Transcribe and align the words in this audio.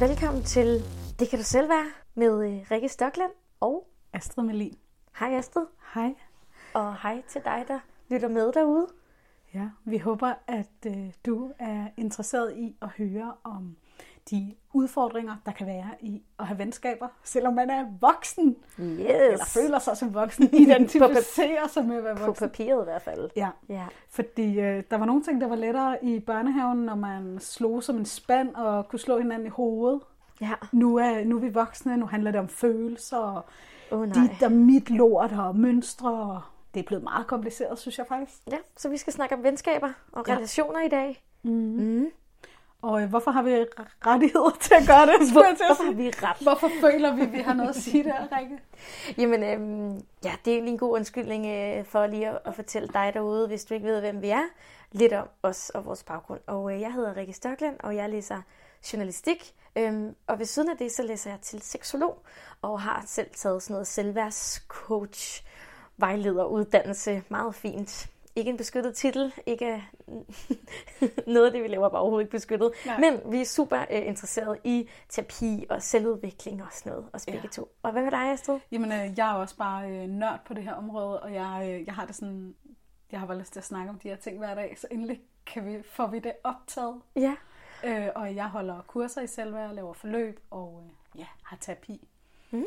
Velkommen 0.00 0.42
til 0.42 0.82
Det 1.18 1.28
kan 1.28 1.38
du 1.38 1.44
selv 1.44 1.68
være 1.68 1.90
med 2.14 2.46
øh, 2.46 2.70
Rikke 2.70 2.88
Stockland 2.88 3.30
og 3.60 3.88
Astrid 4.12 4.44
Melin. 4.44 4.78
hej 5.18 5.34
Astrid. 5.34 5.66
Hej. 5.94 6.14
Og 6.74 6.96
hej 7.02 7.22
til 7.28 7.40
dig, 7.44 7.64
der 7.68 7.78
lytter 8.10 8.28
med 8.28 8.52
derude. 8.52 8.86
Ja, 9.54 9.70
vi 9.84 9.98
håber, 9.98 10.34
at 10.46 10.86
øh, 10.86 11.12
du 11.26 11.52
er 11.58 11.88
interesseret 11.96 12.56
i 12.56 12.76
at 12.82 12.88
høre 12.88 13.34
om 13.44 13.76
de 14.30 14.54
udfordringer, 14.72 15.36
der 15.46 15.52
kan 15.52 15.66
være 15.66 15.88
i 16.00 16.22
at 16.38 16.46
have 16.46 16.58
venskaber, 16.58 17.08
selvom 17.24 17.54
man 17.54 17.70
er 17.70 17.84
voksen, 18.00 18.56
Yes. 18.78 18.98
eller 19.08 19.44
føler 19.44 19.78
sig 19.78 19.96
som 19.96 20.14
voksen, 20.14 20.54
identificerer 20.64 21.68
sig 21.68 21.84
med 21.84 21.96
at 21.96 22.04
være 22.04 22.16
På 22.16 22.26
voksen. 22.26 22.48
papiret 22.48 22.82
i 22.82 22.84
hvert 22.84 23.02
fald. 23.02 23.30
Ja, 23.36 23.48
Ja. 23.68 23.84
fordi 24.10 24.60
øh, 24.60 24.82
der 24.90 24.96
var 24.96 25.06
nogle 25.06 25.22
ting, 25.22 25.40
der 25.40 25.46
var 25.48 25.56
lettere 25.56 26.04
i 26.04 26.20
børnehaven, 26.20 26.78
når 26.78 26.94
man 26.94 27.38
slog 27.40 27.82
som 27.82 27.96
en 27.96 28.04
spand 28.06 28.54
og 28.54 28.88
kunne 28.88 28.98
slå 28.98 29.18
hinanden 29.18 29.46
i 29.46 29.50
hovedet. 29.50 30.00
Ja. 30.40 30.52
Nu 30.72 30.96
er, 30.96 31.24
nu 31.24 31.36
er 31.36 31.40
vi 31.40 31.48
voksne, 31.48 31.96
nu 31.96 32.06
handler 32.06 32.30
det 32.30 32.40
om 32.40 32.48
følelser, 32.48 33.16
og 33.16 33.42
oh, 33.90 34.08
nej. 34.08 34.26
dit 34.26 34.42
og 34.42 34.52
mit 34.52 34.90
lort 34.90 35.32
og 35.32 35.56
mønstre. 35.56 36.10
Og 36.12 36.40
det 36.74 36.80
er 36.80 36.84
blevet 36.86 37.02
meget 37.04 37.26
kompliceret, 37.26 37.78
synes 37.78 37.98
jeg 37.98 38.06
faktisk. 38.08 38.38
Ja, 38.50 38.56
så 38.76 38.88
vi 38.88 38.96
skal 38.96 39.12
snakke 39.12 39.34
om 39.34 39.42
venskaber 39.42 39.88
og 40.12 40.24
Ja. 40.28 40.34
relationer 40.34 40.80
i 40.80 40.88
dag. 40.88 41.24
Mm. 41.42 42.06
Og 42.82 43.02
øh, 43.02 43.08
hvorfor 43.08 43.30
har 43.30 43.42
vi 43.42 43.66
rettigheder 44.06 44.56
til 44.60 44.74
at 44.74 44.86
gøre 44.86 45.06
det? 45.06 45.12
jeg 45.12 45.56
til 45.56 45.66
Hvorfor 45.66 45.84
har 45.84 45.92
vi 45.92 46.10
ret? 46.10 46.36
Hvorfor 46.42 46.70
føler 46.80 47.14
vi, 47.14 47.22
at 47.22 47.32
vi 47.32 47.38
har 47.38 47.54
noget 47.54 47.70
at 47.70 47.76
sige 47.76 48.04
der, 48.04 48.38
Rikke? 48.38 48.58
Jamen, 49.18 49.42
øhm, 49.42 49.94
ja, 50.24 50.32
det 50.44 50.50
er 50.50 50.54
egentlig 50.54 50.72
en 50.72 50.78
god 50.78 50.92
undskyldning 50.94 51.46
øh, 51.46 51.84
for 51.84 52.06
lige 52.06 52.28
at, 52.28 52.38
at 52.44 52.54
fortælle 52.54 52.88
dig 52.88 53.10
derude, 53.14 53.46
hvis 53.46 53.64
du 53.64 53.74
ikke 53.74 53.86
ved, 53.86 54.00
hvem 54.00 54.22
vi 54.22 54.28
er, 54.28 54.42
lidt 54.92 55.12
om 55.12 55.28
os 55.42 55.70
og 55.70 55.84
vores 55.84 56.02
baggrund. 56.02 56.40
Og 56.46 56.74
øh, 56.74 56.80
jeg 56.80 56.92
hedder 56.92 57.16
Rikke 57.16 57.32
Stockland, 57.32 57.76
og 57.80 57.96
jeg 57.96 58.10
læser 58.10 58.42
journalistik. 58.92 59.54
Øhm, 59.76 60.14
og 60.26 60.38
ved 60.38 60.46
siden 60.46 60.70
af 60.70 60.76
det, 60.76 60.92
så 60.92 61.02
læser 61.02 61.30
jeg 61.30 61.40
til 61.40 61.62
seksolog, 61.62 62.22
og 62.62 62.80
har 62.80 63.04
selv 63.06 63.30
taget 63.36 63.62
sådan 63.62 63.74
noget 63.74 63.86
selvværdscoach, 63.86 65.44
vejleder, 65.96 66.44
uddannelse, 66.44 67.22
meget 67.28 67.54
fint. 67.54 68.08
Ikke 68.40 68.50
en 68.50 68.56
beskyttet 68.56 68.94
titel, 68.96 69.32
ikke 69.46 69.84
noget 71.26 71.46
af 71.46 71.52
det, 71.52 71.62
vi 71.62 71.68
laver, 71.68 71.84
er 71.86 71.90
bare 71.90 72.00
overhovedet 72.00 72.24
ikke 72.24 72.30
beskyttet. 72.30 72.72
Nej. 72.86 73.00
Men 73.00 73.32
vi 73.32 73.40
er 73.40 73.44
super 73.44 73.80
øh, 73.90 74.06
interesserede 74.06 74.58
i 74.64 74.88
terapi 75.08 75.66
og 75.70 75.82
selvudvikling 75.82 76.62
og 76.62 76.68
sådan 76.72 76.92
noget, 76.92 77.08
os 77.12 77.26
begge 77.26 77.40
Ja. 77.44 77.48
to. 77.48 77.68
Og 77.82 77.92
hvad 77.92 78.02
med 78.02 78.10
dig, 78.10 78.30
Astrid? 78.32 78.58
Jamen, 78.72 78.92
øh, 78.92 79.18
jeg 79.18 79.30
er 79.30 79.34
også 79.34 79.56
bare 79.56 79.90
øh, 79.90 80.08
nørd 80.08 80.40
på 80.46 80.54
det 80.54 80.62
her 80.64 80.74
område, 80.74 81.20
og 81.22 81.34
jeg, 81.34 81.68
øh, 81.80 81.86
jeg 81.86 81.94
har 81.94 82.06
det 82.06 82.14
sådan... 82.14 82.54
Jeg 83.12 83.20
har 83.20 83.26
bare 83.26 83.38
lyst 83.38 83.52
til 83.52 83.60
at 83.60 83.64
snakke 83.64 83.90
om 83.90 83.98
de 83.98 84.08
her 84.08 84.16
ting 84.16 84.38
hver 84.38 84.54
dag, 84.54 84.78
så 84.78 84.86
endelig 84.90 85.20
kan 85.46 85.66
vi, 85.66 85.82
får 85.82 86.06
vi 86.06 86.18
det 86.18 86.32
optaget. 86.44 87.00
Ja. 87.16 87.34
Øh, 87.84 88.08
og 88.14 88.34
jeg 88.36 88.46
holder 88.48 88.80
kurser 88.86 89.20
i 89.20 89.26
selvværd, 89.26 89.74
laver 89.74 89.92
forløb 89.92 90.40
og 90.50 90.82
øh, 90.84 91.20
ja, 91.20 91.26
har 91.42 91.56
terapi. 91.60 92.08
Fedt. 92.50 92.64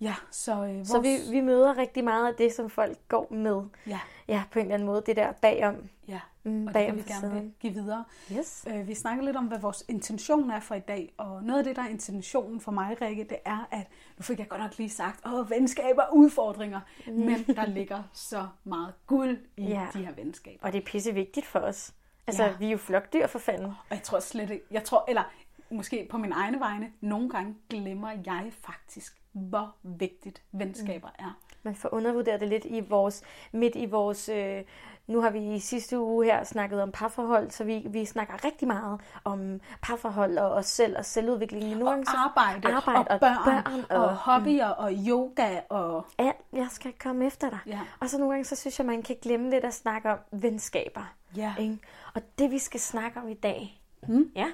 Ja, 0.00 0.14
så 0.30 0.52
øh, 0.52 0.58
vores... 0.76 0.88
Så 0.88 1.00
vi, 1.00 1.16
vi 1.30 1.40
møder 1.40 1.78
rigtig 1.78 2.04
meget 2.04 2.26
af 2.28 2.34
det, 2.34 2.52
som 2.52 2.70
folk 2.70 2.98
går 3.08 3.32
med. 3.34 3.62
Ja, 3.86 4.00
Ja, 4.28 4.42
på 4.52 4.58
en 4.58 4.64
eller 4.64 4.74
anden 4.74 4.86
måde. 4.86 5.02
Det 5.06 5.16
der 5.16 5.32
bagom. 5.32 5.76
ja. 6.08 6.20
Mm, 6.42 6.60
Og 6.66 6.66
det 6.66 6.72
bagom 6.72 6.96
vil 6.96 7.04
vi 7.06 7.12
gerne 7.12 7.30
vil 7.34 7.52
give 7.60 7.72
videre. 7.72 8.04
Yes. 8.32 8.66
Øh, 8.70 8.88
vi 8.88 8.94
snakker 8.94 9.24
lidt 9.24 9.36
om, 9.36 9.44
hvad 9.44 9.58
vores 9.58 9.84
intention 9.88 10.50
er 10.50 10.60
for 10.60 10.74
i 10.74 10.80
dag, 10.80 11.14
og 11.16 11.42
noget 11.42 11.58
af 11.58 11.64
det, 11.64 11.76
der 11.76 11.82
er 11.82 11.88
intentionen 11.88 12.60
for 12.60 12.72
mig, 12.72 12.96
Rikke, 13.02 13.24
det 13.24 13.38
er, 13.44 13.68
at 13.70 13.86
nu 14.18 14.22
fik 14.22 14.38
jeg 14.38 14.48
godt 14.48 14.60
nok 14.60 14.78
lige 14.78 14.90
sagt, 14.90 15.26
åh, 15.26 15.50
venskaber 15.50 16.02
og 16.02 16.16
udfordringer, 16.16 16.80
mm. 17.06 17.12
men 17.12 17.44
der 17.56 17.66
ligger 17.66 18.02
så 18.12 18.46
meget 18.64 18.94
guld 19.06 19.38
i 19.56 19.62
Ja. 19.64 19.86
de 19.94 20.04
her 20.06 20.12
venskaber. 20.14 20.66
Og 20.66 20.72
det 20.72 20.80
er 20.80 20.84
pisse 20.86 21.12
vigtigt 21.14 21.46
for 21.46 21.58
os. 21.58 21.94
Altså, 22.26 22.44
Ja. 22.44 22.52
vi 22.58 22.66
er 22.66 22.70
jo 22.70 22.78
flokdyr 22.78 23.26
for 23.26 23.38
fanden. 23.38 23.66
Og 23.66 23.74
jeg 23.90 24.02
tror 24.02 24.20
slet 24.20 24.50
ikke, 24.50 24.64
jeg 24.70 24.84
tror, 24.84 25.04
eller 25.08 25.22
måske 25.70 26.06
på 26.10 26.18
min 26.18 26.32
egne 26.32 26.60
vegne, 26.60 26.92
nogle 27.00 27.30
gange 27.30 27.54
glemmer 27.70 28.10
jeg 28.26 28.52
faktisk, 28.66 29.16
hvor 29.36 29.74
vigtigt 29.82 30.42
venskaber 30.52 31.08
er. 31.18 31.38
Man 31.62 31.74
får 31.74 31.94
undervurderet 31.94 32.40
det 32.40 32.48
lidt 32.48 32.64
i 32.64 32.80
vores, 32.80 33.22
midt 33.52 33.76
i 33.76 33.86
vores... 33.86 34.28
Øh, 34.28 34.62
nu 35.06 35.20
har 35.20 35.30
vi 35.30 35.54
i 35.54 35.58
sidste 35.58 35.98
uge 36.00 36.24
her 36.24 36.44
snakket 36.44 36.82
om 36.82 36.92
parforhold, 36.92 37.50
så 37.50 37.64
vi, 37.64 37.86
vi 37.90 38.04
snakker 38.04 38.44
rigtig 38.44 38.68
meget 38.68 39.00
om 39.24 39.60
parforhold 39.82 40.38
og 40.38 40.50
os 40.50 40.66
selv 40.66 40.98
og 40.98 41.04
selvudvikling. 41.04 41.84
Gange 41.84 42.06
så- 42.06 42.16
Arbejde, 42.16 42.68
arbejde 42.74 42.98
og 43.10 43.20
børn, 43.20 43.36
børn 43.44 43.84
og, 43.90 43.96
og- 43.98 44.04
og 44.08 44.16
hobbyer, 44.16 44.66
og 44.66 44.92
yoga, 45.08 45.60
og 45.68 46.06
alt, 46.18 46.36
jeg 46.52 46.66
skal 46.70 46.92
komme 46.92 47.26
efter 47.26 47.50
dig. 47.50 47.58
Ja. 47.66 47.80
Og 48.00 48.08
så 48.10 48.18
nogle 48.18 48.32
gange, 48.32 48.44
så 48.44 48.56
synes 48.56 48.78
jeg, 48.78 48.86
man 48.86 49.02
kan 49.02 49.16
glemme 49.22 49.50
lidt 49.50 49.64
at 49.64 49.74
snakke 49.74 50.10
om 50.10 50.18
venskaber. 50.32 51.12
Ja. 51.36 51.54
Ikke? 51.58 51.78
Og 52.14 52.22
det, 52.38 52.50
vi 52.50 52.58
skal 52.58 52.80
snakke 52.80 53.20
om 53.20 53.28
i 53.28 53.34
dag, 53.34 53.80
Mm. 54.08 54.30
ja, 54.36 54.46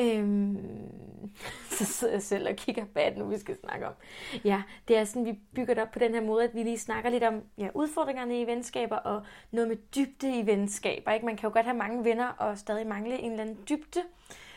øhm, 0.00 0.58
så 1.78 1.84
sidder 1.84 2.12
jeg 2.12 2.22
selv 2.22 2.48
og 2.48 2.56
kigger, 2.56 2.84
hvad 2.92 3.04
det 3.04 3.18
nu, 3.18 3.24
vi 3.24 3.38
skal 3.38 3.56
snakke 3.60 3.86
om. 3.86 3.92
Ja, 4.44 4.62
det 4.88 4.96
er 4.96 5.04
sådan, 5.04 5.24
vi 5.24 5.38
bygger 5.54 5.74
det 5.74 5.82
op 5.82 5.90
på 5.90 5.98
den 5.98 6.14
her 6.14 6.20
måde, 6.20 6.44
at 6.44 6.54
vi 6.54 6.62
lige 6.62 6.78
snakker 6.78 7.10
lidt 7.10 7.24
om 7.24 7.42
ja, 7.58 7.68
udfordringerne 7.74 8.40
i 8.40 8.46
venskaber, 8.46 8.96
og 8.96 9.22
noget 9.50 9.68
med 9.68 9.76
dybde 9.76 10.38
i 10.38 10.46
venskaber. 10.46 11.12
Ikke? 11.12 11.26
Man 11.26 11.36
kan 11.36 11.48
jo 11.48 11.52
godt 11.52 11.66
have 11.66 11.76
mange 11.76 12.04
venner, 12.04 12.28
og 12.28 12.58
stadig 12.58 12.86
mangle 12.86 13.18
en 13.18 13.30
eller 13.30 13.42
anden 13.44 13.58
dybde. 13.68 14.00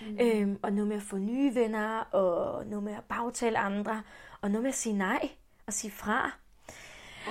Mm. 0.01 0.17
Øhm, 0.21 0.59
og 0.61 0.73
noget 0.73 0.87
med 0.87 0.95
at 0.95 1.01
få 1.01 1.17
nye 1.17 1.55
venner, 1.55 1.99
og 1.99 2.65
noget 2.65 2.83
med 2.83 2.93
at 2.93 3.03
bagtale 3.03 3.57
andre, 3.57 4.03
og 4.41 4.51
noget 4.51 4.63
med 4.63 4.69
at 4.69 4.75
sige 4.75 4.97
nej, 4.97 5.29
og 5.67 5.73
sige 5.73 5.91
fra. 5.91 6.31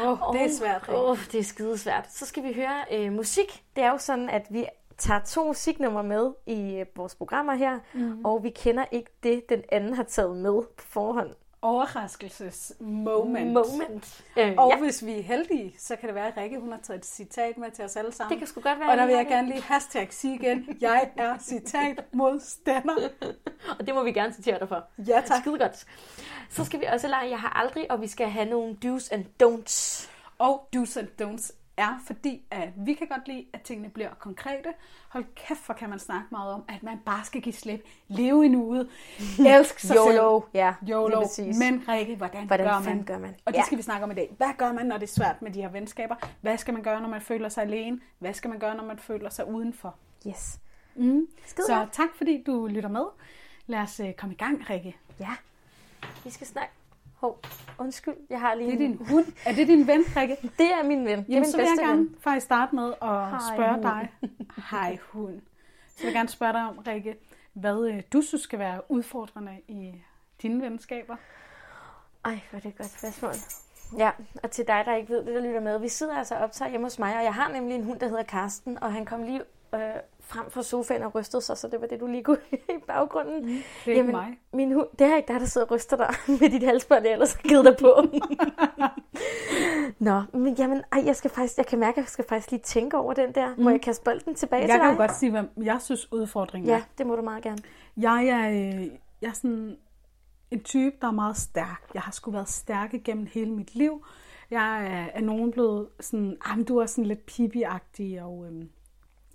oh, 0.01 0.37
det 0.37 0.43
er 0.43 0.57
svært. 0.59 0.89
Åh, 0.89 1.11
oh, 1.11 1.19
det 1.33 1.41
er 1.41 1.45
skidesvært. 1.45 2.13
Så 2.13 2.27
skal 2.27 2.43
vi 2.43 2.53
høre 2.53 2.85
øh, 2.93 3.13
musik. 3.13 3.65
Det 3.77 3.85
er 3.85 3.91
jo 3.91 3.99
sådan, 3.99 4.31
at 4.31 4.47
vi 4.51 4.67
tager 4.99 5.21
to 5.21 5.45
musiknumre 5.45 6.05
med 6.05 6.33
i 6.47 6.75
øh, 6.75 6.87
vores 6.97 7.15
programmer 7.15 7.55
her, 7.55 7.79
mm. 7.95 8.25
og 8.25 8.43
vi 8.43 8.51
kender 8.51 8.85
ikke 8.93 9.11
det, 9.23 9.49
den 9.49 9.63
anden 9.73 9.95
har 9.95 10.03
taget 10.03 10.37
med 10.37 10.63
på 10.77 10.85
forhånd. 10.89 11.31
Overraskelsesmoment. 11.63 13.53
Moment. 13.53 14.25
Øh, 14.37 14.55
Og 14.59 14.71
ja, 14.71 14.79
hvis 14.79 15.07
vi 15.07 15.19
er 15.19 15.23
heldige, 15.23 15.75
så 15.79 15.97
kan 15.97 16.07
det 16.07 16.15
være, 16.15 16.27
at 16.27 16.37
Rikke 16.37 16.61
hun 16.61 16.73
har 16.73 16.79
taget 16.83 16.99
et 16.99 17.07
citat 17.07 17.59
med 17.59 17.71
til 17.71 17.85
os 17.85 17.97
alle 17.97 18.13
sammen. 18.13 18.31
det 18.31 18.39
kan 18.39 18.47
sgu 18.47 18.61
godt 18.61 18.81
være. 18.81 18.91
Og 18.91 18.97
der 18.97 19.07
vi 19.07 19.13
vil 19.13 19.17
jeg 19.17 19.27
gerne 19.27 19.49
lige 19.49 19.63
hashtag 19.63 20.09
sige 20.11 20.35
igen, 20.35 20.77
jeg 20.81 21.11
er 21.17 21.39
citat 21.39 22.05
modstander. 22.13 22.95
Og 23.79 23.87
det 23.87 23.95
må 23.95 24.03
vi 24.03 24.13
gerne 24.13 24.33
citere 24.33 24.59
dig 24.59 24.69
for. 24.69 24.85
Ja 24.99 25.23
tak. 25.27 25.41
Skide 25.43 25.59
godt. 25.59 25.87
Så 26.51 26.65
skal 26.65 26.81
vi 26.81 26.85
også 26.85 27.09
lege 27.09 27.31
Jeg 27.31 27.41
har 27.41 27.49
aldrig, 27.63 27.91
og 27.91 28.01
vi 28.01 28.07
skal 28.07 28.29
have 28.29 28.49
nogle 28.49 28.77
do's 28.85 29.09
and 29.13 29.25
don'ts. 29.43 30.09
Og 30.39 30.69
do's 30.77 30.99
and 30.99 31.09
don'ts 31.23 31.53
er, 31.77 31.99
fordi 32.07 32.43
at 32.51 32.69
vi 32.77 32.95
kan 32.95 33.07
godt 33.07 33.29
lide, 33.29 33.45
at 33.53 33.63
tingene 33.63 33.89
bliver 33.89 34.11
konkrete. 34.19 34.69
Hold 35.09 35.25
kæft, 35.35 35.61
for 35.61 35.73
kan 35.73 35.91
man 35.91 35.99
snakke 35.99 36.27
meget 36.31 36.53
om, 36.55 36.65
at 36.69 36.83
man 36.83 36.99
bare 37.07 37.25
skal 37.25 37.41
give 37.43 37.53
slip, 37.53 37.81
leve 38.09 38.45
i 38.47 38.49
nuet, 38.49 38.89
elske 39.57 39.83
sig 39.83 39.97
YOLO. 39.97 40.41
selv. 40.41 40.51
Ja, 40.55 40.75
YOLO. 40.89 41.21
Men 41.59 41.85
Rikke, 41.89 42.17
hvordan, 42.17 42.47
Hvordan 42.47 42.67
gør 42.67 42.81
man? 42.81 43.05
gør 43.05 43.19
man? 43.19 43.35
Og 43.45 43.53
det 43.53 43.59
Ja. 43.59 43.65
skal 43.65 43.79
vi 43.79 43.83
snakke 43.83 44.05
om 44.05 44.11
i 44.11 44.15
dag. 44.15 44.35
Hvad 44.37 44.51
gør 44.59 44.73
man, 44.73 44.87
når 44.87 44.97
det 44.99 45.03
er 45.09 45.13
svært 45.15 45.43
med 45.43 45.51
de 45.51 45.61
her 45.63 45.69
venskaber? 45.69 46.15
Hvad 46.41 46.59
skal 46.59 46.75
man 46.75 46.83
gøre, 46.83 47.01
når 47.01 47.09
man 47.09 47.21
føler 47.21 47.49
sig 47.49 47.63
alene? 47.63 48.01
Hvad 48.19 48.35
skal 48.35 48.51
man 48.51 48.59
gøre, 48.59 48.75
når 48.77 48.85
man 48.85 48.99
føler 48.99 49.31
sig 49.31 49.49
udenfor? 49.49 49.95
Yes. 50.29 50.61
Mm. 50.95 51.27
Skide 51.47 51.67
Så 51.67 51.75
godt. 51.75 51.93
tak, 51.93 52.09
fordi 52.17 52.43
du 52.47 52.67
lytter 52.67 52.89
med. 52.89 53.05
Lad 53.67 53.79
os 53.81 54.01
øh, 54.01 54.13
komme 54.15 54.35
i 54.35 54.39
gang, 54.39 54.71
Rikke. 54.71 54.97
Ja. 55.21 55.31
Vi 56.25 56.31
skal 56.31 56.47
snakke. 56.47 56.73
Hov, 57.17 57.39
undskyld, 57.79 58.15
jeg 58.31 58.41
har 58.41 58.55
lige 58.55 58.67
Det 58.71 58.75
er 58.75 58.79
din 58.79 59.07
hund. 59.11 59.27
Er 59.47 59.53
det 59.55 59.69
din 59.69 59.87
ven, 59.87 60.05
Rikke? 60.17 60.37
Det 60.59 60.73
er 60.73 60.83
min 60.85 60.99
ven. 61.05 61.07
det 61.07 61.11
er 61.19 61.25
Jamen, 61.29 61.41
min 61.41 61.45
så 61.51 61.57
vil 61.57 61.67
jeg 61.67 61.87
gerne 61.87 61.99
ven. 61.99 62.17
faktisk 62.21 62.45
starte 62.47 62.75
med 62.75 62.93
at 63.03 63.09
Hej, 63.09 63.39
spørge 63.55 63.73
hund. 63.73 63.83
dig. 63.83 64.09
Hej 64.71 64.99
hund. 65.13 65.41
Så 65.89 66.03
vil 66.03 66.07
jeg 66.07 66.15
gerne 66.15 66.29
spørge 66.29 66.53
dig 66.53 66.63
om, 66.69 66.79
Rikke, 66.79 67.17
hvad 67.53 67.87
øh, 67.89 68.03
du 68.13 68.21
synes 68.21 68.43
skal 68.43 68.59
være 68.59 68.81
udfordrende 68.91 69.53
i 69.69 70.03
dine 70.43 70.63
venskaber. 70.63 71.17
Ej, 72.25 72.41
hvor 72.51 72.57
er 72.57 72.61
det 72.61 72.69
et 72.69 72.77
godt 72.79 72.91
spørgsmål. 72.99 73.33
Ja, 73.99 74.11
og 74.43 74.51
til 74.51 74.67
dig, 74.67 74.83
der 74.87 74.95
ikke 74.95 75.09
ved 75.13 75.25
det, 75.25 75.35
der 75.35 75.41
lytter 75.41 75.61
med. 75.61 75.79
Vi 75.79 75.89
sidder 75.89 76.17
altså 76.17 76.35
og 76.35 76.41
optager 76.41 76.69
hjemme 76.71 76.85
hos 76.87 76.99
mig, 76.99 77.17
og 77.17 77.25
jeg 77.25 77.35
har 77.35 77.49
nemlig 77.53 77.75
en 77.77 77.85
hund, 77.85 78.01
der 78.01 78.09
hedder 78.09 78.23
Karsten, 78.23 78.79
og 78.83 78.93
han 78.93 79.05
kom 79.05 79.23
lige 79.23 79.41
øh, 79.75 79.81
frem 80.29 80.51
fra 80.51 80.63
sofaen 80.63 81.03
og 81.03 81.15
rystede 81.15 81.43
sig, 81.43 81.59
så 81.59 81.69
det 81.69 81.81
var 81.81 81.87
det, 81.87 82.01
du 82.01 82.07
lige 82.07 82.23
kunne 82.25 82.39
i 82.53 82.81
baggrunden. 82.87 83.47
Mm, 83.47 83.59
Det 83.85 83.93
er 83.93 83.97
ikke 83.97 84.03
mig. 84.13 84.39
Min 84.53 84.73
hund, 84.73 84.87
det 84.99 85.07
er 85.07 85.17
ikke 85.17 85.33
dig, 85.33 85.41
der 85.41 85.47
sidder 85.47 85.67
og 85.67 85.71
ryster 85.73 85.97
dig 85.97 86.09
med 86.41 86.51
dit 86.51 86.63
halsbånd, 86.63 87.05
jeg 87.05 87.13
ellers 87.13 87.33
har 87.33 87.43
givet 87.43 87.65
dig 87.65 87.77
på. 87.81 87.95
Nå, 89.99 90.23
men 90.33 90.55
jamen, 90.55 90.83
ej, 90.93 91.03
jeg 91.07 91.17
skal 91.17 91.31
faktisk, 91.31 91.57
jeg 91.59 91.67
kan 91.67 91.79
mærke, 91.79 91.99
at 91.99 92.03
jeg 92.03 92.09
skal 92.09 92.25
faktisk 92.29 92.51
lige 92.51 92.63
tænke 92.63 92.97
over 92.97 93.15
den 93.15 93.33
der. 93.35 93.55
Må 93.59 93.71
jeg 93.71 93.81
kaste 93.81 94.05
bolden 94.05 94.35
tilbage 94.35 94.61
Jeg 94.63 94.69
til 94.71 94.79
kan 94.81 94.87
dig? 94.89 94.93
jo 94.93 94.97
godt 94.99 95.17
sige, 95.17 95.31
hvad 95.31 95.45
jeg 95.63 95.79
synes 95.83 96.13
udfordringen 96.13 96.71
er. 96.71 96.75
Ja, 96.75 96.83
det 96.99 97.07
må 97.07 97.17
du 97.17 97.23
meget 97.23 97.43
gerne. 97.43 97.59
Jeg 97.97 98.27
er, 98.27 98.51
øh, 98.51 98.87
jeg 99.23 99.29
er 99.29 99.33
sådan 99.33 99.77
en 100.51 100.61
type, 100.61 100.97
der 101.01 101.07
er 101.09 101.13
meget 101.13 101.37
stærk. 101.37 101.83
Jeg 101.95 102.03
har 102.03 102.13
sgu 102.13 102.31
været 102.31 102.49
stærk 102.49 102.95
igennem 102.95 103.27
hele 103.33 103.51
mit 103.51 103.75
liv. 103.75 104.07
Jeg 104.51 104.87
er, 104.87 105.07
er 105.15 105.21
nogen 105.21 105.51
blevet 105.51 105.89
sådan, 106.01 106.37
ah, 106.45 106.57
men 106.57 106.65
du 106.67 106.79
er 106.79 106.87
sådan 106.87 107.05
lidt 107.07 107.27
pipi 107.27 107.63
og 108.23 108.45
øhm, 108.47 108.69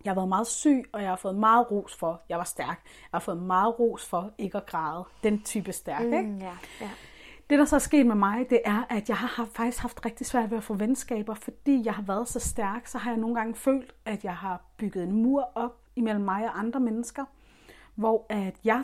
jeg 0.05 0.11
har 0.11 0.15
været 0.15 0.29
meget 0.29 0.47
syg, 0.47 0.83
og 0.93 1.01
jeg 1.01 1.09
har 1.09 1.15
fået 1.15 1.35
meget 1.35 1.71
ros 1.71 1.95
for, 1.95 2.21
jeg 2.29 2.37
var 2.37 2.43
stærk. 2.43 2.81
Jeg 2.85 3.09
har 3.11 3.19
fået 3.19 3.43
meget 3.43 3.79
ros 3.79 4.09
for 4.09 4.31
ikke 4.37 4.57
at 4.57 4.65
græde. 4.65 5.05
Den 5.23 5.41
type 5.41 5.71
stærk, 5.71 6.03
ikke? 6.03 6.21
Mm, 6.21 6.37
ja, 6.37 6.57
ja. 6.81 6.89
Det, 7.49 7.59
der 7.59 7.65
så 7.65 7.75
er 7.75 7.79
sket 7.79 8.05
med 8.05 8.15
mig, 8.15 8.49
det 8.49 8.59
er, 8.65 8.83
at 8.89 9.09
jeg 9.09 9.17
har 9.17 9.45
faktisk 9.45 9.81
haft 9.81 10.05
rigtig 10.05 10.27
svært 10.27 10.51
ved 10.51 10.57
at 10.57 10.63
få 10.63 10.73
venskaber, 10.73 11.33
fordi 11.33 11.81
jeg 11.85 11.93
har 11.93 12.03
været 12.03 12.27
så 12.27 12.39
stærk, 12.39 12.87
så 12.87 12.97
har 12.97 13.11
jeg 13.11 13.19
nogle 13.19 13.35
gange 13.35 13.55
følt, 13.55 13.93
at 14.05 14.23
jeg 14.23 14.35
har 14.35 14.61
bygget 14.77 15.03
en 15.03 15.11
mur 15.11 15.51
op 15.55 15.81
imellem 15.95 16.23
mig 16.23 16.45
og 16.45 16.59
andre 16.59 16.79
mennesker, 16.79 17.25
hvor 17.95 18.25
at 18.29 18.55
jeg 18.63 18.83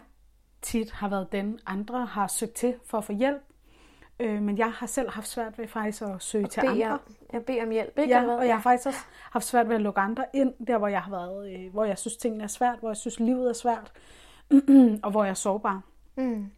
tit 0.62 0.92
har 0.92 1.10
været 1.10 1.32
den, 1.32 1.60
andre 1.66 2.06
har 2.06 2.28
søgt 2.28 2.54
til 2.54 2.76
for 2.86 2.98
at 2.98 3.04
få 3.04 3.14
hjælp. 3.14 3.42
Øh, 4.20 4.42
men 4.42 4.58
jeg 4.58 4.72
har 4.72 4.88
selv 4.88 5.10
haft 5.10 5.28
svært 5.28 5.58
ved 5.58 5.68
faktisk 5.68 6.02
at 6.02 6.22
søge 6.22 6.46
Og 6.46 6.50
til 6.52 6.62
bede 6.62 6.86
andre. 6.86 7.00
jeg 7.34 7.46
beder 7.46 7.64
om 7.64 7.70
hjælp, 7.70 7.98
ikke? 8.00 8.10
Ja, 8.14 8.36
og 8.38 8.48
jeg 8.48 8.56
har 8.56 8.62
faktisk 8.62 8.88
også 8.88 9.00
haft 9.32 9.46
svært 9.46 9.68
ved 9.70 9.76
at 9.76 9.82
lukke 9.82 10.00
andre 10.02 10.26
ind, 10.34 10.54
der 10.68 10.78
hvor 10.78 10.88
jeg 10.88 11.02
har 11.02 11.12
været, 11.12 11.54
øh, 11.54 11.72
hvor 11.72 11.86
jeg 11.86 11.98
synes 11.98 12.18
tingene 12.18 12.44
er 12.44 12.48
svært, 12.48 12.80
hvor 12.80 12.90
jeg 12.90 12.98
synes 12.98 13.20
livet 13.20 13.50
er 13.50 13.54
svært, 13.54 13.92
og 15.04 15.12
hvor 15.12 15.24
jeg 15.24 15.30
er 15.30 15.34
sårbar. 15.34 15.82
Mm. 16.16 16.52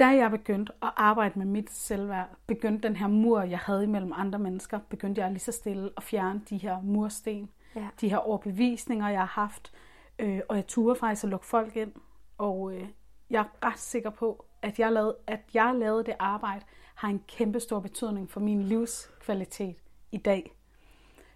Da 0.00 0.06
jeg 0.06 0.30
begyndte 0.30 0.72
at 0.82 0.90
arbejde 0.96 1.38
med 1.38 1.46
mit 1.46 1.70
selvværd, 1.70 2.28
begyndte 2.46 2.88
den 2.88 2.96
her 2.96 3.06
mur, 3.08 3.42
jeg 3.42 3.58
havde 3.58 3.84
imellem 3.84 4.12
andre 4.16 4.38
mennesker, 4.38 4.78
begyndte 4.88 5.20
jeg 5.20 5.30
lige 5.30 5.40
så 5.40 5.52
stille 5.52 5.90
at 5.96 6.02
fjerne 6.02 6.40
de 6.50 6.56
her 6.56 6.80
mursten, 6.82 7.50
Ja. 7.76 7.88
de 8.00 8.08
her 8.08 8.16
overbevisninger, 8.16 9.08
jeg 9.08 9.18
har 9.20 9.26
haft, 9.42 9.72
øh, 10.18 10.40
og 10.48 10.56
jeg 10.56 10.66
turde 10.66 10.98
faktisk 11.00 11.24
at 11.24 11.30
lukke 11.30 11.46
folk 11.46 11.76
ind. 11.76 11.92
Og 12.38 12.72
øh, 12.74 12.84
jeg 13.30 13.40
er 13.40 13.66
ret 13.66 13.78
sikker 13.78 14.10
på, 14.10 14.44
at 14.62 14.78
jeg, 14.78 14.92
lavede, 14.92 15.16
at 15.26 15.40
jeg 15.54 15.74
lavede 15.74 16.04
det 16.04 16.14
arbejde, 16.18 16.64
har 16.94 17.08
en 17.08 17.22
kæmpe 17.28 17.60
stor 17.60 17.80
betydning 17.80 18.30
for 18.30 18.40
min 18.40 18.62
livskvalitet 18.62 19.76
i 20.12 20.18
dag. 20.18 20.52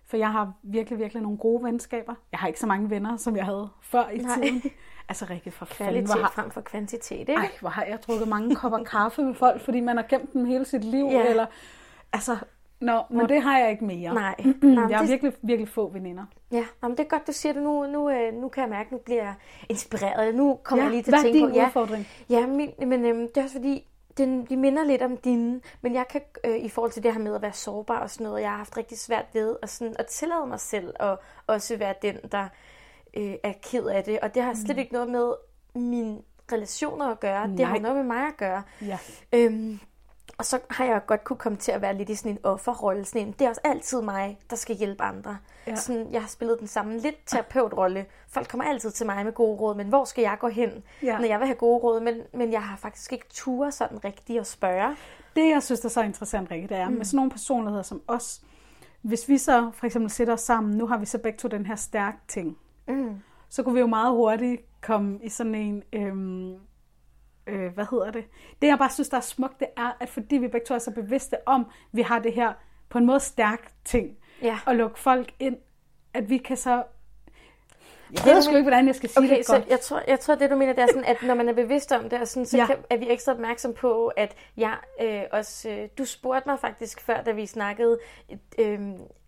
For 0.06 0.16
jeg 0.16 0.32
har 0.32 0.52
virkelig, 0.62 0.98
virkelig 0.98 1.22
nogle 1.22 1.38
gode 1.38 1.64
venskaber. 1.64 2.14
Jeg 2.32 2.40
har 2.40 2.48
ikke 2.48 2.60
så 2.60 2.66
mange 2.66 2.90
venner, 2.90 3.16
som 3.16 3.36
jeg 3.36 3.44
havde 3.44 3.68
før 3.82 4.08
i 4.08 4.18
Nej. 4.18 4.34
tiden. 4.34 4.62
Altså 5.08 5.26
Rikke, 5.30 5.50
for 5.50 5.64
fanden, 5.64 5.92
Kvalitet 5.92 6.14
hvor 6.14 6.22
har, 6.22 6.30
frem 6.30 6.50
for 6.50 6.60
kvantitet, 6.60 7.18
ikke? 7.18 7.34
ej, 7.34 7.50
hvor 7.60 7.68
har 7.68 7.84
jeg 7.84 7.98
drukket 8.06 8.28
mange 8.28 8.56
kopper 8.56 8.84
kaffe 8.84 9.22
med 9.22 9.34
folk, 9.34 9.60
fordi 9.60 9.80
man 9.80 9.96
har 9.96 10.04
gemt 10.08 10.32
dem 10.32 10.44
hele 10.44 10.64
sit 10.64 10.84
liv. 10.84 11.04
Ja. 11.04 11.30
Eller, 11.30 11.46
altså, 12.12 12.36
nå, 12.80 13.02
men 13.10 13.28
det 13.28 13.42
har 13.42 13.58
jeg 13.58 13.70
ikke 13.70 13.84
mere. 13.84 14.14
Nej. 14.14 14.34
Men 14.62 14.74
Jeg 14.90 14.96
har 14.98 15.02
det- 15.04 15.10
virkelig, 15.10 15.32
virkelig 15.42 15.68
få 15.68 15.88
veninder. 15.88 16.24
Ja, 16.52 16.64
nå, 16.82 16.88
men 16.88 16.96
det 16.96 17.04
er 17.04 17.08
godt, 17.08 17.26
du 17.26 17.32
siger 17.32 17.52
det 17.52 17.62
nu. 17.62 17.86
Nu, 17.86 18.10
øh, 18.10 18.34
nu 18.34 18.48
kan 18.48 18.60
jeg 18.62 18.70
mærke, 18.70 18.86
at 18.86 18.92
nu 18.92 18.98
bliver 18.98 19.22
jeg 19.22 19.34
inspireret. 19.68 20.34
Nu 20.34 20.58
kommer 20.62 20.84
Ja, 20.84 20.86
jeg 20.86 20.90
lige 20.90 21.02
til 21.02 21.10
hvad 21.10 21.18
at 21.20 21.26
er 21.26 21.32
tænke 21.32 21.46
din 21.46 21.50
på... 21.50 21.56
Ja, 21.58 21.66
udfordring? 21.66 22.06
Ja, 22.30 22.46
min, 22.46 22.70
men 22.78 23.04
øhm, 23.04 23.28
det 23.28 23.36
er 23.36 23.42
også 23.42 23.54
fordi, 23.56 23.88
den, 24.16 24.44
de 24.46 24.56
minder 24.56 24.84
lidt 24.84 25.02
om 25.02 25.16
dine, 25.16 25.60
men 25.82 25.94
jeg 25.94 26.08
kan 26.10 26.20
øh, 26.44 26.56
i 26.56 26.68
forhold 26.68 26.92
til 26.92 27.02
det 27.02 27.12
her 27.12 27.20
med 27.20 27.34
at 27.34 27.42
være 27.42 27.52
sårbar 27.52 27.98
og 28.00 28.10
sådan 28.10 28.24
noget, 28.26 28.42
jeg 28.42 28.50
har 28.50 28.56
haft 28.56 28.76
rigtig 28.76 28.98
svært 28.98 29.26
ved 29.32 29.56
at, 29.62 29.70
sådan, 29.70 29.96
at 29.98 30.06
tillade 30.06 30.46
mig 30.46 30.60
selv 30.60 30.94
at 31.00 31.18
også 31.46 31.76
være 31.76 31.94
den, 32.02 32.16
der 32.32 32.48
øh, 33.16 33.34
er 33.42 33.52
ked 33.62 33.86
af 33.86 34.04
det. 34.04 34.20
Og 34.20 34.34
det 34.34 34.42
har 34.42 34.54
slet 34.54 34.78
ikke 34.78 34.92
noget 34.92 35.08
med 35.10 35.32
mine 35.74 36.18
relationer 36.52 37.06
at 37.06 37.20
gøre. 37.20 37.46
Det 37.48 37.66
har 37.66 37.72
Nej. 37.72 37.82
noget 37.82 37.96
med 37.96 38.04
mig 38.04 38.26
at 38.26 38.36
gøre. 38.36 38.62
Ja. 38.82 38.98
Øhm, 39.32 39.78
og 40.38 40.44
så 40.44 40.58
har 40.70 40.84
jeg 40.84 41.02
godt 41.06 41.24
kunne 41.24 41.36
komme 41.36 41.58
til 41.58 41.72
at 41.72 41.82
være 41.82 41.94
lidt 41.96 42.08
i 42.10 42.14
sådan 42.14 42.32
en 42.32 42.38
offerrolle. 42.42 43.04
Sådan 43.04 43.26
en, 43.26 43.32
det 43.32 43.44
er 43.44 43.48
også 43.48 43.60
altid 43.64 44.00
mig, 44.02 44.38
der 44.50 44.56
skal 44.56 44.76
hjælpe 44.76 45.02
andre. 45.02 45.38
Ja. 45.66 45.76
Sådan, 45.76 46.06
jeg 46.12 46.20
har 46.20 46.28
spillet 46.28 46.58
den 46.60 46.66
samme 46.68 46.98
lidt 46.98 47.16
terapeutrolle. 47.26 48.06
Folk 48.28 48.48
kommer 48.48 48.64
altid 48.64 48.90
til 48.90 49.06
mig 49.06 49.24
med 49.24 49.32
gode 49.32 49.56
råd, 49.60 49.74
men 49.76 49.88
hvor 49.88 50.04
skal 50.04 50.22
jeg 50.22 50.36
gå 50.40 50.48
hen, 50.48 50.70
Ja. 51.02 51.18
når 51.18 51.24
jeg 51.26 51.38
vil 51.38 51.46
have 51.46 51.56
gode 51.56 51.78
råd? 51.78 52.00
Men, 52.00 52.14
men 52.34 52.52
jeg 52.52 52.62
har 52.62 52.76
faktisk 52.76 53.12
ikke 53.12 53.26
tur 53.30 53.70
sådan 53.70 54.04
rigtigt 54.04 54.40
at 54.40 54.46
spørge. 54.46 54.96
Det, 55.36 55.50
jeg 55.50 55.62
synes, 55.62 55.80
der 55.80 55.86
er 55.88 55.90
så 55.90 56.02
interessant, 56.02 56.50
Rikke, 56.50 56.68
det 56.68 56.76
er, 56.76 56.88
mm. 56.88 56.94
med 56.96 57.04
sådan 57.04 57.16
nogle 57.16 57.30
personligheder 57.30 57.82
som 57.82 58.02
os, 58.08 58.42
hvis 59.02 59.28
vi 59.28 59.38
så 59.38 59.70
for 59.74 59.86
eksempel 59.86 60.10
sætter 60.10 60.34
os 60.34 60.40
sammen, 60.40 60.76
nu 60.78 60.86
har 60.86 60.98
vi 60.98 61.06
så 61.06 61.18
begge 61.18 61.38
to 61.38 61.48
den 61.48 61.66
her 61.66 61.76
stærk 61.76 62.14
ting, 62.28 62.56
Mm. 62.88 63.14
så 63.48 63.62
kunne 63.62 63.74
vi 63.74 63.80
jo 63.80 63.86
meget 63.86 64.10
hurtigt 64.12 64.62
komme 64.82 65.18
i 65.22 65.28
sådan 65.28 65.54
en, 65.54 65.82
øhm, 65.92 66.54
øh, 67.46 67.72
hvad 67.74 67.86
hedder 67.90 68.10
det? 68.10 68.24
Det, 68.62 68.68
jeg 68.68 68.78
bare 68.78 68.90
synes, 68.90 69.08
der 69.08 69.16
er 69.16 69.20
smukt, 69.20 69.60
det 69.60 69.68
er, 69.76 69.96
at 70.00 70.08
fordi 70.08 70.36
vi 70.36 70.48
begge 70.48 70.66
to 70.66 70.74
er 70.74 70.78
så 70.78 70.90
bevidste 70.90 71.36
om, 71.48 71.66
vi 71.92 72.02
har 72.02 72.18
det 72.18 72.32
her 72.32 72.52
på 72.88 72.98
en 72.98 73.06
måde 73.06 73.20
stærk 73.20 73.70
ting, 73.84 74.16
Ja. 74.42 74.58
og 74.66 74.76
lukke 74.76 74.98
folk 74.98 75.32
ind, 75.40 75.56
at 76.14 76.30
vi 76.30 76.38
kan 76.38 76.56
så... 76.56 76.82
Jeg 78.14 78.34
ved 78.34 78.42
sgu 78.42 78.54
ikke, 78.56 78.62
hvordan 78.62 78.86
jeg 78.86 78.94
skal 78.94 79.08
sige 79.08 79.24
Okay, 79.24 79.36
det 79.36 79.46
så 79.46 79.52
godt. 79.56 79.68
jeg 79.68 79.80
tror, 79.80 80.02
jeg 80.08 80.20
tror, 80.20 80.34
det 80.34 80.50
du 80.50 80.56
mener, 80.56 80.72
det 80.72 80.82
er 80.82 80.86
sådan, 80.86 81.04
at 81.04 81.22
når 81.22 81.34
man 81.34 81.48
er 81.48 81.52
bevidst 81.52 81.92
om 81.92 82.08
det, 82.08 82.20
og 82.20 82.28
sådan, 82.28 82.46
så 82.46 82.56
ja. 82.56 82.66
kan, 82.66 82.76
er 82.90 82.96
vi 82.96 83.10
ekstra 83.10 83.32
opmærksom 83.32 83.74
på, 83.74 84.06
at 84.16 84.34
jeg 84.56 84.76
øh, 85.00 85.22
også... 85.32 85.68
Øh, 85.70 85.88
du 85.98 86.04
spurgte 86.04 86.48
mig 86.48 86.58
faktisk 86.60 87.00
før, 87.00 87.22
da 87.22 87.30
vi 87.32 87.46
snakkede 87.46 87.98
øh, 88.58 88.80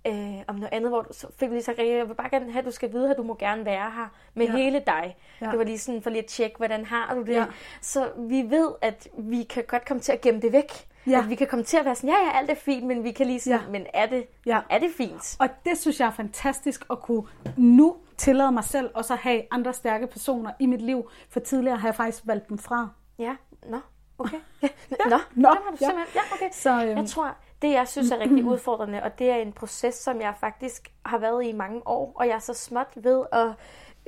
øh, 0.07 0.43
om 0.49 0.55
noget 0.55 0.69
andet, 0.73 0.91
hvor 0.91 1.03
du 1.03 1.09
så 1.13 1.27
fik 1.39 1.49
vi 1.51 1.55
lige 1.55 1.65
sagt, 1.65 1.79
jeg 1.79 2.09
vil 2.09 2.15
bare 2.15 2.31
gerne 2.31 2.53
have, 2.53 2.59
at 2.61 2.65
du 2.67 2.71
skal 2.71 2.93
vide, 2.93 3.11
at 3.11 3.17
du 3.17 3.23
må 3.23 3.35
gerne 3.35 3.65
være 3.65 3.91
her 3.91 4.09
med 4.35 4.47
Ja. 4.47 4.53
hele 4.53 4.83
dig. 4.87 5.17
Ja. 5.41 5.47
Det 5.51 5.59
var 5.59 5.65
lige 5.65 5.79
sådan 5.79 6.03
for 6.03 6.11
lige 6.11 6.23
at 6.23 6.27
tjekke, 6.29 6.57
hvordan 6.57 6.85
har 6.85 7.15
du 7.15 7.21
det. 7.23 7.33
Ja. 7.35 7.45
Så 7.81 8.09
vi 8.19 8.43
ved, 8.49 8.71
at 8.83 9.09
vi 9.19 9.43
kan 9.43 9.65
godt 9.69 9.85
komme 9.89 10.01
til 10.01 10.13
at 10.13 10.21
gemme 10.21 10.41
det 10.41 10.53
væk. 10.53 10.73
Ja. 11.07 11.19
At 11.19 11.31
vi 11.31 11.35
kan 11.35 11.47
komme 11.47 11.65
til 11.65 11.77
at 11.77 11.85
være 11.85 11.95
sådan, 11.95 12.11
ja, 12.11 12.17
ja, 12.25 12.39
alt 12.39 12.51
er 12.51 12.55
fint, 12.55 12.87
men 12.87 13.05
vi 13.05 13.13
kan 13.13 13.27
lige 13.27 13.41
sige, 13.41 13.55
Ja. 13.55 13.61
men 13.71 13.87
er 13.95 14.07
det, 14.07 14.27
Ja. 14.47 14.61
er 14.71 14.79
det 14.79 14.91
fint? 14.97 15.37
Og 15.39 15.49
det 15.65 15.79
synes 15.79 16.01
jeg 16.01 16.07
er 16.07 16.11
fantastisk 16.13 16.85
at 16.91 17.01
kunne 17.03 17.23
nu 17.57 17.97
tillade 18.17 18.53
mig 18.53 18.65
selv 18.65 18.91
også 18.95 19.13
at 19.13 19.19
have 19.19 19.43
andre 19.51 19.73
stærke 19.73 20.07
personer 20.07 20.51
i 20.59 20.67
mit 20.67 20.83
liv, 20.83 21.11
for 21.31 21.41
tidligere 21.41 21.77
har 21.77 21.89
jeg 21.89 21.95
faktisk 21.95 22.23
valgt 22.27 22.49
dem 22.49 22.59
fra. 22.59 22.89
Ja, 23.19 23.37
nå, 23.69 23.79
okay. 24.19 24.37
Ja. 25.11 25.19
Nå, 25.35 25.49
det 25.51 25.59
har 25.65 25.71
du 25.71 25.77
ja. 25.81 25.87
simpelthen. 25.87 26.07
Ja, 26.15 26.21
okay. 26.33 26.49
Så, 26.53 26.71
øhm, 26.87 26.97
Jeg 26.99 27.07
tror, 27.07 27.37
det 27.63 27.73
jeg 27.73 27.89
synes 27.89 28.11
er 28.11 28.19
rigtig 28.19 28.45
udfordrende, 28.45 29.03
og 29.03 29.19
det 29.19 29.31
er 29.31 29.37
en 29.37 29.53
proces, 29.53 29.95
som 29.95 30.21
jeg 30.21 30.35
faktisk 30.41 30.93
har 31.07 31.19
været 31.19 31.45
i 31.45 31.53
mange 31.53 31.87
år, 31.87 32.13
og 32.15 32.27
jeg 32.27 32.35
er 32.35 32.39
så 32.39 32.55
småt 32.55 32.89
ved 32.97 33.25
at, 33.33 33.49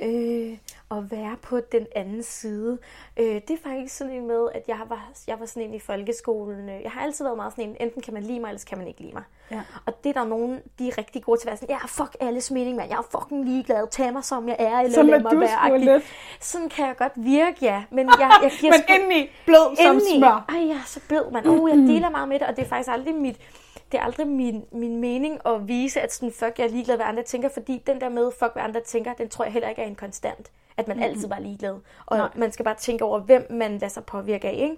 øh, 0.01 0.57
at 0.91 1.11
være 1.11 1.35
på 1.41 1.59
den 1.71 1.85
anden 1.95 2.23
side. 2.23 2.77
Øh, 3.19 3.25
det 3.25 3.49
er 3.49 3.57
faktisk 3.69 3.97
sådan 3.97 4.13
en 4.13 4.27
med, 4.27 4.47
at 4.55 4.63
jeg 4.67 4.79
var, 4.89 5.09
jeg 5.27 5.39
var 5.39 5.45
sådan 5.45 5.63
en 5.63 5.73
i 5.73 5.79
folkeskolen. 5.79 6.69
øh, 6.69 6.81
Jeg 6.83 6.91
har 6.91 7.01
altid 7.01 7.25
været 7.25 7.37
meget 7.37 7.53
sådan 7.53 7.69
en, 7.69 7.75
enten 7.79 8.01
kan 8.01 8.13
man 8.13 8.23
lide 8.23 8.39
mig, 8.39 8.47
eller 8.49 8.63
kan 8.69 8.77
man 8.77 8.87
ikke 8.87 9.01
lide 9.01 9.13
mig. 9.13 9.23
Ja. 9.51 9.61
Og 9.85 10.03
det 10.03 10.09
er 10.09 10.13
der 10.21 10.27
nogen, 10.27 10.59
de 10.79 10.87
er 10.87 10.97
rigtig 10.97 11.23
gode 11.23 11.39
til 11.39 11.47
at 11.47 11.51
være 11.51 11.57
sådan, 11.57 11.75
ja, 11.75 11.85
fuck 11.87 12.15
alles 12.19 12.51
mening, 12.51 12.75
mand. 12.75 12.89
Jeg 12.89 12.97
er 12.97 13.19
fucking 13.19 13.45
ligeglad. 13.45 13.87
Tag 13.91 14.13
mig, 14.13 14.23
som 14.23 14.47
jeg 14.47 14.55
er, 14.59 14.79
eller 14.79 14.93
Sådan 14.95 15.09
lad 15.09 15.19
mig 15.19 15.31
være. 15.39 16.01
Sådan 16.39 16.69
kan 16.69 16.87
jeg 16.87 16.97
godt 16.97 17.13
virke, 17.15 17.57
ja. 17.61 17.83
Men 17.91 18.07
jeg, 18.19 18.31
jeg 18.43 18.51
giver 18.59 18.73
Men 18.77 18.81
sgu- 18.81 18.93
indeni 18.95 19.29
blød 19.45 19.75
som 19.85 19.99
smør. 20.17 20.45
Ej, 20.49 20.67
jeg 20.67 20.75
er 20.75 20.85
så 20.85 20.99
blød, 21.07 21.31
mand. 21.31 21.47
Oh, 21.47 21.69
jeg 21.69 21.77
deler 21.77 22.09
meget 22.09 22.29
med 22.29 22.39
det, 22.39 22.47
og 22.47 22.55
det 22.55 22.63
er 22.63 22.67
faktisk 22.69 22.89
aldrig 22.93 23.15
mit, 23.15 23.37
det 23.91 23.99
er 23.99 24.03
aldrig 24.03 24.27
min, 24.27 24.65
min 24.71 25.01
mening 25.01 25.39
at 25.45 25.67
vise, 25.67 26.01
at 26.01 26.13
sådan, 26.13 26.31
fuck, 26.31 26.59
jeg 26.59 26.65
er 26.65 26.69
ligeglad, 26.69 26.95
hvad 26.95 27.05
andre 27.05 27.23
tænker, 27.23 27.49
fordi 27.49 27.83
den 27.87 28.01
der 28.01 28.09
med, 28.09 28.31
fuck, 28.39 28.53
hvad 28.53 28.63
andre 28.63 28.81
tænker, 28.81 29.13
den 29.13 29.29
tror 29.29 29.45
jeg 29.45 29.53
heller 29.53 29.69
ikke 29.69 29.81
er 29.81 29.87
en 29.87 29.95
konstant. 29.95 30.51
At 30.77 30.87
man 30.87 31.03
altid 31.03 31.27
bare 31.29 31.39
er 31.39 31.43
ligeglad. 31.43 31.75
Og 32.05 32.17
Nej. 32.17 32.29
man 32.35 32.51
skal 32.51 32.65
bare 32.65 32.75
tænke 32.75 33.03
over, 33.05 33.19
hvem 33.19 33.47
man 33.49 33.71
lader 33.71 33.87
sig 33.87 34.05
påvirke 34.05 34.47
af, 34.47 34.53
ikke? 34.53 34.75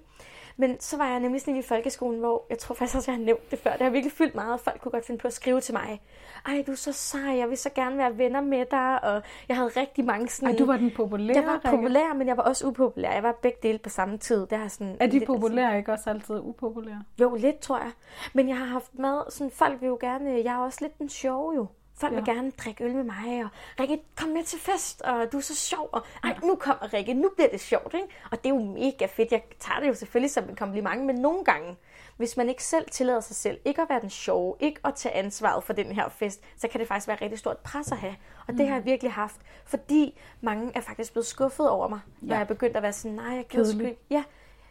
Men 0.61 0.79
så 0.79 0.97
var 0.97 1.07
jeg 1.07 1.19
nemlig 1.19 1.41
sådan 1.41 1.55
i 1.55 1.61
folkeskolen, 1.61 2.19
hvor 2.19 2.45
jeg 2.49 2.57
tror 2.57 2.75
faktisk 2.75 2.95
også, 2.97 3.11
jeg 3.11 3.17
har 3.19 3.25
nævnt 3.25 3.51
det 3.51 3.59
før. 3.59 3.71
Det 3.71 3.81
har 3.81 3.89
virkelig 3.89 4.11
fyldt 4.11 4.35
meget, 4.35 4.53
og 4.53 4.59
folk 4.59 4.81
kunne 4.81 4.91
godt 4.91 5.05
finde 5.05 5.19
på 5.19 5.27
at 5.27 5.33
skrive 5.33 5.61
til 5.61 5.73
mig. 5.73 6.01
Ej, 6.45 6.63
du 6.67 6.71
er 6.71 6.75
så 6.75 6.91
sej, 6.93 7.21
jeg 7.37 7.49
vil 7.49 7.57
så 7.57 7.69
gerne 7.75 7.97
være 7.97 8.17
venner 8.17 8.41
med 8.41 8.65
dig. 8.71 9.03
Og 9.03 9.21
jeg 9.49 9.57
havde 9.57 9.69
rigtig 9.69 10.05
mange 10.05 10.27
sådan... 10.29 10.49
Ej, 10.53 10.57
du 10.59 10.65
var 10.65 10.77
den 10.77 10.91
populære, 10.95 11.37
Jeg 11.37 11.45
var 11.45 11.53
Rikke. 11.53 11.69
populær, 11.69 12.13
men 12.13 12.27
jeg 12.27 12.37
var 12.37 12.43
også 12.43 12.67
upopulær. 12.67 13.11
Jeg 13.13 13.23
var 13.23 13.31
begge 13.41 13.57
dele 13.63 13.77
på 13.77 13.89
samme 13.89 14.17
tid. 14.17 14.47
Det 14.47 14.57
har 14.57 14.67
sådan 14.67 14.97
Er 14.99 15.05
de 15.07 15.11
lidt- 15.11 15.25
populære 15.27 15.77
ikke 15.77 15.91
også 15.91 16.09
altid 16.09 16.39
upopulære? 16.39 17.03
Jo, 17.21 17.35
lidt 17.35 17.59
tror 17.59 17.77
jeg. 17.77 17.91
Men 18.33 18.49
jeg 18.49 18.57
har 18.57 18.65
haft 18.65 18.99
med, 18.99 19.21
sådan 19.29 19.51
folk 19.51 19.81
vil 19.81 19.87
jo 19.87 19.97
gerne, 20.01 20.29
jeg 20.29 20.53
er 20.53 20.57
også 20.57 20.77
lidt 20.81 20.99
den 20.99 21.09
sjove 21.09 21.55
jo. 21.55 21.65
Folk 22.01 22.13
ja. 22.13 22.17
vil 22.17 22.25
gerne 22.35 22.51
drikke 22.51 22.83
øl 22.83 22.95
med 22.95 23.03
mig, 23.03 23.43
og 23.43 23.49
Rikke, 23.79 23.99
kom 24.17 24.29
med 24.29 24.43
til 24.43 24.59
fest, 24.59 25.01
og 25.01 25.31
du 25.31 25.37
er 25.37 25.41
så 25.41 25.55
sjov, 25.55 25.89
og 25.91 26.01
ej, 26.23 26.37
nu 26.43 26.55
kommer 26.55 26.93
Rikke, 26.93 27.13
nu 27.13 27.31
bliver 27.35 27.49
det 27.49 27.59
sjovt, 27.59 27.93
ikke? 27.93 28.07
Og 28.31 28.37
det 28.43 28.45
er 28.49 28.53
jo 28.53 28.59
mega 28.59 29.05
fedt, 29.05 29.31
jeg 29.31 29.43
tager 29.59 29.79
det 29.79 29.87
jo 29.87 29.93
selvfølgelig 29.93 30.31
som 30.31 30.49
en 30.49 30.55
kompliment, 30.55 31.05
men 31.05 31.15
nogle 31.15 31.43
gange, 31.43 31.75
hvis 32.17 32.37
man 32.37 32.49
ikke 32.49 32.63
selv 32.63 32.85
tillader 32.91 33.19
sig 33.19 33.35
selv 33.35 33.57
ikke 33.65 33.81
at 33.81 33.89
være 33.89 34.01
den 34.01 34.09
sjove, 34.09 34.55
ikke 34.59 34.79
at 34.85 34.95
tage 34.95 35.15
ansvaret 35.15 35.63
for 35.63 35.73
den 35.73 35.85
her 35.91 36.09
fest, 36.09 36.41
så 36.57 36.67
kan 36.67 36.79
det 36.79 36.87
faktisk 36.87 37.07
være 37.07 37.17
rigtig 37.21 37.39
stort 37.39 37.57
pres 37.57 37.91
at 37.91 37.97
have. 37.97 38.15
Og 38.47 38.53
det 38.53 38.67
har 38.67 38.75
jeg 38.75 38.85
virkelig 38.85 39.11
haft, 39.11 39.35
fordi 39.65 40.19
mange 40.41 40.71
er 40.75 40.81
faktisk 40.81 41.11
blevet 41.13 41.25
skuffet 41.25 41.69
over 41.69 41.87
mig, 41.87 41.99
når 42.21 42.27
Ja. 42.27 42.33
jeg 42.33 42.41
er 42.41 42.47
begyndt 42.47 42.77
at 42.77 42.83
være 42.83 42.93
sådan, 42.93 43.15
nej, 43.15 43.35
jeg 43.35 43.45
gider 43.49 43.71
sgu 43.71 43.79
ikke. 43.79 44.01
Ja, 44.09 44.23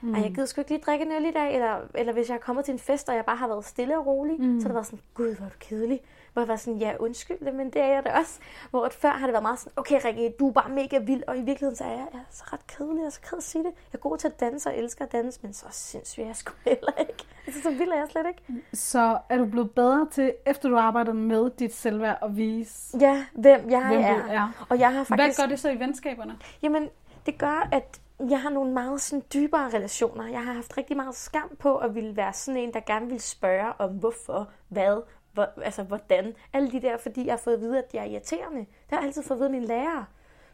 Mm. 0.02 0.14
Jeg 0.14 0.30
gider 0.34 0.46
sgu 0.46 0.60
ikke 0.60 0.70
lige 0.70 0.82
drikke 0.86 1.04
en 1.04 1.12
øl 1.12 1.24
i 1.24 1.30
dag, 1.30 1.54
eller, 1.54 1.80
eller 1.94 2.12
hvis 2.12 2.28
jeg 2.28 2.34
er 2.34 2.38
kommet 2.38 2.64
til 2.64 2.72
en 2.72 2.78
fest, 2.78 3.08
og 3.08 3.14
jeg 3.14 3.24
bare 3.24 3.36
har 3.36 3.48
været 3.48 3.64
stille 3.64 3.98
og 3.98 4.06
rolig, 4.06 4.40
mm. 4.40 4.60
så 4.60 4.64
har 4.64 4.68
det 4.68 4.74
været 4.74 4.86
sådan, 4.86 5.00
gud, 5.14 5.36
hvor 5.36 5.46
er 5.46 5.50
du 5.50 5.56
kedelig. 5.60 6.00
Hvor 6.32 6.42
jeg 6.42 6.48
var 6.48 6.56
sådan, 6.56 6.78
ja, 6.78 6.92
undskyld 6.98 7.38
det, 7.46 7.54
men 7.54 7.70
det 7.70 7.82
er 7.82 7.86
jeg 7.86 8.04
da 8.04 8.10
også. 8.10 8.40
Hvor 8.70 8.84
at 8.84 8.92
før 8.94 9.10
har 9.10 9.26
det 9.26 9.32
været 9.32 9.42
meget 9.42 9.58
sådan, 9.58 9.72
okay 9.76 10.00
Rikke, 10.04 10.34
du 10.38 10.48
er 10.48 10.52
bare 10.52 10.68
mega 10.70 10.98
vild, 10.98 11.22
og 11.26 11.36
i 11.36 11.40
virkeligheden 11.40 11.76
så 11.76 11.84
er 11.84 11.88
jeg, 11.88 12.06
jeg 12.12 12.18
er 12.18 12.24
så 12.30 12.44
ret 12.52 12.66
kedelig, 12.66 13.00
jeg 13.00 13.06
er 13.06 13.10
så 13.10 13.20
ked 13.20 13.38
at 13.38 13.44
sige 13.44 13.64
det. 13.64 13.72
Jeg 13.92 13.98
er 13.98 13.98
god 13.98 14.18
til 14.18 14.28
at 14.28 14.40
danse 14.40 14.68
og 14.68 14.76
elsker 14.76 15.04
at 15.04 15.12
danse, 15.12 15.40
men 15.42 15.52
så 15.52 15.66
sindssygt 15.70 16.22
er 16.22 16.26
jeg 16.26 16.36
sgu 16.36 16.52
heller 16.64 16.92
ikke. 17.00 17.24
Altså, 17.46 17.62
så 17.62 17.70
vild 17.70 17.90
er 17.90 17.96
jeg 17.96 18.08
slet 18.10 18.26
ikke. 18.28 18.62
Så 18.74 19.18
er 19.28 19.36
du 19.38 19.44
blevet 19.44 19.70
bedre 19.70 20.08
til, 20.10 20.32
efter 20.46 20.68
du 20.68 20.76
arbejder 20.76 21.12
med 21.12 21.50
dit 21.50 21.74
selvværd, 21.74 22.18
at 22.22 22.36
vise, 22.36 22.98
Ja, 23.00 23.24
hvem 23.32 23.70
jeg 23.70 23.86
hvem 23.86 24.00
er. 24.00 24.24
er. 24.28 24.66
Og 24.68 24.78
jeg 24.78 24.92
har 24.92 25.04
faktisk... 25.04 25.38
Hvad 25.38 25.46
gør 25.46 25.50
det 25.50 25.60
så 25.60 25.70
i 25.70 25.78
venskaberne? 25.78 26.38
Jamen, 26.62 26.88
det 27.26 27.38
gør, 27.38 27.68
at 27.72 28.00
jeg 28.30 28.40
har 28.40 28.50
nogle 28.50 28.72
meget 28.72 29.00
sådan, 29.00 29.24
dybere 29.34 29.68
relationer. 29.68 30.26
Jeg 30.28 30.44
har 30.44 30.52
haft 30.52 30.76
rigtig 30.78 30.96
meget 30.96 31.14
skam 31.14 31.56
på 31.58 31.76
at 31.76 31.94
ville 31.94 32.16
være 32.16 32.32
sådan 32.32 32.60
en, 32.60 32.72
der 32.74 32.80
gerne 32.80 33.06
vil 33.08 33.20
spørge 33.20 33.72
om 33.78 33.90
hvorfor, 33.90 34.48
hvad, 34.68 35.02
hvor, 35.32 35.48
altså 35.62 35.82
hvordan. 35.82 36.34
Alle 36.52 36.70
de 36.72 36.82
der, 36.82 36.96
fordi 36.96 37.26
jeg 37.26 37.32
har 37.32 37.38
fået 37.38 37.54
at 37.54 37.60
vide, 37.60 37.78
at 37.78 37.84
jeg 37.94 38.00
er 38.00 38.06
irriterende. 38.06 38.58
Det 38.60 38.66
har 38.90 38.98
jeg 38.98 39.06
altid 39.06 39.22
fået 39.22 39.36
at 39.36 39.38
vide 39.38 39.46
af 39.46 39.52
mine 39.52 39.66
lærere. 39.66 40.04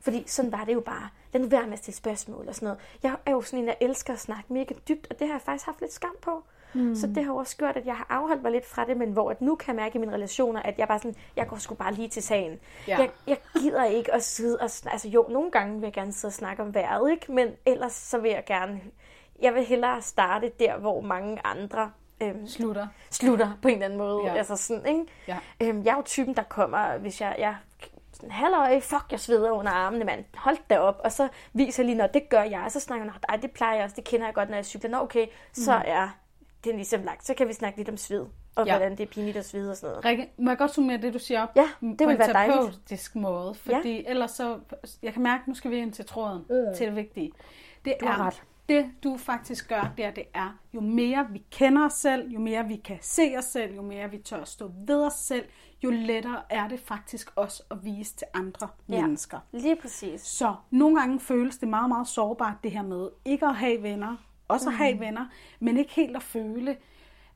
Fordi 0.00 0.24
sådan 0.26 0.52
var 0.52 0.64
det 0.64 0.74
jo 0.74 0.80
bare. 0.80 1.08
Lad 1.32 1.42
nu 1.42 1.48
være 1.48 1.64
med 1.64 1.72
at 1.72 1.78
stille 1.78 1.96
spørgsmål 1.96 2.48
og 2.48 2.54
sådan 2.54 2.66
noget. 2.66 2.80
Jeg 3.02 3.16
er 3.26 3.30
jo 3.30 3.40
sådan 3.42 3.58
en, 3.58 3.68
der 3.68 3.74
elsker 3.80 4.12
at 4.12 4.18
snakke 4.18 4.52
mega 4.52 4.74
dybt, 4.88 5.06
og 5.10 5.18
det 5.18 5.26
har 5.26 5.34
jeg 5.34 5.42
faktisk 5.42 5.66
haft 5.66 5.80
lidt 5.80 5.92
skam 5.92 6.16
på. 6.22 6.44
Mm. 6.74 6.94
Så 6.94 7.06
det 7.06 7.24
har 7.24 7.32
også 7.32 7.56
gjort, 7.56 7.76
at 7.76 7.86
jeg 7.86 7.96
har 7.96 8.06
afholdt 8.08 8.42
mig 8.42 8.52
lidt 8.52 8.66
fra 8.66 8.84
det, 8.84 8.96
men 8.96 9.12
hvor 9.12 9.30
at 9.30 9.40
nu 9.40 9.54
kan 9.56 9.68
jeg 9.68 9.82
mærke 9.82 9.96
i 9.96 9.98
mine 9.98 10.12
relationer, 10.12 10.62
at 10.62 10.78
jeg 10.78 10.88
bare 10.88 10.98
sådan, 10.98 11.14
jeg 11.36 11.46
går 11.48 11.56
sgu 11.56 11.74
bare 11.74 11.92
lige 11.92 12.08
til 12.08 12.22
sagen. 12.22 12.60
Ja. 12.88 12.98
Jeg, 12.98 13.10
jeg 13.26 13.38
gider 13.60 13.84
ikke 13.84 14.14
at 14.14 14.22
sidde 14.22 14.58
og, 14.60 14.64
sn- 14.66 14.92
altså 14.92 15.08
jo, 15.08 15.26
nogle 15.30 15.50
gange 15.50 15.74
vil 15.74 15.82
jeg 15.82 15.92
gerne 15.92 16.12
sidde 16.12 16.30
og 16.30 16.34
snakke 16.34 16.62
om 16.62 16.74
vejret, 16.74 17.10
ikke? 17.10 17.32
men 17.32 17.48
ellers 17.66 17.92
så 17.92 18.18
vil 18.18 18.30
jeg 18.30 18.44
gerne, 18.46 18.80
jeg 19.42 19.54
vil 19.54 19.64
hellere 19.64 20.02
starte 20.02 20.52
der, 20.60 20.78
hvor 20.78 21.00
mange 21.00 21.40
andre 21.44 21.90
øhm, 22.20 22.46
Slutter. 22.46 22.86
slutter 23.10 23.50
på 23.62 23.68
en 23.68 23.74
eller 23.74 23.84
anden 23.84 23.98
måde. 23.98 24.20
Ja. 24.24 24.34
Altså 24.34 24.56
sådan, 24.56 24.86
ikke? 24.86 25.04
Ja. 25.28 25.38
Øhm, 25.62 25.84
jeg 25.84 25.92
er 25.92 25.96
jo 25.96 26.02
typen, 26.02 26.34
der 26.36 26.42
kommer, 26.42 26.98
hvis 26.98 27.20
jeg, 27.20 27.36
jeg 27.38 27.56
sådan, 28.12 28.30
halløj, 28.30 28.80
fuck, 28.80 29.04
jeg 29.10 29.20
sveder 29.20 29.50
under 29.50 29.70
armene, 29.72 30.04
mand. 30.04 30.24
Hold 30.34 30.56
da 30.70 30.78
op. 30.78 31.00
Og 31.04 31.12
så 31.12 31.28
viser 31.52 31.82
jeg 31.82 31.86
lige, 31.86 31.98
når 31.98 32.06
det 32.06 32.28
gør 32.28 32.42
jeg. 32.42 32.62
Og 32.64 32.72
så 32.72 32.80
snakker 32.80 33.04
jeg, 33.06 33.14
nej, 33.28 33.36
det 33.36 33.50
plejer 33.50 33.74
jeg 33.74 33.84
også, 33.84 33.96
det 33.96 34.04
kender 34.04 34.26
jeg 34.26 34.34
godt, 34.34 34.48
når 34.48 34.56
jeg 34.56 34.64
cykler. 34.66 34.90
Nå, 34.90 34.98
okay, 34.98 35.26
så 35.52 35.72
er 35.84 36.08
det 36.64 36.74
ligesom 36.74 37.02
lagt. 37.02 37.26
Så 37.26 37.34
kan 37.34 37.48
vi 37.48 37.52
snakke 37.52 37.78
lidt 37.78 37.88
om 37.88 37.96
sved, 37.96 38.26
og 38.56 38.66
Ja. 38.66 38.72
hvordan 38.76 38.90
det 38.98 39.00
er 39.00 39.06
pinligt 39.06 39.36
at 39.36 39.44
svede 39.44 39.70
og 39.70 39.76
sådan 39.76 39.90
noget. 39.90 40.04
Rikke, 40.04 40.30
må 40.38 40.50
jeg 40.50 40.58
godt 40.58 40.74
summere 40.74 40.96
det, 40.96 41.14
du 41.14 41.18
siger 41.18 41.42
op? 41.42 41.48
Ja, 41.56 41.62
det 41.62 41.98
på 41.98 42.04
vil 42.04 42.10
en 42.10 42.18
være 42.18 42.32
dejligt. 42.32 42.56
terapeutisk 42.58 43.14
måde, 43.16 43.54
fordi 43.54 44.02
ja. 44.02 44.10
ellers 44.10 44.30
så, 44.30 44.58
jeg 45.02 45.12
kan 45.12 45.22
mærke, 45.22 45.42
nu 45.48 45.54
skal 45.54 45.70
vi 45.70 45.76
ind 45.78 45.92
til 45.92 46.04
tråden, 46.06 46.38
mm. 46.50 46.76
til 46.76 46.86
det 46.86 46.96
vigtige. 46.96 47.32
Det 47.84 47.94
Du 48.00 48.06
er, 48.06 48.26
ret. 48.26 48.42
Det 48.68 48.90
du 49.04 49.16
faktisk 49.16 49.68
gør, 49.68 49.92
det 49.96 50.04
er, 50.04 50.10
det 50.10 50.24
er, 50.34 50.58
jo 50.74 50.80
mere 50.80 51.26
vi 51.30 51.42
kender 51.50 51.84
os 51.84 51.92
selv, 51.92 52.28
jo 52.30 52.38
mere 52.40 52.66
vi 52.66 52.76
kan 52.76 52.98
se 53.00 53.34
os 53.38 53.44
selv, 53.44 53.74
jo 53.76 53.82
mere 53.82 54.10
vi 54.10 54.18
tør 54.18 54.44
stå 54.44 54.70
ved 54.86 55.02
os 55.06 55.12
selv, 55.12 55.44
jo 55.84 55.90
lettere 55.90 56.42
er 56.50 56.68
det 56.68 56.80
faktisk 56.80 57.30
også 57.36 57.62
at 57.70 57.84
vise 57.84 58.16
til 58.16 58.26
andre 58.34 58.68
ja. 58.88 59.00
Mennesker. 59.02 59.38
Lige 59.52 59.76
præcis. 59.76 60.20
Så 60.20 60.54
nogle 60.70 60.98
gange 61.00 61.20
føles 61.20 61.58
det 61.58 61.68
meget, 61.68 61.88
meget 61.88 62.08
sårbart, 62.08 62.54
det 62.62 62.70
her 62.70 62.82
med 62.82 63.08
ikke 63.24 63.46
at 63.46 63.54
have 63.56 63.82
venner, 63.82 64.16
også 64.48 64.68
at 64.68 64.72
Mm. 64.74 64.78
have 64.78 65.00
venner, 65.00 65.26
men 65.60 65.76
ikke 65.76 65.92
helt 65.94 66.16
at 66.16 66.22
føle, 66.22 66.70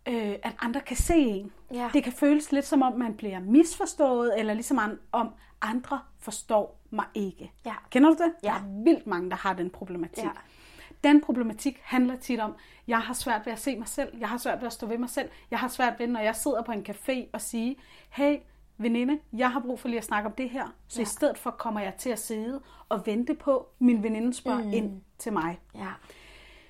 øh, 0.08 0.34
at 0.42 0.56
andre 0.60 0.80
kan 0.80 0.96
se 0.96 1.14
en. 1.16 1.52
Ja. 1.75 1.90
Det 1.92 2.04
kan 2.04 2.12
føles 2.12 2.52
lidt 2.52 2.66
som 2.66 2.82
om, 2.82 2.99
man 2.99 3.14
bliver 3.14 3.40
misforstået, 3.40 4.38
eller 4.38 4.54
ligesom 4.54 4.78
an- 4.78 4.99
om 5.12 5.28
andre 5.62 6.00
forstår 6.18 6.80
mig 6.90 7.04
ikke. 7.14 7.52
Ja. 7.66 7.75
Kender 7.90 8.08
du 8.10 8.16
det? 8.25 8.32
Ja. 8.42 8.49
Der 8.49 8.54
er 8.54 8.82
vildt 8.84 9.06
mange, 9.06 9.30
der 9.30 9.37
har 9.37 9.52
den 9.54 9.70
problematik. 9.70 10.25
Ja. 10.25 10.30
Den 11.04 11.21
problematik 11.21 11.80
handler 11.83 12.16
tit 12.16 12.40
om, 12.40 12.54
jeg 12.87 13.00
har 13.00 13.14
svært 13.14 13.47
ved 13.47 13.52
at 13.52 13.59
se 13.59 13.78
mig 13.78 13.88
selv, 13.88 14.19
jeg 14.19 14.28
har 14.28 14.38
svært 14.38 14.61
ved 14.61 14.66
at 14.66 14.73
stå 14.73 14.87
ved 14.87 14.99
mig 14.99 15.11
selv, 15.11 15.28
jeg 15.50 15.59
har 15.59 15.69
svært 15.69 15.99
ved, 15.99 16.07
når 16.07 16.21
jeg 16.21 16.37
sidder 16.37 16.62
på 16.62 16.73
en 16.73 16.87
café 16.88 17.26
og 17.33 17.40
sige, 17.40 17.76
hey, 18.11 18.38
veninde, 18.78 19.19
jeg 19.33 19.52
har 19.52 19.61
brug 19.61 19.80
for 19.80 19.88
lige 19.88 19.99
at 19.99 20.04
snakke 20.04 20.26
om 20.28 20.33
det 20.35 20.50
her. 20.50 20.75
Så 20.88 21.00
ja. 21.00 21.02
i 21.02 21.07
stedet 21.07 21.38
for 21.38 21.50
kommer 21.50 21.80
jeg 21.80 21.95
til 21.95 22.11
at 22.11 22.19
sidde 22.19 22.61
og 22.88 23.07
vente 23.07 23.35
på, 23.35 23.69
min 23.78 24.02
veninde 24.02 24.35
spørger 24.35 24.64
mm. 24.64 24.73
ind 24.73 25.00
til 25.19 25.33
mig. 25.33 25.61
Ja, 25.75 25.80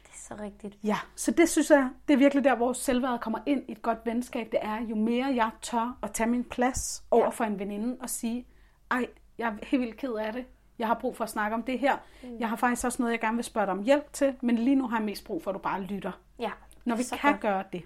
det 0.02 0.10
er 0.12 0.18
så 0.18 0.34
rigtigt. 0.40 0.78
Ja, 0.84 0.96
så 1.14 1.30
det 1.30 1.48
synes 1.48 1.70
jeg, 1.70 1.88
det 2.08 2.14
er 2.14 2.18
virkelig 2.18 2.44
der, 2.44 2.56
hvor 2.56 2.72
selvværdet 2.72 3.20
kommer 3.20 3.38
ind 3.46 3.62
i 3.68 3.72
et 3.72 3.82
godt 3.82 3.98
venskab. 4.04 4.48
Det 4.52 4.58
er, 4.62 4.80
jo 4.80 4.96
mere 4.96 5.26
jeg 5.34 5.50
tør 5.62 5.98
at 6.02 6.12
tage 6.12 6.30
min 6.30 6.44
plads 6.44 7.04
over 7.10 7.24
Ja. 7.24 7.28
for 7.30 7.44
en 7.44 7.58
veninde 7.58 7.96
og 8.00 8.10
sige, 8.10 8.46
ej, 8.90 9.06
jeg 9.38 9.48
er 9.48 9.66
helt 9.66 9.80
vildt 9.82 9.96
ked 9.96 10.12
af 10.12 10.32
det. 10.32 10.44
Jeg 10.80 10.88
har 10.88 10.94
brug 10.94 11.16
for 11.16 11.24
at 11.24 11.30
snakke 11.30 11.54
om 11.54 11.62
det 11.62 11.78
her. 11.78 11.96
Mm. 12.22 12.36
Jeg 12.40 12.48
har 12.48 12.56
faktisk 12.56 12.84
også 12.84 13.02
noget, 13.02 13.12
jeg 13.12 13.20
gerne 13.20 13.36
vil 13.36 13.44
spørge 13.44 13.66
dig 13.66 13.72
om 13.72 13.82
hjælp 13.82 14.12
til, 14.12 14.34
men 14.40 14.56
lige 14.58 14.76
nu 14.76 14.88
har 14.88 14.96
jeg 14.98 15.04
mest 15.06 15.24
brug 15.24 15.42
for, 15.42 15.50
at 15.50 15.54
du 15.54 15.58
bare 15.58 15.82
lytter. 15.82 16.12
Ja, 16.38 16.50
Når 16.84 16.96
vi 16.96 17.02
så 17.02 17.16
kan 17.16 17.30
godt. 17.32 17.40
gøre 17.40 17.64
det, 17.72 17.82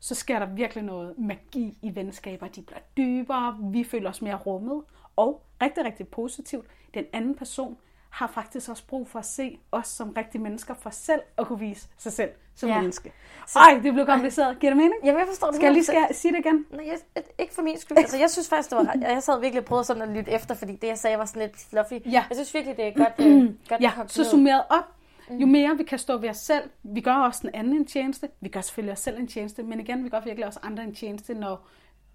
så 0.00 0.14
sker 0.14 0.38
der 0.38 0.46
virkelig 0.46 0.84
noget 0.84 1.14
magi 1.18 1.78
i 1.82 1.94
venskaber. 1.94 2.48
De 2.48 2.62
bliver 2.62 2.80
dybere, 2.96 3.56
vi 3.60 3.84
føler 3.84 4.10
os 4.10 4.22
mere 4.22 4.34
rummet, 4.36 4.82
og 5.16 5.42
rigtig, 5.62 5.84
rigtig 5.84 6.08
positivt, 6.08 6.66
den 6.94 7.04
anden 7.12 7.34
person 7.34 7.76
har 8.16 8.26
faktisk 8.26 8.68
også 8.70 8.86
brug 8.86 9.08
for 9.08 9.18
at 9.18 9.24
se 9.24 9.58
os 9.72 9.88
som 9.88 10.10
rigtige 10.10 10.42
mennesker 10.42 10.74
for 10.74 10.90
selv 10.90 11.20
at 11.38 11.46
kunne 11.46 11.58
vise 11.60 11.88
sig 11.98 12.12
selv 12.12 12.30
som 12.54 12.68
Ja. 12.68 12.78
menneske. 12.78 13.12
Så- 13.46 13.58
Ej, 13.58 13.80
det 13.82 13.92
blev 13.92 14.06
kompliceret. 14.06 14.58
Giver 14.60 14.70
det 14.70 14.76
mening? 14.76 14.94
Jamen, 15.04 15.18
jeg 15.18 15.26
forstår 15.28 15.46
det. 15.46 15.56
Skal 15.56 15.64
jeg 15.64 15.72
lige 15.72 15.82
100%. 15.82 15.86
skal 15.86 15.96
jeg 16.08 16.16
sige 16.16 16.32
det 16.32 16.38
igen? 16.38 16.66
Nej, 16.70 16.86
jeg, 17.16 17.22
ikke 17.38 17.54
for 17.54 17.62
min 17.62 17.78
skyld. 17.80 17.98
Altså, 17.98 18.16
jeg 18.18 18.30
synes 18.30 18.48
faktisk, 18.48 18.70
det 18.70 18.78
var 18.78 18.84
ret. 18.94 19.00
Jeg 19.00 19.22
sad 19.22 19.40
virkelig 19.40 19.60
og 19.60 19.64
prøvede 19.64 19.84
sådan 19.84 20.02
at 20.02 20.08
lytte 20.08 20.30
efter, 20.30 20.54
fordi 20.54 20.72
det, 20.76 20.88
jeg 20.88 20.98
sagde, 20.98 21.18
var 21.18 21.24
sådan 21.24 21.42
lidt 21.42 21.56
fluffy. 21.70 21.92
Ja. 21.92 22.24
Jeg 22.28 22.36
synes 22.36 22.54
virkelig, 22.54 22.76
det 22.76 22.86
er 22.86 22.92
godt, 23.04 23.12
øh, 23.26 23.50
godt 23.68 23.80
Ja, 23.80 23.92
så 24.06 24.24
summeret 24.24 24.62
op. 24.70 24.84
Jo 25.30 25.46
mere 25.46 25.76
vi 25.76 25.82
kan 25.84 25.98
stå 25.98 26.16
ved 26.18 26.28
os 26.30 26.36
selv, 26.36 26.70
vi 26.82 27.00
gør 27.00 27.14
også 27.14 27.40
den 27.42 27.50
anden 27.54 27.72
en 27.76 27.86
tjeneste, 27.86 28.28
vi 28.40 28.48
gør 28.48 28.60
selvfølgelig 28.60 28.92
os 28.92 28.98
selv 29.00 29.18
en 29.18 29.26
tjeneste, 29.28 29.62
men 29.62 29.80
igen, 29.80 30.04
vi 30.04 30.08
gør 30.08 30.20
virkelig 30.20 30.46
også 30.46 30.60
andre 30.62 30.82
en 30.84 30.94
tjeneste, 30.94 31.34
når, 31.34 31.66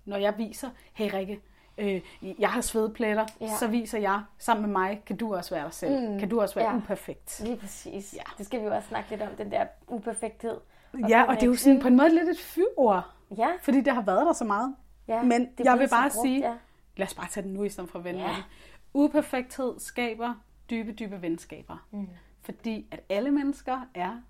når 0.05 0.17
jeg 0.17 0.33
viser, 0.37 0.69
hey 0.93 1.09
Rikke, 1.13 1.39
øh, 1.81 2.01
jeg 2.39 2.49
har 2.49 2.61
svedpletter, 2.61 3.25
ja. 3.41 3.57
Så 3.59 3.67
viser 3.67 3.99
jeg, 3.99 4.21
sammen 4.37 4.61
med 4.65 4.71
mig, 4.71 5.01
kan 5.05 5.17
du 5.17 5.35
også 5.35 5.55
være 5.55 5.65
dig 5.65 5.73
selv, 5.73 6.11
mm. 6.11 6.19
kan 6.19 6.29
du 6.29 6.41
også 6.41 6.55
være 6.55 6.69
ja. 6.69 6.77
Uperfekt. 6.77 7.41
Lige 7.43 7.57
præcis. 7.57 8.13
Ja. 8.13 8.21
Det 8.37 8.45
skal 8.45 8.59
vi 8.61 8.65
jo 8.65 8.75
også 8.75 8.87
snakke 8.87 9.09
lidt 9.09 9.21
om, 9.21 9.27
den 9.37 9.51
der 9.51 9.65
uperfekthed. 9.87 10.57
Ja, 11.09 11.23
og 11.23 11.35
det 11.35 11.43
er 11.43 11.47
jo 11.47 11.55
sådan 11.55 11.81
på 11.81 11.87
en 11.87 11.95
måde 11.97 12.09
lidt 12.09 12.29
et 12.29 12.39
fyord, 12.39 13.09
Ja, 13.37 13.47
fordi 13.61 13.81
det 13.81 13.93
har 13.93 14.01
været 14.01 14.25
der 14.25 14.33
så 14.33 14.45
meget. 14.45 14.75
ja 15.07 15.21
Men 15.23 15.41
det 15.57 15.65
jeg 15.65 15.79
vil 15.79 15.89
bare 15.89 16.09
brugt, 16.09 16.27
sige, 16.27 16.39
Ja. 16.39 16.53
lad 16.97 17.07
os 17.07 17.13
bare 17.13 17.27
tage 17.27 17.43
den 17.43 17.53
nu 17.53 17.63
i 17.63 17.69
stedet 17.69 17.89
for 17.89 17.99
at 17.99 18.05
vende 18.05 18.19
Ja. 18.21 18.35
Uperfekthed 18.93 19.79
skaber 19.79 20.33
dybe, 20.69 20.91
dybe 20.91 21.21
venskaber. 21.21 21.85
Mm. 21.91 22.09
Fordi 22.41 22.87
at 22.91 22.99
alle 23.09 23.31
mennesker 23.31 23.77
er 23.95 24.21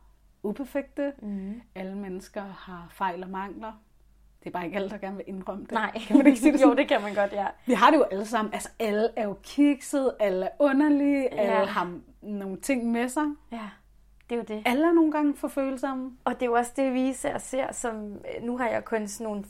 uperfekte. 0.44 1.14
Mm. 1.22 1.62
Alle 1.76 1.96
mennesker 1.96 2.44
har 2.44 2.88
fejl 2.92 3.24
og 3.24 3.30
mangler. 3.30 3.72
Det 4.44 4.48
er 4.48 4.52
bare 4.52 4.66
ikke 4.66 4.76
alle, 4.76 4.90
der 4.90 4.98
gerne 4.98 5.16
vil 5.18 5.26
indrømme 5.28 5.64
det. 5.64 5.72
Nej, 5.72 6.00
Kan 6.08 6.18
man 6.18 6.28
ikke 6.28 6.40
sige 6.40 6.54
det 6.54 6.62
jo, 6.68 6.74
det 6.74 6.88
kan 6.88 7.02
man 7.02 7.14
godt, 7.16 7.34
ja. 7.34 7.46
Vi 7.66 7.74
har 7.74 7.92
det 7.92 7.98
jo 7.98 8.04
alle 8.04 8.26
sammen. 8.26 8.54
Altså, 8.54 8.70
alle 8.80 9.10
er 9.16 9.24
jo 9.24 9.36
kikset, 9.44 10.14
alle 10.20 10.46
er 10.46 10.50
underlige, 10.60 11.22
Ja. 11.32 11.38
alle 11.42 11.68
har 11.72 11.94
nogle 12.22 12.58
ting 12.58 12.92
med 12.92 13.10
sig. 13.10 13.26
Ja, 13.52 13.70
det 14.30 14.36
er 14.36 14.40
jo 14.40 14.44
det. 14.58 14.64
Alle 14.66 14.88
er 14.88 14.92
nogle 14.92 15.12
gange 15.12 15.36
for 15.36 15.48
følsomme. 15.48 16.12
Og 16.24 16.34
det 16.34 16.42
er 16.42 16.46
jo 16.46 16.54
også 16.54 16.72
det, 16.76 16.94
vi 16.94 17.10
især 17.10 17.38
ser, 17.38 17.72
som 17.74 17.96
øh, 18.14 18.44
nu 18.44 18.58
har 18.58 18.68
jeg 18.70 18.86
kun 18.86 19.08
sådan 19.08 19.28
nogle 19.28 19.44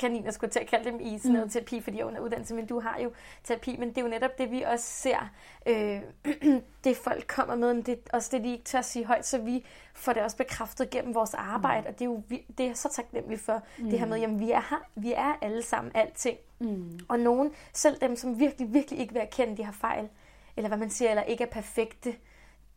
forsøgskaniner, 0.00 0.30
skulle 0.30 0.50
til 0.50 0.58
at 0.60 0.66
kalde 0.66 0.90
dem, 0.90 1.00
i 1.00 1.18
sådan 1.18 1.32
noget 1.32 1.52
terapi, 1.52 1.80
fordi 1.80 1.96
jeg 1.96 2.02
er 2.02 2.06
under 2.08 2.20
uddannelse, 2.20 2.54
men 2.54 2.66
du 2.66 2.80
har 2.80 2.98
jo 3.00 3.10
terapi, 3.44 3.76
men 3.76 3.88
det 3.88 3.98
er 3.98 4.02
jo 4.02 4.08
netop 4.08 4.38
det, 4.38 4.50
vi 4.50 4.62
også 4.62 4.84
ser, 4.84 5.30
øh, 5.66 6.00
det 6.84 6.96
folk 6.96 7.26
kommer 7.26 7.54
med, 7.54 7.74
men 7.74 7.82
det 7.82 7.92
er 7.92 8.16
også 8.16 8.28
det, 8.36 8.44
de 8.44 8.52
ikke 8.52 8.64
tør 8.64 8.78
at 8.78 8.84
sige 8.84 9.04
højt, 9.04 9.26
så 9.26 9.38
vi 9.38 9.64
får 9.94 10.12
det 10.12 10.22
også 10.22 10.36
bekræftet 10.36 10.90
gennem 10.90 11.14
vores 11.14 11.34
arbejde, 11.34 11.86
og 11.88 11.92
det 11.92 12.00
er 12.00 12.04
jo 12.04 12.22
det 12.28 12.60
er 12.60 12.64
jeg 12.66 12.76
så 12.76 12.88
taknemmelig 12.92 13.40
for, 13.40 13.62
det 13.90 13.98
her 13.98 14.06
med, 14.06 14.18
jamen 14.18 14.40
vi 14.40 14.50
er 14.50 14.62
her, 14.70 14.82
vi 14.94 15.12
er 15.12 15.38
alle 15.42 15.62
sammen 15.62 15.92
alting, 15.94 16.38
Mm. 16.62 16.98
og 17.08 17.18
nogen, 17.18 17.52
selv 17.72 18.00
dem, 18.00 18.16
som 18.16 18.38
virkelig, 18.38 18.74
virkelig 18.74 19.00
ikke 19.00 19.12
vil 19.12 19.22
erkende, 19.22 19.56
de 19.56 19.64
har 19.64 19.72
fejl, 19.72 20.08
eller 20.56 20.68
hvad 20.68 20.78
man 20.78 20.90
siger, 20.90 21.10
eller 21.10 21.22
ikke 21.22 21.44
er 21.44 21.48
perfekte, 21.48 22.14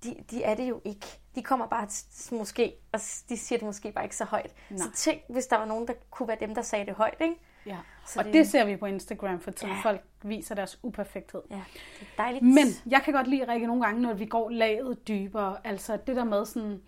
de, 0.04 0.16
de 0.32 0.44
er 0.44 0.56
det 0.56 0.70
jo 0.70 0.82
ikke. 0.86 1.06
De 1.36 1.44
kommer 1.44 1.68
bare 1.68 1.88
måske, 2.38 2.74
og 2.92 3.00
de 3.30 3.38
siger 3.38 3.60
det 3.60 3.66
måske 3.66 3.92
bare 3.92 4.06
ikke 4.06 4.16
så 4.16 4.26
højt. 4.26 4.54
Nej. 4.70 4.78
Så 4.78 4.92
tænk, 4.96 5.22
hvis 5.30 5.48
der 5.48 5.58
var 5.58 5.66
nogen, 5.66 5.88
der 5.88 5.94
kunne 6.12 6.28
være 6.28 6.38
dem, 6.40 6.56
der 6.56 6.62
sagde 6.62 6.86
det 6.86 6.94
højt, 6.94 7.18
ikke? 7.22 7.36
Ja. 7.66 7.78
Så 8.08 8.20
Og 8.20 8.26
det- 8.26 8.34
det 8.34 8.48
ser 8.48 8.66
vi 8.66 8.76
på 8.78 8.86
Instagram, 8.86 9.40
for 9.40 9.52
tiden. 9.52 9.74
Ja. 9.74 9.80
folk 9.84 10.02
viser 10.24 10.56
deres 10.56 10.80
uperfekthed. 10.84 11.42
Ja, 11.50 11.56
det 12.00 12.02
er 12.02 12.06
dejligt. 12.18 12.44
Men 12.44 12.68
jeg 12.86 13.02
kan 13.02 13.14
godt 13.14 13.28
lide, 13.28 13.48
Rikke, 13.52 13.68
nogle 13.68 13.84
gange, 13.86 14.02
når 14.02 14.14
vi 14.14 14.26
går 14.26 14.50
laget 14.50 15.08
dybere. 15.08 15.58
Altså 15.64 15.98
det 16.08 16.16
der 16.16 16.24
med 16.24 16.46
sådan 16.46 16.82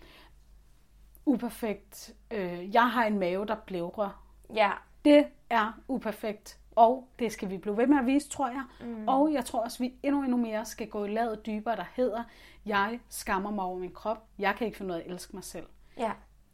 uperfekt. 1.26 2.14
Øh, 2.30 2.74
jeg 2.74 2.90
har 2.90 3.04
en 3.04 3.18
mave, 3.18 3.46
der 3.46 3.56
blævrer. 3.66 4.24
Ja, 4.54 4.70
Det 5.04 5.26
er 5.50 5.72
uperfekt. 5.88 6.58
Og 6.76 7.08
det 7.18 7.32
skal 7.32 7.50
vi 7.50 7.56
blive 7.58 7.76
ved 7.76 7.86
med 7.86 7.98
at 7.98 8.06
vise, 8.06 8.28
tror 8.28 8.48
jeg. 8.48 8.62
Mm. 8.80 9.08
Og 9.08 9.32
jeg 9.32 9.44
tror 9.44 9.60
også, 9.60 9.76
at 9.76 9.80
vi 9.80 9.94
endnu, 10.02 10.22
endnu 10.22 10.36
mere 10.36 10.64
skal 10.64 10.88
gå 10.88 11.04
i 11.04 11.08
laget 11.08 11.46
dybere, 11.46 11.76
der 11.76 11.84
hedder, 11.94 12.22
jeg 12.66 13.00
skammer 13.08 13.50
mig 13.50 13.64
over 13.64 13.78
min 13.78 13.90
krop. 13.92 14.24
Jeg 14.38 14.54
kan 14.58 14.66
ikke 14.66 14.78
finde 14.78 14.94
ud 14.94 14.98
af 14.98 15.02
at 15.06 15.12
elske 15.12 15.30
mig 15.36 15.44
selv. 15.44 15.66
ja, 15.98 16.10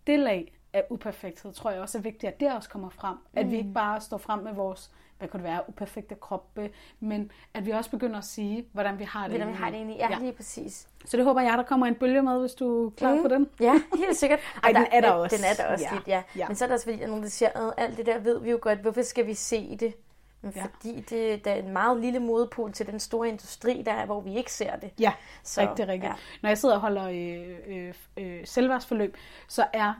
Det 0.06 0.18
lag 0.18 0.58
af 0.72 0.84
uperfekthed, 0.90 1.52
tror 1.52 1.70
jeg 1.70 1.80
også 1.80 1.98
er 1.98 2.02
vigtigt, 2.02 2.32
at 2.32 2.40
det 2.40 2.52
også 2.52 2.68
kommer 2.68 2.88
frem. 2.90 3.16
At 3.34 3.50
vi 3.50 3.56
ikke 3.56 3.72
bare 3.72 4.00
står 4.00 4.18
frem 4.18 4.38
med 4.40 4.52
vores, 4.52 4.90
hvad 5.18 5.28
kunne 5.28 5.38
det 5.42 5.50
være, 5.50 5.60
uperfekte 5.68 6.14
kroppe, 6.14 6.70
men 7.00 7.30
at 7.54 7.66
vi 7.66 7.70
også 7.70 7.90
begynder 7.90 8.18
at 8.18 8.24
sige, 8.24 8.66
hvordan 8.72 8.98
vi 8.98 9.04
har 9.04 9.22
det. 9.28 9.30
hvordan 9.30 9.48
vi 9.48 9.52
har 9.58 9.66
det 9.66 9.74
egentlig. 9.76 9.96
Ja, 9.96 10.08
Ja. 10.10 10.18
lige 10.18 10.32
præcis. 10.32 10.88
Så 11.04 11.16
det 11.16 11.24
håber 11.24 11.40
jeg, 11.40 11.58
der 11.58 11.62
kommer 11.64 11.86
en 11.86 11.94
bølge 11.94 12.22
med, 12.22 12.40
hvis 12.40 12.54
du 12.54 12.86
er 12.86 12.90
klar 12.90 13.14
mm. 13.14 13.22
på 13.22 13.28
den. 13.28 13.48
Ja, 13.60 13.74
helt 13.96 14.16
sikkert. 14.16 14.38
Og 14.56 14.62
Ej, 14.62 14.72
den 14.72 14.86
er 14.92 15.00
der 15.00 15.10
også. 15.10 15.36
Den 15.36 15.44
er 15.44 15.54
der 15.64 15.72
også 15.72 15.84
Ja. 15.84 15.90
ja. 15.90 15.96
lidt, 15.96 16.08
ja. 16.08 16.22
Ja. 16.36 16.48
Men 16.48 16.56
så 16.56 16.64
er 16.64 16.66
der 16.68 16.74
også 16.74 16.86
fordi, 16.86 17.00
at 17.02 17.08
nogen 17.08 17.22
der 17.22 17.28
siger, 17.30 17.48
at 17.48 17.74
alt 17.76 17.96
det 17.96 18.06
der 18.06 18.18
ved 18.18 18.40
vi 18.40 18.50
jo 18.50 18.58
godt, 18.62 18.78
hvorfor 18.78 19.02
skal 19.02 19.26
vi 19.26 19.34
se 19.34 19.76
det? 19.76 19.94
Ja. 20.44 20.64
fordi 20.64 21.00
det, 21.00 21.44
der 21.44 21.50
er 21.50 21.54
en 21.54 21.72
meget 21.72 22.00
lille 22.00 22.18
modpol 22.20 22.72
til 22.72 22.86
den 22.86 23.00
store 23.00 23.28
industri, 23.28 23.82
der 23.86 23.92
er, 23.92 24.06
hvor 24.06 24.20
vi 24.20 24.36
ikke 24.36 24.52
ser 24.52 24.76
det. 24.76 24.90
Ja, 25.00 25.12
Så, 25.42 25.60
rigtig, 25.60 25.88
rigtig. 25.88 26.06
ja. 26.08 26.12
Når 26.42 26.50
jeg 26.50 26.58
sidder 26.58 26.74
og 26.74 26.80
holder 26.80 27.08
øh, 27.08 27.58
øh, 27.66 27.94
øh, 28.16 28.46
selvværdsforløb, 28.46 29.16
så 29.48 29.66
er 29.72 29.94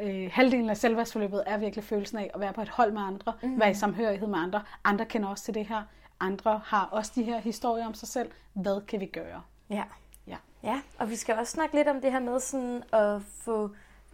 øh, 0.00 0.30
halvdelen 0.32 0.70
af 0.70 0.76
selvværdsforløbet 0.76 1.42
er 1.46 1.56
virkelig 1.58 1.84
følelsen 1.84 2.18
af 2.18 2.30
at 2.34 2.40
være 2.40 2.52
på 2.52 2.62
et 2.62 2.68
hold 2.68 2.92
med 2.92 3.02
andre, 3.02 3.32
mm. 3.42 3.60
være 3.60 3.70
i 3.70 3.74
samhørighed 3.74 4.28
med 4.28 4.38
andre. 4.38 4.62
Andre 4.84 5.04
kender 5.04 5.28
også 5.28 5.44
til 5.44 5.54
det 5.54 5.66
her. 5.66 5.82
Andre 6.20 6.60
har 6.64 6.88
også 6.92 7.12
de 7.14 7.22
her 7.22 7.38
historier 7.40 7.86
om 7.86 7.94
sig 7.94 8.08
selv. 8.08 8.30
Hvad 8.52 8.86
kan 8.86 9.00
vi 9.00 9.06
gøre? 9.06 9.42
Ja. 9.70 9.82
Ja. 10.26 10.36
Ja, 10.62 10.80
og 10.98 11.10
vi 11.10 11.16
skal 11.16 11.34
også 11.38 11.52
snakke 11.52 11.74
lidt 11.74 11.88
om 11.88 12.00
det 12.00 12.12
her 12.12 12.20
med 12.20 12.40
sådan 12.40 12.82
at 12.92 13.22
få 13.22 13.70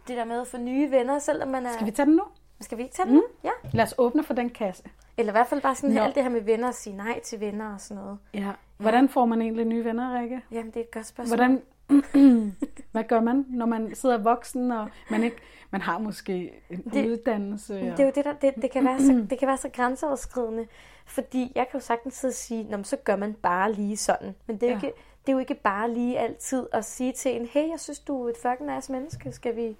det 0.07 0.17
der 0.17 0.25
med 0.25 0.41
at 0.41 0.47
få 0.47 0.57
nye 0.57 0.91
venner, 0.91 1.19
selvom 1.19 1.47
man 1.49 1.65
er... 1.65 1.73
Skal 1.73 1.85
vi 1.85 1.91
tage 1.91 2.05
den 2.05 2.15
nu? 2.15 2.23
Skal 2.63 2.77
vi 2.77 2.83
ikke 2.83 2.95
tage 2.95 3.07
den? 3.07 3.15
Mm. 3.15 3.21
Ja. 3.43 3.49
Lad 3.71 3.83
os 3.83 3.95
åbne 3.97 4.23
for 4.23 4.33
den 4.33 4.49
kasse. 4.49 4.83
Eller 5.17 5.31
i 5.31 5.35
hvert 5.35 5.47
fald 5.47 5.61
bare 5.61 5.75
sådan 5.75 5.95
Nå. 5.95 6.01
alt 6.01 6.15
det 6.15 6.23
her 6.23 6.29
med 6.29 6.41
venner 6.41 6.67
og 6.67 6.73
sige 6.73 6.95
nej 6.97 7.19
til 7.19 7.39
venner 7.39 7.73
og 7.73 7.81
sådan 7.81 8.03
noget. 8.03 8.17
Ja. 8.33 8.51
Hvordan 8.77 9.09
får 9.09 9.25
man 9.25 9.41
egentlig 9.41 9.65
nye 9.65 9.85
venner, 9.85 10.19
Rikke? 10.21 10.41
Jamen, 10.51 10.67
det 10.67 10.75
er 10.77 10.81
et 10.81 10.91
godt 10.91 11.05
spørgsmål. 11.05 11.37
Hvordan, 11.37 11.61
Hvad 12.91 13.03
gør 13.03 13.21
man, 13.21 13.45
når 13.49 13.65
man 13.65 13.95
sidder 13.95 14.17
voksen, 14.17 14.71
og 14.71 14.87
man 15.11 15.23
ikke 15.23 15.37
man 15.71 15.81
har 15.81 15.97
måske 15.97 16.53
en 16.69 16.83
Det- 16.93 17.09
uddannelse? 17.09 17.73
Det 17.73 17.99
er 17.99 18.03
jo 18.05 18.11
det, 18.15 18.25
der, 18.25 18.33
det, 18.33 18.53
det, 18.61 18.71
kan 18.71 18.85
være 18.85 18.99
så, 18.99 19.11
det 19.29 19.39
kan 19.39 19.47
være 19.47 19.57
så 19.57 19.69
grænseoverskridende, 19.69 20.67
fordi 21.05 21.51
jeg 21.55 21.67
kan 21.71 21.79
jo 21.79 21.85
sagtens 21.85 22.13
sidde 22.13 22.31
og 22.31 22.35
sige, 22.35 22.63
Nå, 22.63 22.83
så 22.83 22.97
gør 22.97 23.15
man 23.15 23.33
bare 23.33 23.71
lige 23.73 23.97
sådan. 23.97 24.35
Men 24.47 24.57
det 24.57 24.63
er, 24.63 24.73
jo 24.73 24.79
Ja. 24.81 24.87
ikke, 24.87 24.97
det 25.25 25.29
er 25.29 25.33
jo 25.33 25.39
ikke 25.39 25.53
bare 25.55 25.91
lige 25.93 26.19
altid 26.19 26.67
at 26.73 26.85
sige 26.85 27.11
til 27.11 27.35
en, 27.41 27.45
hey, 27.45 27.69
jeg 27.69 27.79
synes, 27.79 27.99
du 27.99 28.25
er 28.25 28.29
et 28.29 28.37
fucking 28.41 28.75
nice 28.75 28.91
menneske, 28.91 29.31
skal 29.31 29.55
vi 29.55 29.75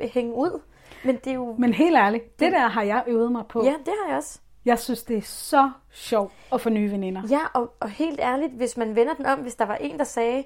hænge 0.00 0.34
ud? 0.34 0.60
Men 1.04 1.16
det 1.16 1.26
er 1.26 1.34
jo... 1.34 1.54
Men 1.58 1.74
helt 1.74 1.96
ærligt, 1.96 2.40
det 2.40 2.52
der 2.52 2.68
har 2.68 2.82
jeg 2.82 3.04
øvet 3.06 3.32
mig 3.32 3.44
på. 3.48 3.64
Ja, 3.64 3.74
det 3.84 3.94
har 4.02 4.08
jeg 4.08 4.16
også. 4.16 4.38
Jeg 4.64 4.78
synes, 4.78 5.02
det 5.02 5.16
er 5.16 5.22
så 5.22 5.70
sjovt 5.90 6.32
at 6.52 6.60
få 6.60 6.70
nye 6.70 6.90
veninder. 6.90 7.22
Ja, 7.30 7.40
og, 7.54 7.74
og 7.80 7.90
helt 7.90 8.20
ærligt, 8.20 8.52
hvis 8.52 8.76
man 8.76 8.96
vender 8.96 9.14
den 9.14 9.26
om, 9.26 9.38
hvis 9.38 9.54
der 9.54 9.64
var 9.64 9.76
en, 9.76 9.98
der 9.98 10.04
sagde, 10.04 10.44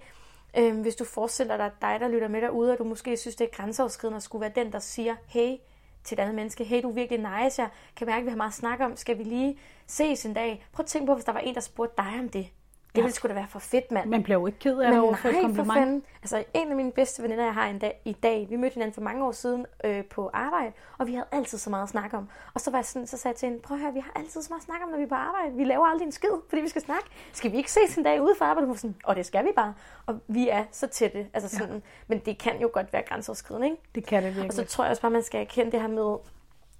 øhm, 0.58 0.82
hvis 0.82 0.96
du 0.96 1.04
forestiller 1.04 1.56
dig 1.56 1.70
dig, 1.80 1.96
der 2.00 2.08
lytter 2.08 2.28
med 2.28 2.40
derude, 2.40 2.72
og 2.72 2.78
du 2.78 2.84
måske 2.84 3.16
synes, 3.16 3.36
det 3.36 3.44
er 3.44 3.56
grænseoverskridende 3.56 4.16
at 4.16 4.22
skulle 4.22 4.40
være 4.40 4.64
den, 4.64 4.72
der 4.72 4.78
siger, 4.78 5.14
hey, 5.26 5.56
til 6.04 6.14
et 6.14 6.20
andet 6.20 6.34
menneske, 6.34 6.64
hey, 6.64 6.82
du 6.82 6.88
er 6.88 6.94
virkelig 6.94 7.18
nice, 7.18 7.62
jeg 7.62 7.70
kan 7.96 8.06
mærke, 8.06 8.18
at 8.18 8.24
vi 8.24 8.30
har 8.30 8.36
meget 8.36 8.50
at 8.50 8.54
snakke 8.54 8.84
om, 8.84 8.96
skal 8.96 9.18
vi 9.18 9.22
lige 9.22 9.58
ses 9.86 10.26
en 10.26 10.34
dag? 10.34 10.66
Prøv 10.72 10.82
at 10.82 10.86
tænke 10.86 11.06
på, 11.06 11.14
hvis 11.14 11.24
der 11.24 11.32
var 11.32 11.40
en, 11.40 11.54
der 11.54 11.60
spurgte 11.60 11.94
dig 11.96 12.20
om 12.20 12.28
det. 12.28 12.48
Det 12.94 13.02
ville 13.04 13.14
sgu 13.14 13.28
da 13.28 13.32
være 13.34 13.46
for 13.48 13.58
fedt, 13.58 13.92
mand. 13.92 14.08
Man 14.08 14.22
bliver 14.22 14.38
jo 14.38 14.46
ikke 14.46 14.58
ked 14.58 14.78
af 14.78 14.90
det 14.92 15.00
over 15.00 15.14
for 15.16 15.28
et 15.28 15.34
nej, 15.34 15.42
for 15.42 15.46
kompliment. 15.48 15.78
fanden. 15.78 16.02
Altså, 16.22 16.44
en 16.54 16.70
af 16.70 16.76
mine 16.76 16.92
bedste 16.92 17.22
veninder, 17.22 17.44
jeg 17.44 17.54
har 17.54 17.66
en 17.66 17.78
dag, 17.78 18.00
i 18.04 18.12
dag, 18.12 18.46
vi 18.50 18.56
mødte 18.56 18.74
hinanden 18.74 18.94
for 18.94 19.00
mange 19.00 19.24
år 19.24 19.32
siden 19.32 19.66
øh, 19.84 20.04
på 20.04 20.30
arbejde, 20.32 20.72
og 20.98 21.06
vi 21.06 21.12
havde 21.14 21.26
altid 21.32 21.58
så 21.58 21.70
meget 21.70 21.82
at 21.82 21.88
snakke 21.88 22.16
om. 22.16 22.28
Og 22.54 22.60
så, 22.60 22.70
var 22.70 22.78
jeg 22.78 22.84
sådan, 22.84 23.06
så 23.06 23.16
sagde 23.16 23.32
jeg 23.32 23.36
til 23.36 23.48
hende, 23.48 23.62
prøv 23.62 23.76
at 23.76 23.80
høre, 23.82 23.92
vi 23.92 24.00
har 24.00 24.12
altid 24.16 24.42
så 24.42 24.46
meget 24.50 24.60
at 24.60 24.64
snakke 24.64 24.84
om, 24.84 24.90
når 24.90 24.96
vi 24.98 25.04
er 25.04 25.08
på 25.08 25.14
arbejde. 25.14 25.52
Vi 25.56 25.64
laver 25.64 25.86
aldrig 25.86 26.06
en 26.06 26.12
skid, 26.12 26.28
fordi 26.48 26.62
vi 26.62 26.68
skal 26.68 26.82
snakke. 26.82 27.04
Skal 27.32 27.52
vi 27.52 27.56
ikke 27.56 27.72
ses 27.72 27.96
en 27.96 28.04
dag 28.04 28.22
ude 28.22 28.34
for 28.38 28.44
arbejde? 28.44 28.68
Var 28.68 28.74
sådan, 28.74 28.96
og 29.04 29.16
det 29.16 29.26
skal 29.26 29.44
vi 29.44 29.50
bare. 29.56 29.74
Og 30.06 30.20
vi 30.28 30.48
er 30.48 30.64
så 30.72 30.86
tætte. 30.86 31.26
Altså 31.34 31.56
sådan, 31.56 31.74
ja. 31.74 31.80
Men 32.06 32.18
det 32.18 32.38
kan 32.38 32.60
jo 32.60 32.70
godt 32.72 32.92
være 32.92 33.02
grænseoverskridende, 33.02 33.66
ikke? 33.66 33.82
Det 33.94 34.06
kan 34.06 34.22
det 34.22 34.28
Og 34.28 34.34
så 34.34 34.40
virkelig. 34.42 34.68
tror 34.68 34.84
jeg 34.84 34.90
også 34.90 35.02
bare, 35.02 35.10
man 35.10 35.22
skal 35.22 35.40
erkende 35.40 35.72
det 35.72 35.80
her 35.80 35.88
med, 35.88 36.16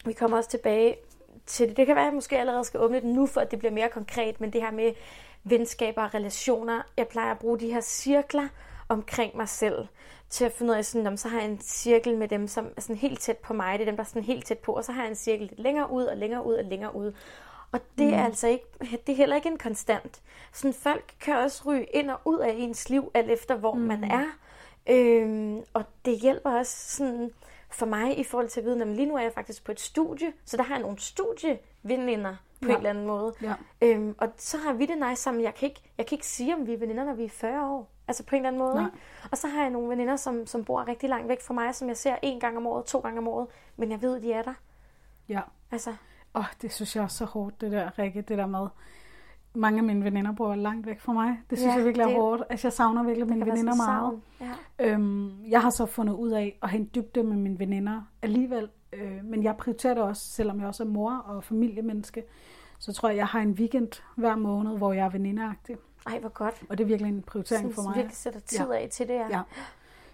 vi 0.05 0.13
kommer 0.13 0.37
også 0.37 0.51
tilbage 0.51 0.97
til 1.47 1.69
det. 1.69 1.77
Det 1.77 1.87
kan 1.87 1.95
være, 1.97 2.05
at 2.05 2.07
jeg 2.07 2.15
måske 2.15 2.39
allerede 2.39 2.65
skal 2.65 2.81
åbne 2.81 2.97
det 2.97 3.05
nu, 3.05 3.27
for 3.27 3.41
at 3.41 3.51
det 3.51 3.59
bliver 3.59 3.73
mere 3.73 3.89
konkret, 3.89 4.41
men 4.41 4.53
det 4.53 4.63
her 4.63 4.71
med 4.71 4.93
venskaber 5.45 6.03
og 6.03 6.15
relationer. 6.15 6.83
Jeg 6.97 7.09
plejer 7.09 7.31
at 7.31 7.39
bruge 7.39 7.61
de 7.61 7.73
her 7.73 7.81
cirkler 7.81 8.49
omkring 8.89 9.37
mig 9.37 9.49
selv, 9.49 9.87
til 10.31 10.45
at 10.45 10.53
finde 10.53 10.73
ud 10.73 10.77
af, 10.77 10.85
sådan, 10.85 11.07
om 11.07 11.17
så 11.17 11.29
har 11.29 11.41
jeg 11.41 11.51
en 11.51 11.61
cirkel 11.61 12.19
med 12.19 12.29
dem, 12.29 12.49
som 12.49 12.69
er 12.77 12.81
sådan 12.81 12.97
helt 12.97 13.21
tæt 13.21 13.37
på 13.37 13.53
mig. 13.53 13.79
Det 13.79 13.85
er 13.85 13.91
dem, 13.91 13.97
der 13.97 14.03
er 14.03 14.09
sådan 14.09 14.23
helt 14.23 14.47
tæt 14.47 14.59
på, 14.59 14.73
og 14.73 14.85
så 14.85 14.93
har 14.93 15.03
jeg 15.03 15.11
en 15.11 15.17
cirkel 15.17 15.47
lidt 15.47 15.61
længere 15.61 15.91
ud 15.91 16.05
og 16.05 16.17
længere 16.17 16.47
ud 16.47 16.55
og 16.55 16.65
længere 16.65 16.97
ud. 16.97 17.13
Og 17.73 17.81
det 17.99 18.15
er 18.15 18.25
altså 18.25 18.49
ikke, 18.49 18.65
det 18.81 19.13
er 19.13 19.17
heller 19.17 19.37
ikke 19.37 19.49
en 19.49 19.59
konstant. 19.59 20.23
Sådan 20.53 20.75
folk 20.75 21.15
kan 21.21 21.37
også 21.37 21.63
ryge 21.67 21.85
ind 21.85 22.11
og 22.11 22.21
ud 22.25 22.39
af 22.39 22.55
ens 22.57 22.91
liv, 22.91 23.11
alt 23.15 23.31
efter 23.31 23.57
hvor 23.57 23.75
mm. 23.75 23.81
man 23.81 24.05
er. 24.05 24.27
Øhm, 24.91 25.63
og 25.73 25.85
det 26.05 26.21
hjælper 26.21 26.51
også 26.51 26.97
sådan 26.97 27.31
for 27.71 27.87
mig 27.87 28.19
i 28.19 28.25
forhold 28.25 28.49
til 28.49 28.61
at 28.61 28.67
vide, 28.67 28.83
at 28.83 28.89
lige 28.89 29.07
nu 29.07 29.17
er 29.17 29.23
jeg 29.23 29.33
faktisk 29.33 29.65
på 29.65 29.73
et 29.73 29.81
studie, 29.81 30.33
så 30.45 30.57
der 30.57 30.63
har 30.63 30.75
jeg 30.75 30.83
nogle 30.83 30.99
studieveninder 31.83 32.35
på 32.63 32.67
ja. 32.69 32.71
En 32.73 32.77
eller 32.77 32.91
anden 32.91 33.07
måde. 33.07 33.33
Ja. 33.43 33.55
Øhm, 33.83 34.15
og 34.19 34.29
så 34.37 34.57
har 34.59 34.73
vi 34.73 34.87
det 34.87 34.97
nice 35.09 35.23
sammen. 35.23 35.43
Jeg 35.45 35.55
kan, 35.55 35.69
ikke, 35.69 35.81
jeg 35.99 36.07
kan 36.07 36.17
ikke 36.17 36.27
sige, 36.27 36.55
om 36.55 36.67
vi 36.67 36.73
er 36.75 36.79
veninder, 36.79 37.05
når 37.05 37.15
vi 37.15 37.25
er 37.25 37.29
40 37.29 37.71
år. 37.71 37.91
Altså 38.09 38.25
på 38.25 38.37
en 38.37 38.47
eller 38.47 38.49
anden 38.49 38.59
måde. 38.63 38.75
Nej. 38.75 38.85
Ikke? 38.87 38.99
Og 39.31 39.39
så 39.39 39.49
har 39.49 39.61
jeg 39.63 39.71
nogle 39.71 39.89
veninder, 39.89 40.17
som, 40.17 40.47
som 40.47 40.65
bor 40.65 40.89
rigtig 40.89 41.09
langt 41.09 41.29
væk 41.29 41.43
fra 41.43 41.55
mig, 41.55 41.75
som 41.75 41.89
jeg 41.89 41.97
ser 41.97 42.17
en 42.23 42.41
gang 42.41 42.57
om 42.57 42.67
året, 42.67 42.85
to 42.85 42.99
gange 43.01 43.19
om 43.19 43.29
året. 43.29 43.47
Men 43.77 43.91
jeg 43.91 44.03
ved, 44.03 44.21
de 44.21 44.33
er 44.33 44.43
der. 44.43 44.55
Ja. 45.29 45.41
Altså, 45.71 45.95
Åh, 46.35 46.45
det 46.63 46.73
synes 46.73 46.97
jeg 46.97 47.03
er 47.05 47.09
så 47.09 47.25
hårdt, 47.25 47.61
det 47.61 47.73
der, 47.73 47.99
Rikke, 47.99 48.23
det 48.23 48.39
der 48.39 48.47
med. 48.47 48.67
Mange 49.55 49.79
af 49.79 49.85
mine 49.85 50.05
veninder 50.05 50.33
bor 50.33 50.55
langt 50.55 50.87
væk 50.87 51.01
fra 51.01 51.13
mig. 51.13 51.41
Det 51.51 51.59
synes 51.59 51.71
Ja, 51.73 51.77
jeg 51.77 51.85
virkelig 51.85 52.03
er 52.05 52.09
det- 52.09 52.17
hårdt. 52.17 52.43
Altså, 52.51 52.67
jeg 52.69 52.73
savner 52.73 53.03
virkelig 53.03 53.29
mine 53.29 53.47
veninder 53.47 53.75
meget. 53.75 54.21
Ja. 54.41 54.53
Øhm, 54.87 55.45
jeg 55.45 55.63
har 55.63 55.71
så 55.71 55.87
fundet 55.87 56.15
ud 56.15 56.31
af 56.31 56.59
at 56.63 56.69
have 56.71 56.81
en 56.81 56.91
dybde 56.95 57.23
med 57.23 57.37
mine 57.37 57.59
veninder 57.59 58.03
alligevel. 58.23 58.69
Øh, 58.93 59.25
men 59.25 59.43
jeg 59.43 59.57
prioriterer 59.57 59.95
det 59.95 60.03
også, 60.03 60.23
selvom 60.31 60.59
jeg 60.61 60.67
også 60.69 60.83
er 60.83 60.87
mor 60.89 61.13
og 61.13 61.45
familiemenneske. 61.45 62.25
Så 62.79 62.93
tror 62.93 63.09
jeg, 63.09 63.17
jeg 63.17 63.27
har 63.27 63.41
en 63.41 63.51
weekend 63.51 63.89
hver 64.17 64.37
måned, 64.37 64.77
hvor 64.77 64.93
jeg 64.93 65.05
er 65.07 65.11
venindeagtig. 65.11 65.77
Ej, 66.07 66.19
hvor 66.19 66.29
godt. 66.29 66.63
Og 66.69 66.79
det 66.79 66.85
er 66.85 66.89
virkelig 66.89 67.11
en 67.13 67.23
prioritering 67.23 67.63
Sådan, 67.63 67.75
for 67.75 67.83
mig. 67.83 67.97
virkelig 67.97 68.17
sætter 68.17 68.41
tid 68.41 68.67
Ja. 68.71 68.75
af 68.83 68.89
til 68.91 69.09
det, 69.09 69.15
ja. 69.15 69.29
Ja. 69.31 69.43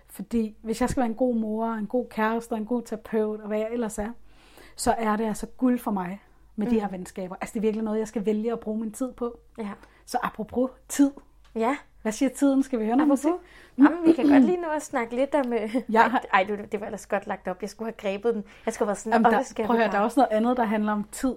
Fordi 0.08 0.56
hvis 0.62 0.80
jeg 0.80 0.88
skal 0.90 1.00
være 1.00 1.10
en 1.10 1.14
god 1.16 1.36
mor, 1.36 1.66
en 1.72 1.86
god 1.86 2.06
kæreste, 2.10 2.54
en 2.54 2.66
god 2.66 2.82
terapeut, 2.82 3.40
og 3.40 3.48
hvad 3.48 3.58
jeg 3.58 3.68
ellers 3.72 3.98
er, 3.98 4.10
så 4.76 4.92
er 4.98 5.16
det 5.16 5.24
altså 5.24 5.46
guld 5.46 5.78
for 5.78 5.90
mig 5.90 6.22
med 6.56 6.66
mm. 6.66 6.72
de 6.72 6.80
her 6.80 6.88
venskaber. 6.88 7.36
Altså 7.40 7.52
det 7.52 7.58
er 7.58 7.62
virkelig 7.62 7.84
noget, 7.84 7.98
jeg 7.98 8.08
skal 8.08 8.26
vælge 8.26 8.52
at 8.52 8.60
bruge 8.60 8.80
min 8.80 8.92
tid 8.92 9.12
på. 9.12 9.38
Ja. 9.58 9.70
Så 10.06 10.18
apropos 10.22 10.70
tid. 10.88 11.10
ja. 11.54 11.76
Hvad 12.04 12.12
siger 12.12 12.28
tiden? 12.28 12.62
Skal 12.62 12.78
vi 12.78 12.84
høre 12.84 12.96
noget 12.96 13.08
musik? 13.08 13.24
Apropos. 13.30 13.46
Jamen, 13.78 14.06
vi 14.06 14.12
kan 14.12 14.28
godt 14.28 14.44
lige 14.44 14.56
nu 14.56 14.68
at 14.68 14.82
snakke 14.82 15.16
lidt 15.16 15.34
om... 15.34 15.52
Øh... 15.52 15.76
Jeg 15.88 16.20
Ej, 16.32 16.44
det, 16.44 16.72
det 16.72 16.80
var 16.80 16.86
ellers 16.86 17.06
godt 17.06 17.26
lagt 17.26 17.48
op. 17.48 17.62
Jeg 17.62 17.70
skulle 17.70 17.86
have 17.86 18.10
grebet 18.12 18.34
den. 18.34 18.44
Jeg 18.66 18.74
skulle 18.74 18.86
have 18.86 18.88
været 18.88 18.98
sådan, 18.98 19.12
Jamen, 19.12 19.26
"Åh, 19.26 19.32
der, 19.32 19.42
skal 19.42 19.66
prøv 19.66 19.76
at 19.76 19.82
høre, 19.82 19.88
der 19.90 19.92
er 19.94 19.98
bare?" 19.98 20.04
også 20.04 20.20
noget 20.20 20.36
andet, 20.36 20.56
der 20.56 20.64
handler 20.64 20.92
om 20.92 21.04
tid. 21.12 21.34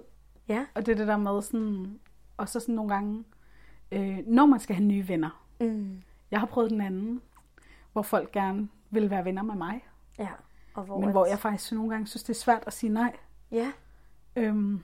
Ja. 0.48 0.66
Og 0.74 0.86
det 0.86 0.92
er 0.92 0.96
det 0.96 1.06
der 1.08 1.16
med 1.16 1.42
sådan... 1.42 1.98
Og 2.36 2.48
så 2.48 2.60
sådan 2.60 2.74
nogle 2.74 2.94
gange, 2.94 3.24
øh, 3.92 4.18
når 4.26 4.46
man 4.46 4.60
skal 4.60 4.76
have 4.76 4.86
nye 4.86 5.08
venner. 5.08 5.44
Mm. 5.60 6.02
Jeg 6.30 6.40
har 6.40 6.46
prøvet 6.46 6.70
den 6.70 6.80
anden, 6.80 7.20
hvor 7.92 8.02
folk 8.02 8.32
gerne 8.32 8.68
vil 8.90 9.10
være 9.10 9.24
venner 9.24 9.42
med 9.42 9.54
mig. 9.54 9.84
Ja. 10.18 10.28
Og 10.74 10.84
hvor, 10.84 11.00
Men 11.00 11.10
hvor 11.10 11.26
jeg 11.26 11.38
faktisk 11.38 11.72
nogle 11.72 11.90
gange 11.90 12.06
synes, 12.06 12.22
det 12.22 12.30
er 12.34 12.38
svært 12.38 12.62
at 12.66 12.72
sige 12.72 12.92
nej. 12.92 13.16
Ja. 13.50 13.72
Øhm, 14.36 14.82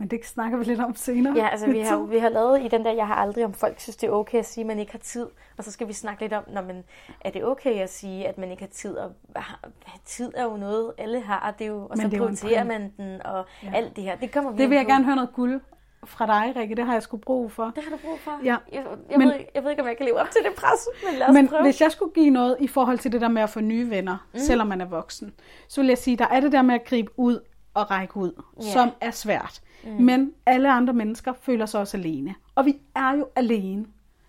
men 0.00 0.08
det 0.08 0.26
snakker 0.26 0.58
vi 0.58 0.64
lidt 0.64 0.80
om 0.80 0.94
senere. 0.94 1.34
Ja, 1.36 1.48
altså 1.48 1.66
vi 1.66 1.80
har, 1.80 1.96
vi 1.98 2.18
har 2.18 2.28
lavet 2.28 2.62
i 2.62 2.68
den 2.68 2.84
der, 2.84 2.92
jeg 2.92 3.06
har 3.06 3.14
aldrig, 3.14 3.44
om 3.44 3.52
folk 3.54 3.80
synes, 3.80 3.96
det 3.96 4.06
er 4.06 4.10
okay 4.10 4.38
at 4.38 4.46
sige, 4.46 4.62
at 4.62 4.66
man 4.66 4.78
ikke 4.78 4.92
har 4.92 4.98
tid. 4.98 5.26
Og 5.58 5.64
så 5.64 5.72
skal 5.72 5.88
vi 5.88 5.92
snakke 5.92 6.22
lidt 6.22 6.32
om, 6.32 6.42
når 6.52 6.62
man, 6.62 6.84
er 7.20 7.30
det 7.30 7.44
okay 7.44 7.74
at 7.80 7.90
sige, 7.92 8.28
at 8.28 8.38
man 8.38 8.50
ikke 8.50 8.62
har 8.62 8.68
tid? 8.72 8.96
Og 8.96 9.12
har- 9.36 9.60
tid 10.04 10.32
er 10.36 10.44
jo 10.44 10.56
noget, 10.56 10.92
alle 10.98 11.20
har. 11.20 11.54
Det 11.58 11.64
er 11.64 11.68
jo, 11.68 11.82
og 11.82 11.88
Men 11.90 11.98
så 12.00 12.06
er 12.06 12.10
prioriterer 12.20 12.64
man 12.64 12.92
den, 12.96 13.22
og 13.26 13.44
Ja. 13.62 13.70
alt 13.74 13.96
det 13.96 14.04
her. 14.04 14.16
Det 14.16 14.32
kommer 14.32 14.50
vi 14.50 14.58
Det 14.62 14.70
vil 14.70 14.76
jeg 14.76 14.84
på. 14.86 14.90
gerne 14.90 15.04
høre 15.04 15.16
noget 15.16 15.32
guld 15.32 15.60
fra 16.04 16.26
dig, 16.26 16.56
Rikke. 16.56 16.74
Det 16.74 16.84
har 16.86 16.92
jeg 16.92 17.02
sgu 17.02 17.16
brug 17.16 17.52
for. 17.52 17.64
Det 17.76 17.84
har 17.84 17.90
du 17.90 17.96
brug 18.04 18.18
for. 18.20 18.30
Ja. 18.44 18.56
Jeg, 18.72 18.82
jeg, 19.10 19.18
Men- 19.18 19.28
ved, 19.28 19.34
ikke- 19.34 19.50
jeg 19.54 19.62
ved 19.64 19.70
ikke, 19.70 19.82
om 19.82 19.88
jeg 19.88 19.96
kan 19.96 20.06
leve 20.06 20.20
op 20.20 20.30
til 20.30 20.40
det 20.44 20.54
pres, 20.56 20.88
men 21.10 21.18
lad 21.18 21.28
os 21.28 21.34
Men 21.34 21.48
prøve. 21.48 21.62
hvis 21.62 21.80
jeg 21.80 21.92
skulle 21.92 22.12
give 22.14 22.30
noget 22.30 22.56
i 22.60 22.66
forhold 22.66 22.98
til 22.98 23.12
det 23.12 23.20
der 23.20 23.28
med 23.28 23.42
at 23.42 23.50
få 23.50 23.60
nye 23.60 23.90
venner, 23.90 24.26
mm. 24.32 24.38
selvom 24.38 24.66
man 24.66 24.80
er 24.80 24.84
voksen, 24.84 25.32
så 25.68 25.80
vil 25.80 25.88
jeg 25.88 25.98
sige, 25.98 26.16
der 26.16 26.26
er 26.26 26.40
det 26.40 26.52
der 26.52 26.62
med 26.62 26.74
at 26.74 26.84
gribe 26.84 27.10
ud 27.16 27.40
og 27.74 27.90
række 27.90 28.16
ud, 28.16 28.42
Ja. 28.62 28.72
som 28.72 28.90
er 29.00 29.10
svært. 29.10 29.60
Mm. 29.84 29.90
Men 29.90 30.32
alle 30.46 30.72
andre 30.72 30.92
mennesker 30.92 31.32
føler 31.32 31.66
sig 31.66 31.80
også 31.80 31.96
alene. 31.96 32.34
Og 32.54 32.64
vi 32.64 32.76
er 32.94 33.12
jo 33.12 33.26
alene, 33.36 33.86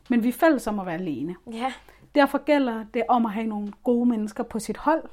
men 0.09 0.23
vi 0.23 0.29
er 0.29 0.33
fælles 0.33 0.67
om 0.67 0.79
at 0.79 0.85
være 0.85 0.95
alene. 0.95 1.35
Ja, 1.51 1.73
Derfor 2.15 2.37
gælder 2.37 2.85
det 2.93 3.03
om 3.09 3.25
at 3.25 3.31
have 3.31 3.45
nogle 3.47 3.73
gode 3.83 4.09
mennesker 4.09 4.43
på 4.43 4.59
sit 4.59 4.77
hold. 4.77 5.03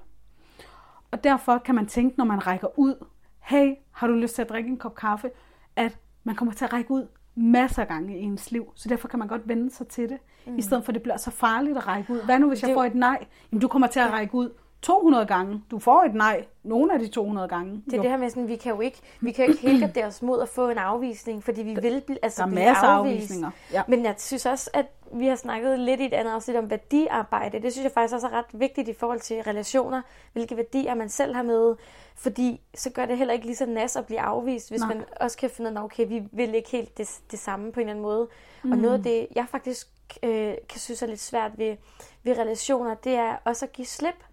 Og 1.11 1.25
derfor 1.25 1.59
kan 1.59 1.75
man 1.75 1.87
tænke, 1.87 2.19
når 2.19 2.25
man 2.25 2.47
rækker 2.47 2.79
ud, 2.79 2.95
hey, 3.41 3.75
har 3.93 4.07
du 4.07 4.13
lyst 4.13 4.35
til 4.35 4.43
at 4.43 4.49
drikke 4.49 4.71
en 4.71 4.77
kop 4.77 4.95
kaffe, 4.95 5.31
at 5.77 5.99
man 6.25 6.35
kommer 6.35 6.55
til 6.55 6.65
at 6.65 6.73
række 6.73 6.91
ud 6.91 7.07
masser 7.35 7.83
af 7.83 7.89
gange 7.89 8.19
i 8.19 8.23
ens 8.23 8.51
liv. 8.51 8.73
Så 8.75 8.89
derfor 8.89 9.09
kan 9.09 9.19
man 9.19 9.29
godt 9.29 9.49
vende 9.49 9.71
sig 9.71 9.89
til 9.89 10.09
det, 10.09 10.19
mm. 10.47 10.59
i 10.59 10.63
stedet 10.63 10.85
for 10.85 10.91
at 10.91 10.95
det 10.95 11.03
bliver 11.03 11.17
så 11.17 11.31
farligt 11.31 11.77
at 11.77 11.87
række 11.87 12.13
ud. 12.13 12.23
Hvad 12.25 12.39
nu, 12.39 12.49
hvis 12.49 12.63
jeg 12.63 12.69
Det- 12.69 12.75
får 12.77 12.85
et 12.85 12.95
nej? 12.95 13.27
Jamen, 13.53 13.61
du 13.61 13.69
kommer 13.69 13.89
til 13.89 14.01
at 14.01 14.13
række 14.13 14.35
ud 14.35 14.51
200 14.83 15.27
gange. 15.27 15.63
Du 15.71 15.79
får 15.79 16.03
et 16.03 16.15
nej 16.15 16.45
nogle 16.63 16.93
af 16.93 16.99
de 16.99 17.09
200 17.09 17.49
gange. 17.49 17.83
det 17.85 17.95
er 17.99 18.03
det 18.03 18.11
her 18.11 18.17
med 18.17 18.31
sådan, 18.31 18.49
vi 18.49 18.57
kan 18.57 18.75
jo 18.75 18.81
ikke, 18.81 18.99
vi 19.21 19.33
kan 19.33 19.45
jo 19.45 19.51
ikke 19.53 19.63
helgardere 19.69 20.05
os 20.05 20.23
mod 20.23 20.41
at 20.43 20.49
få 20.49 20.69
en 20.69 20.79
afvisning, 20.79 21.45
fordi 21.45 21.63
vi 21.63 21.75
vil 21.75 22.03
altså 22.23 22.43
Der 22.43 22.47
er 22.47 22.51
blive 22.51 22.65
masser 22.65 22.87
afvist. 22.87 23.13
afvisninger, 23.13 23.51
ja. 23.73 23.83
Men 23.89 24.05
jeg 24.05 24.15
synes 24.19 24.47
også, 24.47 24.71
at 24.75 24.87
vi 25.13 25.27
har 25.27 25.37
snakket 25.37 25.79
lidt 25.79 26.01
i 26.01 26.05
et 26.05 26.13
andet 26.15 26.31
afsnit 26.33 26.57
om 26.57 26.71
værdiarbejde. 26.71 27.63
Det 27.63 27.73
synes 27.73 27.85
jeg 27.85 27.93
faktisk 27.93 28.15
også 28.15 28.27
er 28.27 28.31
ret 28.33 28.47
vigtigt 28.53 28.89
i 28.89 28.93
forhold 28.93 29.21
til 29.21 29.43
relationer. 29.43 30.03
Hvilke 30.33 30.57
værdier 30.57 30.95
man 30.95 31.09
selv 31.09 31.35
har 31.35 31.43
med. 31.43 31.77
Fordi 32.17 32.61
så 32.75 32.91
gør 32.91 33.07
det 33.07 33.19
heller 33.19 33.35
ikke 33.35 33.47
lige 33.47 33.57
så 33.57 33.67
nas 33.67 33.97
at 33.97 34.07
blive 34.07 34.21
afvist, 34.21 34.71
hvis 34.71 34.81
Nej. 34.81 34.95
man 34.95 35.05
også 35.21 35.37
kan 35.37 35.51
finde 35.51 35.71
ud 35.71 35.77
af, 35.77 35.83
okay, 35.83 36.09
vi 36.09 36.23
vil 36.33 36.55
ikke 36.55 36.71
helt 36.71 36.99
det, 36.99 37.19
det 37.31 37.39
samme 37.39 37.73
på 37.73 37.81
en 37.81 37.87
eller 37.87 37.91
anden 37.91 38.03
måde. 38.03 38.29
Mm. 38.63 38.73
Og 38.73 38.79
noget 38.79 38.95
af 38.95 39.03
det, 39.03 39.27
jeg 39.37 39.47
faktisk 39.51 39.89
øh, 40.23 40.55
kan 40.69 40.81
synes 40.81 41.03
er 41.03 41.07
lidt 41.07 41.21
svært 41.21 41.53
ved, 41.59 41.77
ved 42.23 42.39
relationer, 42.39 42.95
det 42.95 43.15
er 43.15 43.37
også 43.45 43.65
at 43.65 43.73
give 43.73 43.87
slip. 43.87 44.25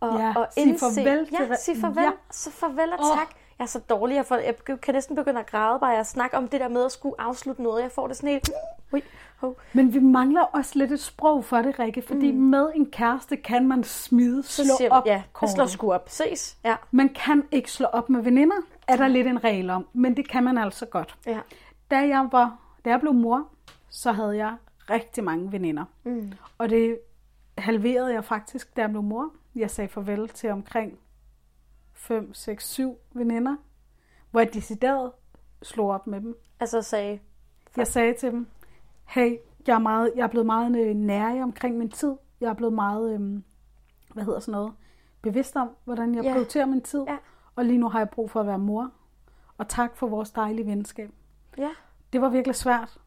Og, 0.00 0.18
Ja, 0.18 0.32
og 0.36 0.46
sige 0.54 0.78
farvel 0.78 1.26
til 1.26 1.36
Ja, 1.50 1.54
sige 1.54 1.80
farvel. 1.80 2.02
Ja. 2.04 2.10
Så 2.30 2.50
farvel 2.50 2.92
og 2.92 2.98
tak. 3.18 3.28
Jeg 3.58 3.64
er 3.64 3.68
så 3.68 3.78
dårlig. 3.78 4.14
Jeg, 4.14 4.26
får, 4.26 4.36
jeg 4.36 4.54
kan 4.82 4.94
næsten 4.94 5.16
begynde 5.16 5.40
at 5.40 5.46
græde 5.46 5.78
bare 5.80 5.98
at 5.98 6.06
snakke 6.06 6.36
om 6.36 6.48
det 6.48 6.60
der 6.60 6.68
med 6.68 6.84
at 6.84 6.92
skulle 6.92 7.14
afslutte 7.18 7.62
noget. 7.62 7.82
Jeg 7.82 7.90
får 7.92 8.06
det 8.06 8.16
sådan 8.16 8.28
helt... 8.30 8.50
Ui, 8.92 9.02
hov. 9.36 9.56
Men 9.72 9.94
vi 9.94 9.98
mangler 9.98 10.42
også 10.42 10.72
lidt 10.78 10.92
et 10.92 11.00
sprog 11.00 11.44
for 11.44 11.56
det, 11.62 11.78
Rikke, 11.78 12.02
fordi 12.02 12.32
mm. 12.32 12.38
med 12.38 12.70
en 12.74 12.86
kæreste 12.90 13.36
kan 13.36 13.68
man 13.68 13.84
smide, 13.84 14.42
Så 14.42 14.64
slå 14.64 14.74
siger, 14.78 14.90
op 14.90 15.06
ja, 15.06 15.12
jeg 15.12 15.22
kortet. 15.32 15.54
slår 15.54 15.66
sgu 15.66 15.92
op. 15.92 16.08
Ses. 16.08 16.56
Ja. 16.64 16.76
Man 16.90 17.08
kan 17.08 17.44
ikke 17.52 17.70
slå 17.72 17.86
op 17.86 18.10
med 18.10 18.22
veninder, 18.22 18.56
er 18.88 18.96
der 18.96 19.08
lidt 19.08 19.26
en 19.26 19.44
regel 19.44 19.70
om, 19.70 19.86
men 19.92 20.16
det 20.16 20.28
kan 20.28 20.44
man 20.44 20.58
altså 20.58 20.86
godt. 20.86 21.16
ja. 21.26 21.38
Da 21.90 21.96
jeg, 21.98 22.28
var, 22.32 22.56
da 22.84 22.90
jeg 22.90 23.00
blev 23.00 23.14
mor, 23.14 23.48
så 23.90 24.12
havde 24.12 24.36
jeg 24.36 24.54
rigtig 24.90 25.24
mange 25.24 25.52
veninder. 25.52 25.84
Mm. 26.04 26.32
Og 26.58 26.70
det 26.70 26.98
halverede 27.58 28.12
jeg 28.14 28.24
faktisk, 28.24 28.76
da 28.76 28.80
jeg 28.80 28.90
blev 28.90 29.02
mor. 29.02 29.30
Jeg 29.54 29.70
sagde 29.70 29.88
farvel 29.88 30.28
til 30.28 30.50
omkring 30.50 30.98
5, 31.92 32.34
6, 32.34 32.68
7 32.68 32.98
veninder, 33.12 33.56
hvor 34.30 34.40
jeg 34.40 34.54
decideret 34.54 35.12
slog 35.62 35.88
op 35.90 36.06
med 36.06 36.20
dem. 36.20 36.36
Altså 36.60 36.82
sagde... 36.82 37.18
Jeg 37.76 37.86
sagde 37.86 38.14
til 38.14 38.30
dem, 38.32 38.46
hey, 39.06 39.36
jeg 39.66 39.74
er, 39.74 39.78
meget, 39.78 40.12
jeg 40.16 40.22
er 40.22 40.26
blevet 40.28 40.46
meget 40.46 40.78
øh, 40.78 40.94
nærig 40.96 41.42
omkring 41.42 41.78
min 41.78 41.90
tid. 41.90 42.14
Jeg 42.40 42.48
er 42.50 42.54
blevet 42.54 42.72
meget 42.74 43.14
øhm, 43.14 43.44
hvad 44.14 44.24
hedder 44.24 44.40
sådan 44.40 44.52
noget, 44.52 44.72
bevidst 45.22 45.56
om, 45.56 45.70
hvordan 45.84 46.14
jeg 46.14 46.24
Ja. 46.24 46.32
prioriterer 46.32 46.66
min 46.66 46.82
tid. 46.82 47.04
Ja. 47.08 47.16
Og 47.56 47.64
lige 47.64 47.78
nu 47.78 47.88
har 47.88 47.98
jeg 47.98 48.10
brug 48.10 48.30
for 48.30 48.40
at 48.40 48.46
være 48.46 48.58
mor. 48.58 48.90
Og 49.58 49.68
tak 49.68 49.96
for 49.96 50.06
vores 50.06 50.30
dejlige 50.30 50.66
venskab. 50.66 51.10
Ja. 51.58 51.70
Det 52.12 52.20
var 52.20 52.28
virkelig 52.28 52.54
svært, 52.54 52.98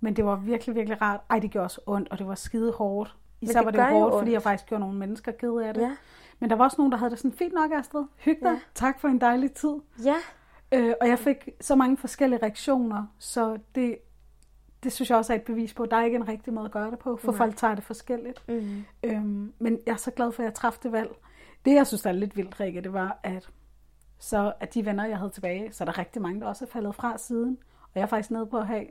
men 0.00 0.16
det 0.16 0.24
var 0.24 0.36
virkelig, 0.36 0.74
virkelig 0.74 1.02
rart. 1.02 1.20
Ej, 1.30 1.38
det 1.38 1.50
gjorde 1.50 1.64
også 1.64 1.80
ondt, 1.86 2.08
og 2.08 2.18
det 2.18 2.26
var 2.26 2.34
skide 2.34 2.72
hårdt. 2.72 3.16
Især 3.40 3.60
det 3.60 3.64
var 3.64 3.70
det 3.70 3.78
jo 3.78 3.98
hårdt, 3.98 4.18
fordi 4.18 4.32
jeg 4.32 4.42
faktisk 4.42 4.68
gjorde 4.68 4.80
nogle 4.80 4.98
mennesker 4.98 5.32
kede 5.32 5.66
af 5.66 5.74
det. 5.74 5.80
Ja. 5.80 5.96
Men 6.38 6.50
der 6.50 6.56
var 6.56 6.64
også 6.64 6.76
nogen, 6.78 6.92
der 6.92 6.98
havde 6.98 7.10
det 7.10 7.18
sådan, 7.18 7.32
fint 7.32 7.54
nok, 7.54 7.72
Astrid. 7.72 8.04
Hyg 8.16 8.38
dig. 8.42 8.52
Ja. 8.52 8.58
Tak 8.74 9.00
for 9.00 9.08
en 9.08 9.20
dejlig 9.20 9.52
tid. 9.52 9.74
Ja. 10.04 10.16
Øh, 10.72 10.94
og 11.00 11.08
jeg 11.08 11.18
fik 11.18 11.48
så 11.60 11.74
mange 11.74 11.96
forskellige 11.96 12.42
reaktioner, 12.42 13.06
så 13.18 13.58
det, 13.74 13.98
det 14.82 14.92
synes 14.92 15.10
jeg 15.10 15.18
også 15.18 15.32
er 15.32 15.36
et 15.36 15.42
bevis 15.42 15.74
på, 15.74 15.82
at 15.82 15.90
der 15.90 15.96
er 15.96 16.04
ikke 16.04 16.16
en 16.16 16.28
rigtig 16.28 16.52
måde 16.52 16.64
at 16.64 16.72
gøre 16.72 16.90
det 16.90 16.98
på, 16.98 17.16
for 17.16 17.32
Nej. 17.32 17.38
folk 17.38 17.56
tager 17.56 17.74
det 17.74 17.84
forskelligt. 17.84 18.48
Mm. 18.48 18.84
Øhm, 19.02 19.52
men 19.58 19.78
jeg 19.86 19.92
er 19.92 19.96
så 19.96 20.10
glad 20.10 20.32
for, 20.32 20.42
at 20.42 20.44
jeg 20.44 20.54
træffede 20.54 20.82
det 20.82 20.92
valg. 20.92 21.10
Det, 21.64 21.74
jeg 21.74 21.86
synes, 21.86 22.02
der 22.02 22.10
er 22.10 22.14
lidt 22.14 22.36
vildt, 22.36 22.60
Rikke, 22.60 22.80
det 22.80 22.92
var, 22.92 23.18
at 23.22 23.50
så 24.18 24.52
at 24.60 24.74
de 24.74 24.84
venner, 24.86 25.04
jeg 25.04 25.18
havde 25.18 25.30
tilbage, 25.30 25.72
så 25.72 25.84
er 25.84 25.86
der 25.86 25.98
rigtig 25.98 26.22
mange, 26.22 26.40
der 26.40 26.46
også 26.46 26.64
er 26.64 26.68
faldet 26.68 26.94
fra 26.94 27.18
siden. 27.18 27.58
Og 27.82 27.90
jeg 27.94 28.02
er 28.02 28.06
faktisk 28.06 28.30
nede 28.30 28.46
på 28.46 28.58
at 28.58 28.66
have 28.66 28.86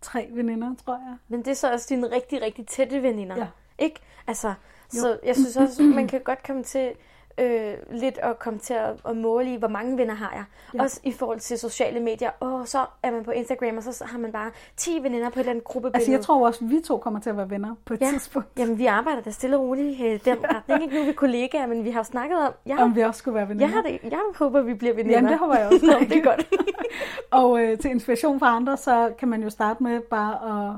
tre 0.00 0.28
veninder, 0.32 0.74
tror 0.84 0.94
jeg. 0.94 1.16
Men 1.28 1.40
det 1.40 1.48
er 1.48 1.54
så 1.54 1.72
også 1.72 1.86
dine 1.88 2.10
rigtig, 2.10 2.42
rigtig 2.42 2.66
tætte 2.66 3.02
veninder. 3.02 3.36
Ja. 3.36 3.46
Ikke? 3.78 4.00
Altså, 4.26 4.54
så 4.88 5.18
jeg 5.24 5.34
synes 5.36 5.56
også, 5.56 5.82
man 5.82 6.08
kan 6.08 6.20
godt 6.20 6.46
komme 6.46 6.62
til 6.62 6.92
øh, 7.40 7.74
lidt 7.90 8.18
at 8.18 8.38
komme 8.38 8.58
til 8.58 8.74
at, 8.74 8.96
at 9.08 9.16
måle 9.16 9.52
i, 9.54 9.56
hvor 9.56 9.68
mange 9.68 9.96
venner 9.98 10.14
har 10.14 10.32
jeg. 10.34 10.44
Ja. 10.74 10.82
Også 10.82 11.00
i 11.04 11.12
forhold 11.12 11.40
til 11.40 11.58
sociale 11.58 12.00
medier. 12.00 12.30
Og 12.40 12.68
så 12.68 12.78
er 13.02 13.10
man 13.10 13.24
på 13.24 13.30
Instagram, 13.30 13.76
og 13.76 13.82
så 13.82 14.04
har 14.04 14.18
man 14.18 14.32
bare 14.32 14.50
10 14.76 14.98
veninder 15.02 15.30
på 15.30 15.40
andet 15.40 15.64
gruppebillede. 15.64 15.96
Altså, 15.96 16.10
jeg 16.12 16.20
tror 16.20 16.46
også, 16.46 16.64
vi 16.64 16.80
to 16.86 16.98
kommer 16.98 17.20
til 17.20 17.30
at 17.30 17.36
være 17.36 17.50
venner 17.50 17.74
på 17.84 17.94
et 17.94 18.00
Ja. 18.00 18.06
tidspunkt. 18.10 18.48
Jamen, 18.58 18.78
vi 18.78 18.86
arbejder 18.86 19.20
da 19.22 19.30
stille 19.30 19.56
og 19.56 19.62
roligt 19.62 20.00
i 20.00 20.16
den 20.30 20.36
retning. 20.54 20.82
Ikke 20.82 20.94
nu 20.94 21.00
er 21.00 21.06
vi 21.06 21.12
kollegaer, 21.12 21.66
men 21.66 21.84
vi 21.84 21.90
har 21.90 22.02
snakket 22.02 22.38
om... 22.38 22.52
Jeg, 22.66 22.78
Om 22.78 22.96
vi 22.96 23.00
også 23.00 23.18
skulle 23.18 23.34
være 23.34 23.48
veninder. 23.48 23.66
jeg, 23.66 23.74
har 23.74 23.82
det, 23.82 23.98
jeg 24.10 24.20
håber, 24.34 24.62
vi 24.62 24.74
bliver 24.74 24.94
veninder. 24.94 25.16
Jamen, 25.18 25.30
det 25.30 25.38
håber 25.38 25.56
jeg 25.58 25.66
også. 25.66 25.86
Nå, 25.92 25.92
det 25.98 26.12
er 26.16 26.22
godt. 26.22 26.46
Og 27.30 27.60
øh, 27.62 27.78
til 27.78 27.90
inspiration 27.90 28.38
for 28.38 28.46
andre, 28.46 28.76
så 28.76 29.12
kan 29.18 29.28
man 29.28 29.42
jo 29.42 29.50
starte 29.50 29.82
med 29.82 30.00
bare 30.00 30.68
at 30.68 30.74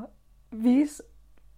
vise, 0.53 1.03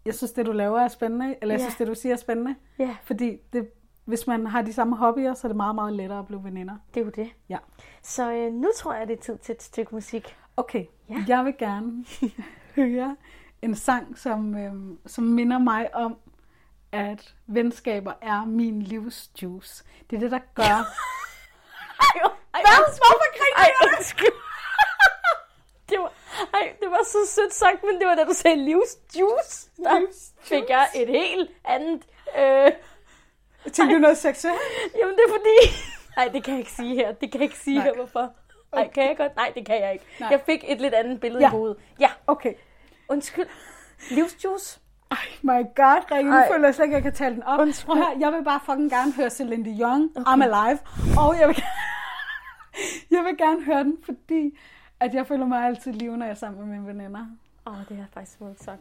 jeg 0.07 0.15
synes, 0.15 0.33
det 0.33 0.47
du 0.47 0.53
laver 0.53 0.81
er 0.81 0.89
spændende, 0.89 1.37
eller 1.43 1.55
jeg 1.55 1.61
Ja. 1.61 1.65
synes, 1.65 1.77
det 1.77 1.87
du 1.87 1.95
siger 1.95 2.13
er 2.13 2.17
spændende. 2.17 2.55
ja, 2.79 2.97
Fordi 3.05 3.37
det, 3.53 3.69
hvis 4.11 4.27
man 4.27 4.47
har 4.47 4.63
de 4.63 4.73
samme 4.73 4.97
hobbyer, 4.97 5.35
så 5.35 5.47
er 5.47 5.49
det 5.49 5.57
meget, 5.57 5.75
meget 5.75 5.93
lettere 5.93 6.19
at 6.19 6.27
blive 6.27 6.45
veninder. 6.45 6.77
det 6.95 7.01
er 7.01 7.05
jo 7.05 7.11
det. 7.11 7.31
Ja. 7.49 7.59
Så 8.03 8.33
øh, 8.33 8.53
nu 8.53 8.71
tror 8.77 8.95
jeg, 8.95 9.09
det 9.09 9.19
er 9.19 9.23
tid 9.23 9.39
til 9.39 9.53
et 9.53 9.63
stykke 9.63 9.95
musik. 9.95 10.37
Okay, 10.57 10.85
Ja. 11.11 11.25
jeg 11.29 11.45
vil 11.45 11.55
gerne 11.59 12.05
høre 12.77 13.17
en 13.63 13.75
sang, 13.75 14.19
som, 14.19 14.57
øhm, 14.59 14.99
som 15.07 15.25
minder 15.25 15.59
mig 15.59 15.95
om, 15.95 16.17
at 16.93 17.35
venskaber 17.47 18.13
er 18.23 18.45
min 18.45 18.83
livsjuice. 18.83 19.85
Det 20.11 20.17
er 20.17 20.21
det, 20.21 20.31
der 20.31 20.39
gør... 20.55 20.63
Ej, 22.01 22.31
ej, 22.55 22.61
Hvad? 22.63 22.99
Hvorfor 22.99 23.39
griner 23.39 23.65
ej, 23.67 23.97
undskyld. 23.97 24.37
det 25.89 25.99
var, 25.99 26.13
ej, 26.55 26.77
det 26.81 26.91
var 26.91 27.05
så 27.05 27.19
sødt 27.35 27.55
sagt, 27.55 27.83
men 27.83 27.99
det 28.01 28.07
var 28.07 28.15
da 28.15 28.25
du 28.25 28.33
sagde 28.35 28.57
livsjuice. 28.57 29.71
Der 29.77 29.99
Livsjuice. 30.01 30.33
fik 30.41 30.65
jeg 30.69 30.89
et 30.97 31.09
helt 31.09 31.51
andet... 31.65 32.03
Øh, 32.39 32.73
Tænkte 33.73 33.95
du 33.95 34.01
noget 34.01 34.19
seksuelt? 34.19 34.59
jamen, 35.01 35.15
det 35.15 35.23
er 35.29 35.33
fordi... 35.33 35.75
Nej, 36.17 36.29
det 36.33 36.45
kan 36.45 36.53
jeg 36.53 36.59
ikke 36.59 36.73
sige 36.73 36.95
her. 36.95 37.13
Det 37.13 37.33
kan 37.33 37.41
jeg 37.41 37.43
ikke 37.43 37.59
sige 37.59 37.77
Nej. 37.77 37.85
her, 37.87 37.95
hvorfor. 37.95 38.33
Nej, 38.75 38.89
kan 38.89 39.09
jeg 39.09 39.17
godt? 39.17 39.37
Nej, 39.37 39.53
det 39.55 39.67
kan 39.67 39.81
jeg 39.81 39.93
ikke. 39.93 40.05
Nej. 40.21 40.29
Jeg 40.31 40.41
fik 40.47 40.65
et 40.69 40.81
lidt 40.81 40.95
andet 40.95 41.21
billede 41.21 41.43
Ja. 41.45 41.49
i 41.49 41.51
hovedet. 41.51 41.77
Ja, 42.01 42.11
Okay. 42.27 42.55
undskyld. 43.09 43.47
Livsjuice. 44.11 44.81
Ej, 45.11 45.17
my 45.43 45.65
god, 45.77 46.11
Rikke, 46.13 46.31
nu 46.31 46.37
føler 46.53 46.67
jeg 46.67 46.75
slet 46.75 46.85
ikke, 46.85 46.97
at 46.97 47.05
jeg 47.05 47.13
kan 47.13 47.15
tale 47.15 47.35
den 47.35 47.43
op. 47.43 47.61
Undskyld. 47.61 47.87
Prøv 47.87 47.97
høre, 47.97 48.17
jeg 48.21 48.33
vil 48.33 48.45
bare 48.45 48.61
fucking 48.65 48.91
gerne 48.91 49.13
høre 49.13 49.31
Celine 49.31 49.65
Dion, 49.65 50.11
okay. 50.17 50.31
I'm 50.31 50.43
Alive, 50.43 50.79
og 51.19 51.41
jeg 51.41 51.49
vil, 51.49 51.57
jeg 53.17 53.25
vil 53.25 53.37
gerne 53.39 53.65
høre 53.65 53.85
den, 53.85 53.99
fordi 54.05 54.59
at 55.01 55.15
jeg 55.15 55.27
føler 55.27 55.47
mig 55.47 55.67
altid 55.67 55.93
liv, 55.93 56.17
når 56.17 56.27
jeg 56.27 56.31
er 56.31 56.35
sammen 56.37 56.61
med 56.69 56.79
mine 56.79 56.87
veninder. 56.87 57.27
Åh, 57.67 57.73
oh, 57.73 57.79
det 57.89 57.99
er 57.99 58.05
faktisk 58.15 58.37
smukt 58.37 58.63
sagt. 58.65 58.81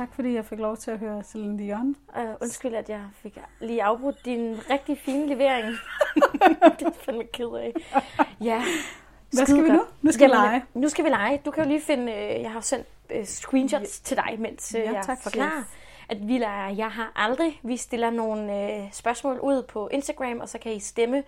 Tak 0.00 0.14
fordi 0.14 0.34
jeg 0.34 0.44
fik 0.44 0.58
lov 0.58 0.76
til 0.76 0.90
at 0.90 0.98
høre 0.98 1.22
Celine 1.22 1.58
Dion. 1.58 1.96
Uh, 2.16 2.22
undskyld, 2.42 2.74
at 2.74 2.88
jeg 2.88 3.04
fik 3.14 3.38
lige 3.60 3.82
afbrudt 3.82 4.24
din 4.24 4.56
rigtig 4.70 4.98
fine 4.98 5.26
levering. 5.26 5.66
det 6.78 6.86
er 6.86 6.90
fandme 7.04 7.24
ked 7.24 7.46
af. 7.46 7.72
Ja. 8.40 8.62
Hvad 9.32 9.46
skal 9.46 9.64
vi 9.64 9.68
nu? 9.68 9.82
Nu 10.02 10.12
skal 10.12 10.28
vi 10.28 10.34
lege. 10.34 10.64
Nu 10.74 10.88
skal 10.88 11.04
vi 11.04 11.10
lege. 11.10 11.40
Du 11.44 11.50
kan 11.50 11.64
jo 11.64 11.68
lige 11.68 11.80
finde, 11.80 12.12
øh, 12.12 12.42
jeg 12.42 12.52
har 12.52 12.60
sendt 12.60 12.86
øh, 13.10 13.24
screenshots 13.24 14.00
til 14.00 14.16
dig, 14.16 14.36
mens 14.38 14.74
øh, 14.74 14.80
Ja, 14.80 14.92
jeg 14.92 15.04
tak, 15.06 15.22
forklarer, 15.22 15.64
chef. 15.64 16.08
at 16.08 16.28
vi 16.28 16.38
leger 16.38 16.68
Jeg 16.68 16.90
har 16.90 17.12
aldrig. 17.16 17.60
Vi 17.62 17.76
stiller 17.76 18.10
nogle 18.10 18.74
øh, 18.76 18.92
spørgsmål 18.92 19.38
ud 19.40 19.62
på 19.62 19.88
Instagram, 19.88 20.40
og 20.40 20.48
så 20.48 20.58
kan 20.58 20.72
I 20.72 20.78
stemme, 20.78 21.22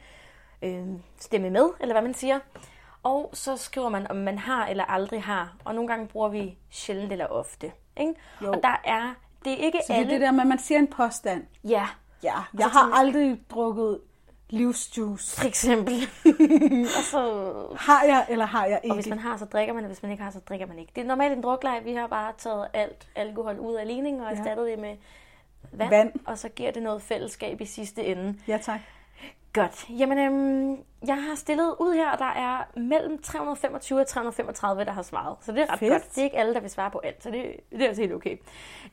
øh, 0.62 0.86
stemme 1.18 1.50
med, 1.50 1.68
eller 1.80 1.94
hvad 1.94 2.02
man 2.02 2.14
siger. 2.14 2.38
Og 3.02 3.30
så 3.32 3.56
skriver 3.56 3.88
man, 3.88 4.10
om 4.10 4.16
man 4.16 4.38
har 4.38 4.66
eller 4.66 4.84
aldrig 4.84 5.22
har. 5.22 5.56
Og 5.64 5.74
nogle 5.74 5.88
gange 5.88 6.06
bruger 6.06 6.28
vi 6.28 6.58
sjældent 6.70 7.12
eller 7.12 7.26
ofte. 7.26 7.72
Ikke? 8.00 8.14
Jo. 8.42 8.52
Og 8.52 8.60
der 8.62 8.80
er, 8.84 9.14
det 9.44 9.52
er 9.52 9.56
ikke 9.56 9.78
Så 9.86 9.92
det 9.92 9.96
er 9.96 10.00
alle... 10.00 10.12
det 10.12 10.20
der 10.20 10.30
med, 10.30 10.40
at 10.40 10.46
man 10.46 10.58
siger 10.58 10.78
en 10.78 10.86
påstand. 10.86 11.44
Ja, 11.64 11.86
Ja, 12.22 12.34
så 12.50 12.56
jeg 12.58 12.66
har 12.66 12.82
tænker- 12.82 12.96
aldrig 12.98 13.40
drukket 13.50 13.98
livsjuice. 14.50 15.40
for 15.40 15.46
eksempel. 15.46 15.94
og 16.98 17.02
så 17.02 17.52
Har 17.76 18.02
jeg, 18.04 18.26
eller 18.28 18.44
har 18.46 18.66
jeg 18.66 18.80
Og 18.88 18.94
hvis 18.94 19.06
ikke? 19.06 19.16
man 19.16 19.24
har, 19.24 19.36
så 19.36 19.44
drikker 19.44 19.74
man, 19.74 19.84
og 19.84 19.88
hvis 19.88 20.02
man 20.02 20.10
ikke 20.12 20.24
har, 20.24 20.30
så 20.30 20.40
drikker 20.40 20.66
man 20.66 20.78
ikke. 20.78 20.92
Det 20.96 21.02
er 21.02 21.06
normalt 21.06 21.32
en 21.36 21.42
drukleje. 21.42 21.84
Vi 21.84 21.92
har 21.94 22.06
bare 22.06 22.32
taget 22.38 22.66
alt 22.72 23.08
alkohol 23.16 23.58
ud 23.58 23.74
af 23.74 23.86
ligningen 23.86 24.22
og 24.22 24.32
Ja. 24.32 24.38
erstattet 24.38 24.66
det 24.66 24.78
med 24.78 24.96
vand, 25.72 25.90
Vand. 25.90 26.12
og 26.26 26.38
så 26.38 26.48
giver 26.48 26.70
det 26.70 26.82
noget 26.82 27.02
fællesskab 27.02 27.60
i 27.60 27.66
sidste 27.66 28.04
ende. 28.04 28.38
Ja, 28.48 28.58
tak. 28.62 28.80
Godt. 29.52 29.86
Jamen, 29.98 30.18
øhm, 30.18 30.84
jeg 31.06 31.22
har 31.22 31.34
stillet 31.34 31.76
ud 31.80 31.94
her, 31.94 32.10
og 32.10 32.18
der 32.18 32.24
er 32.24 32.78
mellem 32.80 33.22
325 33.22 34.00
og 34.00 34.06
335, 34.06 34.84
der 34.84 34.92
har 34.92 35.02
svaret. 35.02 35.36
Så 35.40 35.52
det 35.52 35.60
er 35.60 35.72
ret 35.72 35.78
Fedt. 35.78 35.92
godt. 35.92 36.14
Det 36.14 36.18
er 36.18 36.24
ikke 36.24 36.36
alle, 36.36 36.54
der 36.54 36.60
vil 36.60 36.70
svare 36.70 36.90
på 36.90 36.98
alt, 37.04 37.22
så 37.22 37.30
det, 37.30 37.56
det 37.70 37.82
er 37.82 37.88
også 37.88 38.02
helt 38.02 38.12
okay. 38.14 38.36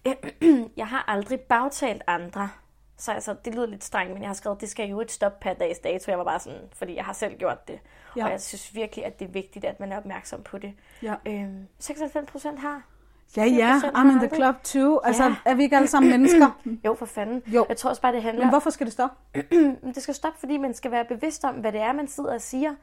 Jeg 0.78 0.88
har 0.88 1.06
aldrig 1.08 1.40
bagtalt 1.40 2.02
andre. 2.08 2.50
Så 2.98 3.12
altså, 3.12 3.36
det 3.46 3.56
lyder 3.56 3.66
lidt 3.66 3.84
strengt, 3.84 4.14
men 4.14 4.22
jeg 4.22 4.30
har 4.30 4.34
skrevet, 4.34 4.62
det 4.62 4.70
skal 4.70 4.90
jo 4.90 5.02
et 5.02 5.12
stop 5.12 5.40
per 5.40 5.54
dags 5.54 5.80
dato. 5.80 6.12
Jeg 6.12 6.18
var 6.18 6.24
bare 6.24 6.40
sådan, 6.40 6.62
fordi 6.74 6.96
jeg 6.96 7.06
har 7.06 7.14
selv 7.14 7.38
gjort 7.38 7.68
det. 7.68 7.80
Ja. 8.18 8.26
Og 8.26 8.32
jeg 8.32 8.42
synes 8.42 8.76
virkelig, 8.76 9.06
at 9.06 9.20
det 9.20 9.28
er 9.28 9.32
vigtigt, 9.32 9.66
at 9.66 9.80
man 9.80 9.92
er 9.92 9.98
opmærksom 9.98 10.44
på 10.44 10.58
det. 10.58 10.74
Ja. 11.04 11.16
Øhm, 11.26 11.68
96 11.80 12.32
procent 12.32 12.60
har. 12.60 12.82
Ja, 13.38 13.46
ja, 13.46 13.80
4% 13.80 13.86
I'm 13.86 14.12
in 14.12 14.18
the 14.30 14.36
club 14.36 14.56
too. 14.64 15.00
Altså, 15.04 15.24
Ja. 15.24 15.36
er 15.46 15.54
vi 15.56 15.64
ikke 15.64 15.76
alle 15.76 15.88
sammen 15.88 16.12
mennesker? 16.20 16.50
Jo, 16.86 16.94
for 16.96 17.06
fanden. 17.06 17.42
Jo. 17.48 17.66
Jeg 17.70 17.78
tror 17.78 17.90
også 17.90 18.02
bare, 18.02 18.14
det 18.14 18.22
handler 18.24 18.44
Men 18.46 18.50
hvorfor 18.50 18.70
skal 18.70 18.86
det 18.86 18.94
stoppe? 18.94 19.16
Det 19.96 20.04
skal 20.04 20.14
stoppe, 20.16 20.40
fordi 20.40 20.58
man 20.58 20.74
skal 20.74 20.92
være 20.92 21.06
bevidst 21.06 21.44
om, 21.44 21.56
hvad 21.56 21.72
det 21.72 21.82
er, 21.82 21.94
man 21.94 22.08
sidder 22.08 22.34
og 22.34 22.42
siger. 22.42 22.74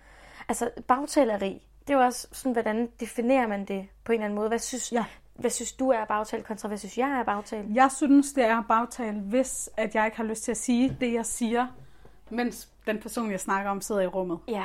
Altså, 0.49 0.71
bagtaleri, 0.89 1.63
det 1.89 1.95
er 1.95 1.99
jo 1.99 2.05
også 2.05 2.29
sådan, 2.33 2.53
hvordan 2.53 2.89
definerer 3.01 3.47
man 3.47 3.65
det 3.65 3.89
på 4.05 4.13
en 4.13 4.15
eller 4.19 4.25
anden 4.25 4.37
måde. 4.37 4.49
Hvad 4.49 4.59
synes, 4.59 4.93
Ja. 4.93 5.05
hvad 5.35 5.51
synes 5.51 5.73
du 5.73 5.89
er 5.91 6.05
bagtale 6.05 6.43
kontra 6.43 6.69
hvad 6.69 6.79
synes 6.79 6.99
jeg 6.99 7.09
er 7.11 7.23
bagtale? 7.25 7.67
Jeg 7.75 7.91
synes, 7.97 8.33
det 8.33 8.45
er 8.45 8.63
bagtale, 8.69 9.21
hvis 9.21 9.71
at 9.77 9.95
jeg 9.95 10.05
ikke 10.05 10.17
har 10.17 10.25
lyst 10.25 10.43
til 10.45 10.51
at 10.51 10.57
sige 10.57 10.97
det, 11.01 11.13
jeg 11.13 11.27
siger, 11.27 11.67
mens 12.31 12.69
den 12.87 12.99
person, 13.01 13.31
jeg 13.31 13.41
snakker 13.41 13.71
om, 13.71 13.81
sidder 13.81 14.01
i 14.01 14.07
rummet. 14.07 14.39
Ja, 14.49 14.65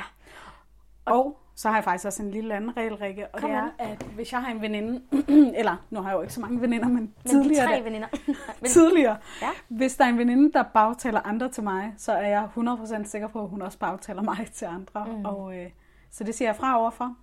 Og 1.04 1.38
så 1.54 1.68
har 1.68 1.76
jeg 1.76 1.84
faktisk 1.84 2.06
også 2.06 2.22
en 2.22 2.30
lille 2.30 2.54
anden 2.54 2.76
regel, 2.76 2.94
Rikke, 2.96 3.26
og 3.26 3.40
Kom 3.40 3.50
det 3.50 3.58
er, 3.58 3.62
an. 3.62 3.70
at 3.78 4.02
hvis 4.02 4.32
jeg 4.32 4.42
har 4.42 4.50
en 4.50 4.60
veninde, 4.60 5.02
eller 5.58 5.76
nu 5.90 6.00
har 6.00 6.08
jeg 6.10 6.16
jo 6.16 6.20
ikke 6.22 6.34
så 6.34 6.40
mange 6.40 6.60
veninder, 6.60 6.88
men, 6.88 6.94
men 6.96 7.12
tidligere, 7.26 7.66
tre 7.66 7.84
veninder. 7.84 8.08
tidligere 8.66 9.16
Ja. 9.42 9.48
hvis 9.68 9.96
der 9.96 10.04
er 10.04 10.08
en 10.08 10.18
veninde, 10.18 10.52
der 10.52 10.62
bagtaler 10.62 11.20
andre 11.20 11.48
til 11.48 11.62
mig, 11.62 11.94
så 11.96 12.12
er 12.12 12.28
jeg 12.28 12.48
100% 12.56 13.04
sikker 13.04 13.28
på, 13.28 13.42
at 13.42 13.48
hun 13.48 13.62
også 13.62 13.78
bagtaler 13.78 14.22
mig 14.22 14.48
til 14.52 14.64
andre. 14.64 15.06
Mm. 15.06 15.24
Og, 15.24 15.56
øh, 15.58 15.70
så 16.10 16.24
det 16.24 16.34
siger 16.34 16.48
jeg 16.48 16.56
fra 16.56 16.78
overfor. 16.80 17.16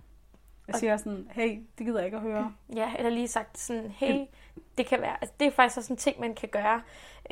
Jeg 0.68 0.74
siger 0.78 0.96
sådan, 0.96 1.28
hey, 1.30 1.60
det 1.78 1.86
gider 1.86 1.98
jeg 1.98 2.06
ikke 2.06 2.16
at 2.16 2.22
høre. 2.22 2.52
ja, 2.76 2.92
eller 2.98 3.10
lige 3.10 3.28
sagt 3.28 3.58
sådan, 3.58 3.90
hey, 3.90 4.24
det 4.78 4.86
kan 4.86 5.00
være, 5.00 5.16
altså 5.20 5.34
det 5.40 5.46
er 5.46 5.50
faktisk 5.52 5.78
også 5.78 5.92
en 5.92 5.96
ting, 5.96 6.20
man 6.20 6.34
kan 6.34 6.48
gøre. 6.48 6.80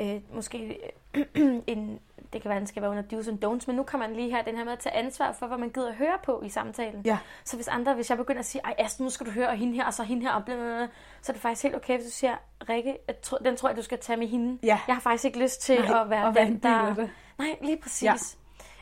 Øh, 0.00 0.20
måske 0.34 0.78
en, 1.66 1.98
det 2.32 2.42
kan 2.42 2.48
være, 2.48 2.56
at 2.56 2.60
den 2.60 2.66
skal 2.66 2.82
være 2.82 2.90
under 2.90 3.02
do's 3.02 3.28
and 3.28 3.44
don'ts, 3.44 3.64
men 3.66 3.76
nu 3.76 3.82
kan 3.82 3.98
man 3.98 4.12
lige 4.12 4.30
have 4.30 4.42
den 4.46 4.56
her 4.56 4.64
med 4.64 4.72
at 4.72 4.78
tage 4.78 4.94
ansvar 4.94 5.32
for, 5.32 5.46
hvad 5.46 5.58
man 5.58 5.70
gider 5.70 5.88
at 5.88 5.94
høre 5.94 6.18
på 6.24 6.42
i 6.42 6.48
samtalen. 6.48 7.02
Ja. 7.04 7.18
Så 7.44 7.56
hvis 7.56 7.68
andre, 7.68 7.94
hvis 7.94 8.10
jeg 8.10 8.18
begynder 8.18 8.38
at 8.38 8.46
sige, 8.46 8.62
ej 8.64 8.74
Astrid, 8.78 9.04
nu 9.04 9.10
skal 9.10 9.26
du 9.26 9.30
høre, 9.30 9.48
og 9.48 9.56
hende 9.56 9.74
her, 9.74 9.84
og 9.86 9.94
så 9.94 10.02
hende 10.02 10.22
her, 10.22 10.32
og 10.32 10.44
blablabla, 10.44 10.88
så 11.22 11.32
er 11.32 11.34
det 11.34 11.42
faktisk 11.42 11.62
helt 11.62 11.76
okay, 11.76 11.94
hvis 11.94 12.04
du 12.04 12.10
siger, 12.10 12.36
Rikke, 12.68 12.96
jeg 13.08 13.14
den 13.44 13.56
tror 13.56 13.68
jeg, 13.68 13.76
du 13.76 13.82
skal 13.82 13.98
tage 13.98 14.16
med 14.16 14.26
hende. 14.26 14.58
Ja. 14.62 14.78
Jeg 14.86 14.94
har 14.94 15.00
faktisk 15.00 15.24
ikke 15.24 15.42
lyst 15.42 15.62
til 15.62 15.80
Nej, 15.80 16.00
at 16.00 16.10
være 16.10 16.34
være 16.34 16.44
den, 16.44 16.58
der... 16.58 16.94
det. 16.94 17.10
Nej, 17.38 17.56
lige 17.62 17.76
præcis. 17.76 18.02
Ja. 18.02 18.14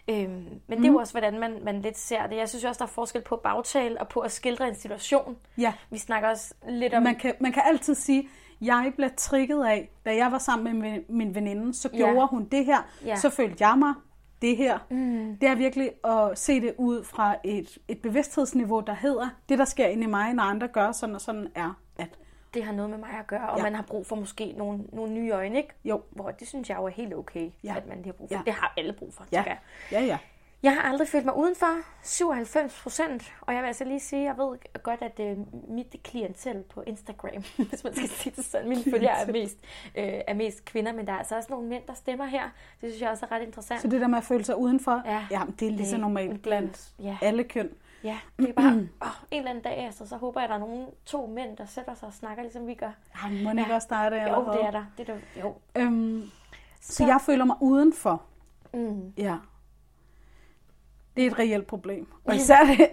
Øhm, 0.09 0.61
men 0.67 0.79
det 0.79 0.85
er 0.85 0.93
jo 0.93 0.99
også, 0.99 1.13
hvordan 1.13 1.39
man, 1.39 1.59
man 1.65 1.83
lidt 1.83 1.99
ser 1.99 2.27
det. 2.27 2.37
Jeg 2.37 2.49
synes 2.49 2.65
også, 2.65 2.79
der 2.79 2.85
er 2.85 2.91
forskel 2.91 3.23
på 3.23 3.37
bagtale 3.37 4.01
og 4.01 4.09
på 4.09 4.21
at 4.21 4.33
skildre 4.33 4.69
en 4.69 4.75
situation. 4.75 5.37
Ja, 5.59 5.73
Vi 5.91 5.99
snakker 5.99 6.29
også 6.29 6.55
lidt 6.69 6.95
om... 6.95 7.03
man 7.03 7.15
kan, 7.15 7.35
man 7.41 7.53
kan 7.53 7.63
altid 7.67 7.95
sige, 7.95 8.29
jeg 8.61 8.93
blev 8.97 9.11
trigget 9.17 9.67
af, 9.67 9.91
da 10.05 10.17
jeg 10.17 10.33
var 10.33 10.39
sammen 10.39 10.81
med 10.81 11.01
min- 11.09 11.35
veninde, 11.35 11.75
så 11.75 11.89
Ja. 11.93 11.97
gjorde 11.99 12.27
hun 12.27 12.45
det 12.45 12.65
her, 12.65 12.79
Ja. 13.05 13.17
så 13.17 13.31
følte 13.31 13.67
jeg 13.67 13.79
mig 13.79 13.95
det 14.43 14.57
her. 14.57 14.79
Mm. 14.91 15.37
Det 15.41 15.49
er 15.49 15.55
virkelig 15.55 15.91
at 16.05 16.39
se 16.39 16.61
det 16.61 16.75
ud 16.79 17.05
fra 17.05 17.35
et, 17.45 17.79
et 17.89 18.03
bevidsthedsniveau, 18.03 18.81
der 18.81 18.95
hedder, 18.95 19.29
det 19.49 19.59
der 19.59 19.65
sker 19.65 19.87
inde 19.87 20.03
i 20.03 20.07
mig, 20.07 20.35
når 20.35 20.43
andre 20.43 20.69
gør 20.69 20.93
sådan 20.93 21.15
og 21.15 21.21
sådan 21.21 21.49
er, 21.55 21.79
at 21.99 22.09
det 22.55 22.65
har 22.65 22.73
noget 22.73 22.91
med 22.91 22.99
mig 22.99 23.09
at 23.21 23.27
gøre, 23.27 23.49
og 23.51 23.57
ja. 23.59 23.65
Ja. 23.65 23.71
man 23.71 23.75
har 23.75 23.83
brug 23.83 24.07
for 24.07 24.17
måske 24.17 24.53
nogle, 24.57 24.79
nogle 24.93 25.13
nye 25.13 25.31
øjne, 25.31 25.57
ikke? 25.57 25.75
jo, 25.85 26.01
Hvor 26.11 26.31
det 26.31 26.49
synes 26.49 26.69
jeg 26.71 26.77
jo 26.79 26.85
er 26.85 26.89
helt 26.91 27.15
okay, 27.15 27.41
ja. 27.41 27.51
Ja. 27.65 27.77
at 27.77 27.87
man 27.89 27.97
lige 27.97 28.07
har 28.07 28.13
brug 28.13 28.29
for. 28.29 28.35
Ja. 28.35 28.39
Ja. 28.39 28.45
Det 28.45 28.53
har 28.55 28.75
alle 28.77 28.93
brug 28.93 29.15
for, 29.15 29.25
ja, 29.33 29.45
ja, 29.93 30.01
ja. 30.05 30.19
Jeg 30.67 30.75
har 30.75 30.83
aldrig 30.83 31.09
følt 31.09 31.25
mig 31.25 31.37
udenfor, 31.37 31.67
97 32.03 32.81
procent, 32.83 33.33
og 33.41 33.55
jeg 33.55 33.63
vil 33.63 33.67
altså 33.67 33.85
lige 33.85 34.01
sige, 34.01 34.23
jeg 34.23 34.35
ved 34.39 34.59
godt, 34.83 35.03
at 35.03 35.21
øh, 35.21 35.37
mit 35.69 35.97
klientel 36.05 36.63
på 36.63 36.81
Instagram, 36.87 37.43
hvis 37.69 37.85
man 37.85 37.95
skal 37.95 38.09
sige 38.09 38.33
det 38.37 38.45
sådan, 38.45 38.69
mine 38.69 38.83
følgere 38.85 39.19
er 39.29 39.33
mest, 39.33 39.57
øh, 39.97 40.05
er 40.27 40.35
mest 40.35 40.65
kvinder, 40.65 40.93
men 40.93 41.07
der 41.07 41.13
er 41.13 41.19
altså 41.19 41.37
også 41.37 41.47
nogle 41.51 41.69
mænd, 41.69 41.83
der 41.87 41.95
stemmer 41.95 42.25
her. 42.25 42.43
Det 42.81 42.91
synes 42.91 43.03
jeg 43.03 43.11
også 43.11 43.27
er 43.27 43.33
ret 43.33 43.43
interessant. 43.43 43.81
Så 43.83 43.89
det 43.89 44.01
der 44.01 44.07
med 44.07 44.19
at 44.19 44.25
føle 44.25 44.45
sig 44.45 44.57
udenfor, 44.57 45.03
Ja. 45.05 45.27
jamen, 45.31 45.55
det 45.61 45.69
er 45.69 45.73
lige 45.73 45.87
så 45.89 45.97
normalt 45.97 46.43
blandt 46.43 46.91
ja. 47.03 47.19
alle 47.23 47.45
køn. 47.45 47.71
Ja, 48.05 48.19
det 48.39 48.49
er 48.49 48.53
bare, 48.53 48.73
åh, 49.03 49.09
en 49.31 49.39
eller 49.39 49.51
anden 49.51 49.65
dag, 49.65 49.79
altså, 49.79 50.09
så 50.09 50.17
håber 50.17 50.41
jeg, 50.41 50.45
at 50.45 50.49
der 50.51 50.55
er 50.57 50.61
nogle 50.61 50.87
to 51.07 51.27
mænd, 51.27 51.57
der 51.57 51.67
sætter 51.67 51.95
sig 51.95 52.09
og 52.09 52.15
snakker, 52.15 52.43
ligesom 52.43 52.67
vi 52.67 52.75
gør. 52.75 52.91
Jamen, 53.25 53.45
må 53.45 53.51
ikke 53.51 53.63
Ja. 53.69 53.75
også 53.75 53.87
dig 53.91 54.11
det? 54.11 54.23
eller 54.23 54.39
Jo, 54.39 54.53
det 54.53 54.65
er 54.65 54.71
der. 54.71 54.85
Det 54.99 55.09
er 55.09 55.15
der. 55.15 55.21
Jo. 55.43 55.55
Øhm, 55.77 56.23
så 56.81 57.07
jeg 57.07 57.21
føler 57.21 57.45
mig 57.45 57.57
udenfor. 57.61 58.23
Mm. 58.75 59.13
Ja. 59.19 59.37
Det 61.17 61.27
er 61.27 61.31
et 61.31 61.39
reelt 61.39 61.67
problem. 61.67 62.07
Og 62.25 62.37
især 62.37 62.65
det, 62.65 62.89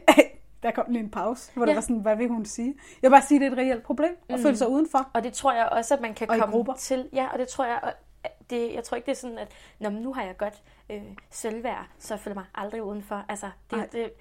der 0.64 0.72
kom 0.72 0.86
lige 0.90 1.04
en 1.04 1.10
pause, 1.12 1.52
hvor 1.54 1.66
ja. 1.66 1.70
Det 1.70 1.76
var 1.76 1.82
sådan, 1.82 1.98
hvad 2.02 2.16
vil 2.16 2.28
hun 2.28 2.46
sige? 2.46 2.76
Jeg 3.02 3.12
vil 3.12 3.16
bare 3.16 3.22
sige, 3.28 3.36
at 3.36 3.42
det 3.42 3.48
er 3.48 3.52
et 3.52 3.58
reelt 3.58 3.84
problem 3.84 4.12
at 4.30 4.40
føle 4.40 4.58
sig 4.58 4.68
udenfor. 4.70 5.10
Og 5.14 5.24
det 5.24 5.34
tror 5.34 5.54
jeg 5.54 5.66
også, 5.66 5.94
at 5.94 6.02
man 6.02 6.14
kan 6.14 6.30
Og 6.30 6.38
komme 6.40 6.56
grupper. 6.56 6.74
til. 6.74 7.10
Ja, 7.14 7.28
og 7.34 7.40
det 7.40 7.48
tror 7.48 7.66
jeg, 7.66 7.94
det, 8.50 8.74
jeg 8.74 8.84
tror 8.84 8.96
ikke, 8.96 9.06
det 9.06 9.12
er 9.12 9.16
sådan, 9.16 9.38
at 9.38 9.52
Nå, 9.80 9.90
men 9.90 10.02
nu 10.02 10.14
har 10.14 10.24
jeg 10.24 10.38
godt 10.38 10.64
øh, 10.90 11.02
selvværd, 11.32 11.88
så 12.00 12.14
jeg 12.14 12.20
føler 12.20 12.36
mig 12.36 12.46
aldrig 12.56 12.84
udenfor. 12.84 13.26
Altså, 13.30 13.50
det, 13.72 13.92
det, 13.92 14.12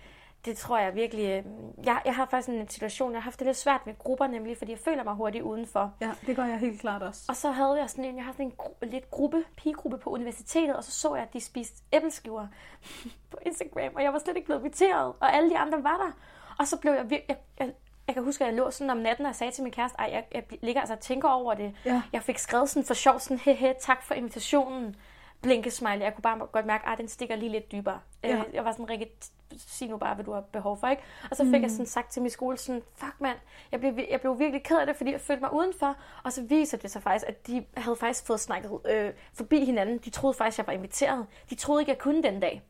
det 0.45 0.57
tror 0.57 0.79
jeg 0.79 0.95
virkelig... 0.95 1.25
Øh, 1.25 1.45
jeg, 1.87 2.03
jeg 2.05 2.15
har 2.15 2.27
faktisk 2.27 2.49
en 2.49 2.69
situation, 2.69 3.13
jeg 3.13 3.19
har 3.21 3.23
haft 3.25 3.39
det 3.39 3.47
lidt 3.47 3.57
svært 3.57 3.87
med 3.87 3.99
grupper, 3.99 4.27
nemlig 4.27 4.59
fordi 4.59 4.71
jeg 4.71 4.79
føler 4.79 5.05
mig 5.05 5.15
hurtigt 5.15 5.45
udenfor. 5.45 5.95
Ja, 6.01 6.11
det 6.27 6.37
gør 6.37 6.45
jeg 6.45 6.59
helt 6.59 6.81
klart 6.81 7.03
også. 7.03 7.25
Og 7.29 7.37
så 7.37 7.51
havde 7.51 7.75
jeg 7.81 7.91
sådan 7.91 8.05
en, 8.05 8.17
jeg 8.17 8.25
havde 8.25 8.37
sådan 8.37 8.47
en 8.47 8.53
gru- 8.61 8.87
lidt 8.87 9.11
gruppe, 9.11 9.45
pigegruppe 9.57 9.99
på 9.99 10.11
universitetet, 10.11 10.77
og 10.77 10.85
så 10.85 10.93
så 10.93 11.15
jeg, 11.15 11.23
at 11.25 11.33
de 11.33 11.41
spiste 11.41 11.83
æbleskiver 11.93 12.47
på 13.31 13.39
Instagram, 13.47 13.95
og 13.95 14.03
jeg 14.03 14.13
var 14.13 14.19
slet 14.19 14.37
ikke 14.37 14.47
blevet 14.47 14.61
inviteret, 14.61 15.13
og 15.21 15.35
alle 15.35 15.51
de 15.51 15.59
andre 15.59 15.83
var 15.83 15.97
der. 15.97 16.13
Og 16.59 16.67
så 16.67 16.77
blev 16.79 16.93
jeg 16.93 17.11
virkelig... 17.11 17.25
Jeg, 17.29 17.37
jeg, 17.67 17.73
jeg 18.07 18.15
kan 18.15 18.25
huske, 18.25 18.45
at 18.45 18.49
jeg 18.49 18.57
lå 18.57 18.71
sådan 18.71 18.91
om 18.91 18.97
natten, 18.97 19.27
og 19.27 19.35
sagde 19.35 19.53
til 19.53 19.63
min 19.63 19.73
kæreste, 19.73 19.99
ej, 19.99 20.09
jeg, 20.13 20.25
jeg 20.35 20.45
ligger 20.63 20.81
altså 20.81 20.95
og 20.95 21.01
tænker 21.01 21.29
over 21.29 21.55
det. 21.55 21.75
Ja. 21.85 22.03
Jeg 22.13 22.23
fik 22.23 22.39
skrevet 22.39 22.69
sådan 22.71 22.87
for 22.87 22.95
sjov, 22.95 23.21
sådan, 23.21 23.39
hehe, 23.39 23.75
tak 23.81 24.03
for 24.03 24.15
invitationen. 24.15 24.97
Blinkesmiley. 25.43 26.01
Jeg 26.01 26.15
kunne 26.15 26.23
bare 26.23 26.39
godt 26.53 26.67
mærke, 26.67 26.89
at 26.89 26.99
den 26.99 27.09
stikker 27.09 27.37
lige 27.37 27.53
lidt 27.53 27.73
dybere. 27.73 28.01
Ja. 28.25 28.37
Øh, 28.37 28.45
Jeg 28.55 28.65
var 28.65 28.73
sådan, 28.73 28.91
Rikke, 28.91 29.11
sig 29.59 29.89
nu 29.89 29.97
bare, 29.97 30.15
hvad 30.15 30.25
du 30.25 30.33
har 30.33 30.41
behov 30.41 30.77
for, 30.77 30.89
ikke? 30.89 31.03
Og 31.31 31.37
så 31.37 31.45
fik 31.45 31.53
mm. 31.55 31.63
jeg 31.63 31.71
sådan 31.71 31.87
sagt 31.87 32.11
til 32.13 32.23
min 32.23 32.31
skole, 32.31 32.57
sådan, 32.59 32.83
fuck 32.97 33.21
mand, 33.21 33.39
jeg 33.73 33.81
blev, 33.81 33.99
jeg 34.11 34.21
blev 34.21 34.39
virkelig 34.39 34.63
ked 34.63 34.79
af 34.79 34.87
det, 34.87 34.97
fordi 34.97 35.13
jeg 35.13 35.21
følte 35.21 35.41
mig 35.41 35.53
udenfor. 35.53 35.97
Og 36.25 36.33
så 36.33 36.43
viser 36.43 36.79
det 36.79 36.91
sig 36.91 37.03
faktisk, 37.03 37.25
at 37.29 37.47
de 37.47 37.65
havde 37.77 37.97
faktisk 37.97 38.27
fået 38.27 38.41
snakket 38.41 38.81
øh, 38.91 39.13
forbi 39.35 39.65
hinanden. 39.65 39.99
De 39.99 40.11
troede 40.11 40.35
faktisk, 40.35 40.59
jeg 40.59 40.67
var 40.67 40.73
inviteret. 40.73 41.27
De 41.51 41.55
troede 41.55 41.83
ikke, 41.83 41.91
jeg 41.91 41.99
kunne 41.99 42.23
den 42.23 42.41
dag. 42.41 42.63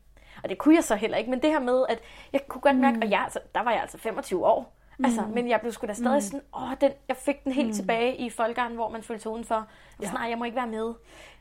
Og 0.43 0.49
det 0.49 0.57
kunne 0.57 0.75
jeg 0.75 0.83
så 0.83 0.95
heller 0.95 1.17
ikke. 1.17 1.29
Men 1.29 1.41
det 1.41 1.49
her 1.49 1.59
med, 1.59 1.85
at 1.89 1.99
jeg 2.33 2.41
kunne 2.47 2.61
godt 2.61 2.75
mærke, 2.77 2.97
og 3.01 3.09
jeg, 3.09 3.19
altså, 3.19 3.39
der 3.55 3.61
var 3.63 3.71
jeg 3.71 3.81
altså 3.81 3.97
25 3.97 4.45
år. 4.47 4.73
Altså, 5.03 5.21
men 5.33 5.49
jeg 5.49 5.59
blev 5.61 5.71
sgu 5.71 5.87
da 5.87 5.93
stadig 5.93 6.23
sådan, 6.23 6.41
åh, 6.55 6.71
den, 6.81 6.91
jeg 7.07 7.17
fik 7.17 7.43
den 7.43 7.51
helt 7.51 7.67
mm. 7.67 7.73
tilbage 7.73 8.17
i 8.17 8.29
folkeren, 8.29 8.75
hvor 8.75 8.89
man 8.89 9.03
følte 9.03 9.21
sig 9.23 9.31
udenfor. 9.31 9.55
Og 9.55 9.65
Ja. 10.01 10.05
sådan, 10.05 10.19
nej, 10.19 10.29
jeg 10.29 10.37
må 10.37 10.43
ikke 10.43 10.57
være 10.57 10.67
med. 10.67 10.93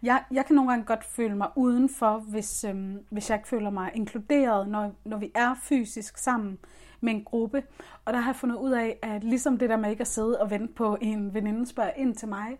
Jeg, 0.03 0.25
jeg 0.31 0.47
kan 0.47 0.57
nogle 0.57 0.71
gange 0.71 0.85
godt 0.85 1.05
føle 1.05 1.37
mig 1.37 1.49
udenfor, 1.57 2.19
hvis, 2.19 2.65
øhm, 2.65 2.99
hvis 3.11 3.31
jeg 3.31 3.39
ikke 3.39 3.49
føler 3.49 3.71
mig 3.71 3.91
inkluderet, 3.95 4.69
når, 4.69 4.93
når 5.05 5.17
vi 5.17 5.31
er 5.35 5.55
fysisk 5.63 6.19
sammen 6.19 6.59
med 7.01 7.13
en 7.13 7.25
gruppe. 7.25 7.63
Og 8.05 8.13
der 8.13 8.19
har 8.21 8.31
jeg 8.31 8.37
fundet 8.37 8.57
ud 8.57 8.71
af, 8.71 8.99
at 9.03 9.25
ligesom 9.25 9.59
det 9.59 9.71
der 9.71 9.77
med 9.77 9.91
ikke 9.91 10.01
at 10.01 10.07
sidde 10.09 10.41
og 10.41 10.51
vente 10.51 10.75
på 10.75 10.97
en 11.01 11.35
veninde 11.35 11.67
spørger 11.67 11.91
ind 11.97 12.15
til 12.15 12.29
mig, 12.29 12.59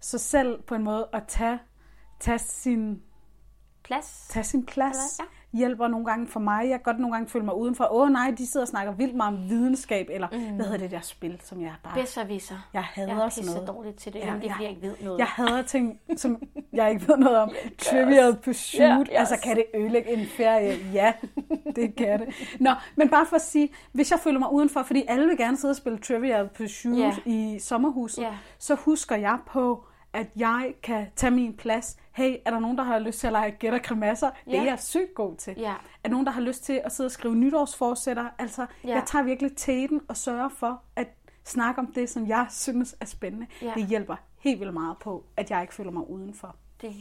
så 0.00 0.18
selv 0.18 0.62
på 0.62 0.74
en 0.74 0.82
måde 0.82 1.08
at 1.12 1.22
tage, 1.28 1.58
tage 2.20 2.38
sin 2.38 3.02
plads. 3.84 4.26
tage 4.30 4.44
sin 4.44 4.66
plads, 4.66 5.18
Eller- 5.18 5.30
hjælper 5.52 5.88
nogle 5.88 6.06
gange 6.06 6.26
for 6.26 6.40
mig. 6.40 6.60
Jeg 6.62 6.70
kan 6.78 6.80
godt 6.82 6.98
nogle 6.98 7.14
gange 7.14 7.28
føle 7.30 7.44
mig 7.44 7.54
udenfor. 7.56 7.88
Åh 7.92 8.08
nej, 8.10 8.34
de 8.38 8.46
sidder 8.46 8.64
og 8.64 8.68
snakker 8.68 8.92
vildt 8.92 9.14
meget 9.16 9.36
om 9.36 9.48
videnskab, 9.48 10.06
eller 10.10 10.28
mm. 10.32 10.38
hvad 10.54 10.64
hedder 10.64 10.78
det 10.78 10.90
der 10.90 11.00
spil, 11.00 11.40
som 11.44 11.60
jeg 11.62 11.72
bare... 11.84 12.00
Besserwisser. 12.00 12.68
Jeg 12.72 12.82
hader 12.82 13.08
jeg 13.16 13.24
er 13.24 13.28
sådan 13.28 13.50
noget. 13.52 13.68
dårligt 13.68 13.96
til 13.96 14.12
det, 14.12 14.18
Ja, 14.18 14.26
ja, 14.26 14.32
det 14.34 14.38
er 14.38 14.42
jeg- 14.46 14.52
fordi, 14.52 14.64
jeg 14.64 14.70
ikke 14.70 14.82
ved 14.82 14.94
noget. 15.00 15.18
Jeg 15.18 15.26
hader 15.26 15.62
ting, 15.62 16.00
som 16.16 16.42
jeg 16.72 16.90
ikke 16.90 17.08
ved 17.08 17.16
noget 17.16 17.36
om. 17.38 17.50
Trivial 17.78 18.36
Pursuit. 18.36 18.80
Ja, 18.80 18.86
Ja, 18.88 18.96
jeg 18.98 19.06
altså, 19.20 19.38
kan 19.44 19.56
det 19.56 19.64
ødelægge 19.74 20.10
en 20.12 20.26
ferie? 20.26 20.76
Ja, 20.92 21.12
det 21.76 21.96
kan 21.96 22.20
det. 22.20 22.28
Nå, 22.60 22.70
men 22.96 23.08
bare 23.08 23.26
for 23.26 23.36
at 23.36 23.42
sige, 23.42 23.68
hvis 23.92 24.10
jeg 24.10 24.18
føler 24.20 24.38
mig 24.38 24.52
udenfor, 24.52 24.82
fordi 24.82 25.04
alle 25.08 25.26
vil 25.26 25.36
gerne 25.36 25.56
sidde 25.56 25.72
og 25.72 25.76
spille 25.76 25.98
Trivial 25.98 26.48
Pursuit 26.56 26.98
Ja. 26.98 27.12
i 27.26 27.58
sommerhuset, 27.60 28.22
Ja. 28.22 28.34
så 28.58 28.74
husker 28.74 29.16
jeg 29.16 29.38
på, 29.46 29.84
at 30.12 30.26
jeg 30.36 30.74
kan 30.82 31.06
tage 31.16 31.30
min 31.30 31.56
plads. 31.56 31.96
Hey, 32.14 32.36
er 32.44 32.50
der 32.50 32.58
nogen, 32.58 32.78
der 32.78 32.84
har 32.84 32.98
lyst 32.98 33.18
til 33.20 33.26
at 33.26 33.32
lege 33.32 33.50
gæt 33.50 33.74
og 33.74 33.82
kremasser? 33.82 34.30
Det 34.44 34.52
Ja. 34.52 34.58
er 34.60 34.64
jeg 34.64 34.78
sygt 34.80 35.14
god 35.14 35.36
til. 35.36 35.54
Ja. 35.58 35.74
Er 36.04 36.08
nogen, 36.08 36.26
der 36.26 36.32
har 36.32 36.40
lyst 36.40 36.64
til 36.64 36.80
at 36.84 36.92
sidde 36.92 37.06
og 37.08 37.10
skrive 37.10 37.34
nytårsforsætter? 37.36 38.28
Altså, 38.38 38.66
Ja. 38.84 38.88
jeg 38.94 39.02
tager 39.06 39.22
virkelig 39.22 39.56
tæten 39.56 40.00
og 40.08 40.16
sørger 40.16 40.48
for 40.48 40.82
at 40.96 41.08
snakke 41.44 41.80
om 41.80 41.92
det, 41.92 42.10
som 42.10 42.28
jeg 42.28 42.46
synes 42.50 42.96
er 43.00 43.04
spændende. 43.06 43.46
Ja. 43.62 43.72
Det 43.76 43.86
hjælper 43.86 44.16
helt 44.38 44.60
vildt 44.60 44.74
meget 44.74 44.96
på, 44.98 45.24
at 45.36 45.50
jeg 45.50 45.62
ikke 45.62 45.74
føler 45.74 45.90
mig 45.90 46.10
udenfor. 46.10 46.56
Det 46.80 46.90
er 46.90 46.94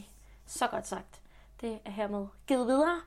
så 0.46 0.68
godt 0.68 0.88
sagt. 0.88 1.22
Det 1.62 1.80
er 1.86 1.92
hermed 1.92 2.26
givet 2.48 2.68
videre. 2.68 3.02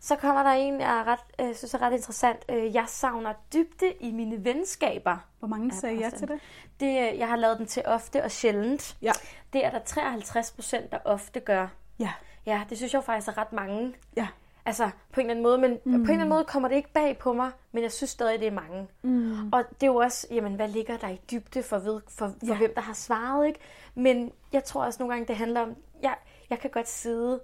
Så 0.00 0.16
kommer 0.16 0.42
der 0.42 0.50
en, 0.50 0.80
jeg 0.80 0.98
er 0.98 1.04
ret, 1.06 1.20
øh, 1.40 1.54
synes 1.54 1.74
er 1.74 1.82
ret 1.82 1.92
interessant. 1.92 2.44
Øh, 2.48 2.74
Jeg 2.74 2.84
savner 2.86 3.32
dybde 3.52 3.92
i 4.00 4.12
mine 4.12 4.44
venskaber. 4.44 5.16
Hvor 5.38 5.48
mange 5.48 5.72
sagde 5.74 5.96
ja 5.98 6.10
til 6.10 6.28
det? 6.28 6.40
det? 6.80 7.12
øh, 7.12 7.18
Jeg 7.18 7.28
har 7.28 7.36
lavet 7.36 7.58
den 7.58 7.66
til 7.66 7.82
ofte 7.86 8.24
og 8.24 8.30
sjældent. 8.30 8.96
Ja. 9.02 9.12
Det 9.52 9.64
er 9.64 9.70
der 9.70 9.78
53 9.78 10.50
procent, 10.50 10.92
der 10.92 10.98
ofte 11.04 11.40
gør. 11.40 11.66
Ja. 11.98 12.12
Ja, 12.46 12.62
det 12.68 12.76
synes 12.76 12.94
jeg 12.94 13.04
faktisk 13.04 13.28
er 13.28 13.38
ret 13.38 13.52
mange. 13.52 13.94
Ja. 14.16 14.28
Altså, 14.66 14.90
på 15.12 15.20
en 15.20 15.26
eller 15.26 15.30
anden 15.30 15.42
måde. 15.42 15.58
Men 15.58 15.70
mm. 15.70 15.78
på 15.82 15.88
en 15.88 16.00
eller 16.00 16.12
anden 16.12 16.28
måde 16.28 16.44
kommer 16.44 16.68
det 16.68 16.76
ikke 16.76 16.92
bag 16.92 17.18
på 17.18 17.32
mig, 17.32 17.50
men 17.72 17.82
jeg 17.82 17.92
synes 17.92 18.10
stadig, 18.10 18.40
det 18.40 18.48
er 18.48 18.52
mange. 18.52 18.88
Mm. 19.02 19.48
Og 19.52 19.64
det 19.70 19.82
er 19.82 19.86
jo 19.86 19.96
også, 19.96 20.26
jamen, 20.30 20.54
hvad 20.54 20.68
ligger 20.68 20.96
der 20.96 21.08
i 21.08 21.20
dybde 21.30 21.62
for, 21.62 21.78
ved, 21.78 22.00
for, 22.08 22.26
for 22.28 22.46
Ja. 22.46 22.56
hvem, 22.56 22.72
der 22.74 22.80
har 22.80 22.92
svaret, 22.92 23.46
ikke? 23.46 23.60
Men 23.94 24.32
jeg 24.52 24.64
tror 24.64 24.84
også 24.84 25.02
nogle 25.02 25.14
gange, 25.14 25.26
det 25.28 25.36
handler 25.36 25.60
om, 25.60 25.74
jeg, 26.02 26.14
jeg 26.50 26.58
kan 26.58 26.70
godt 26.70 26.88
sidde, 26.88 27.40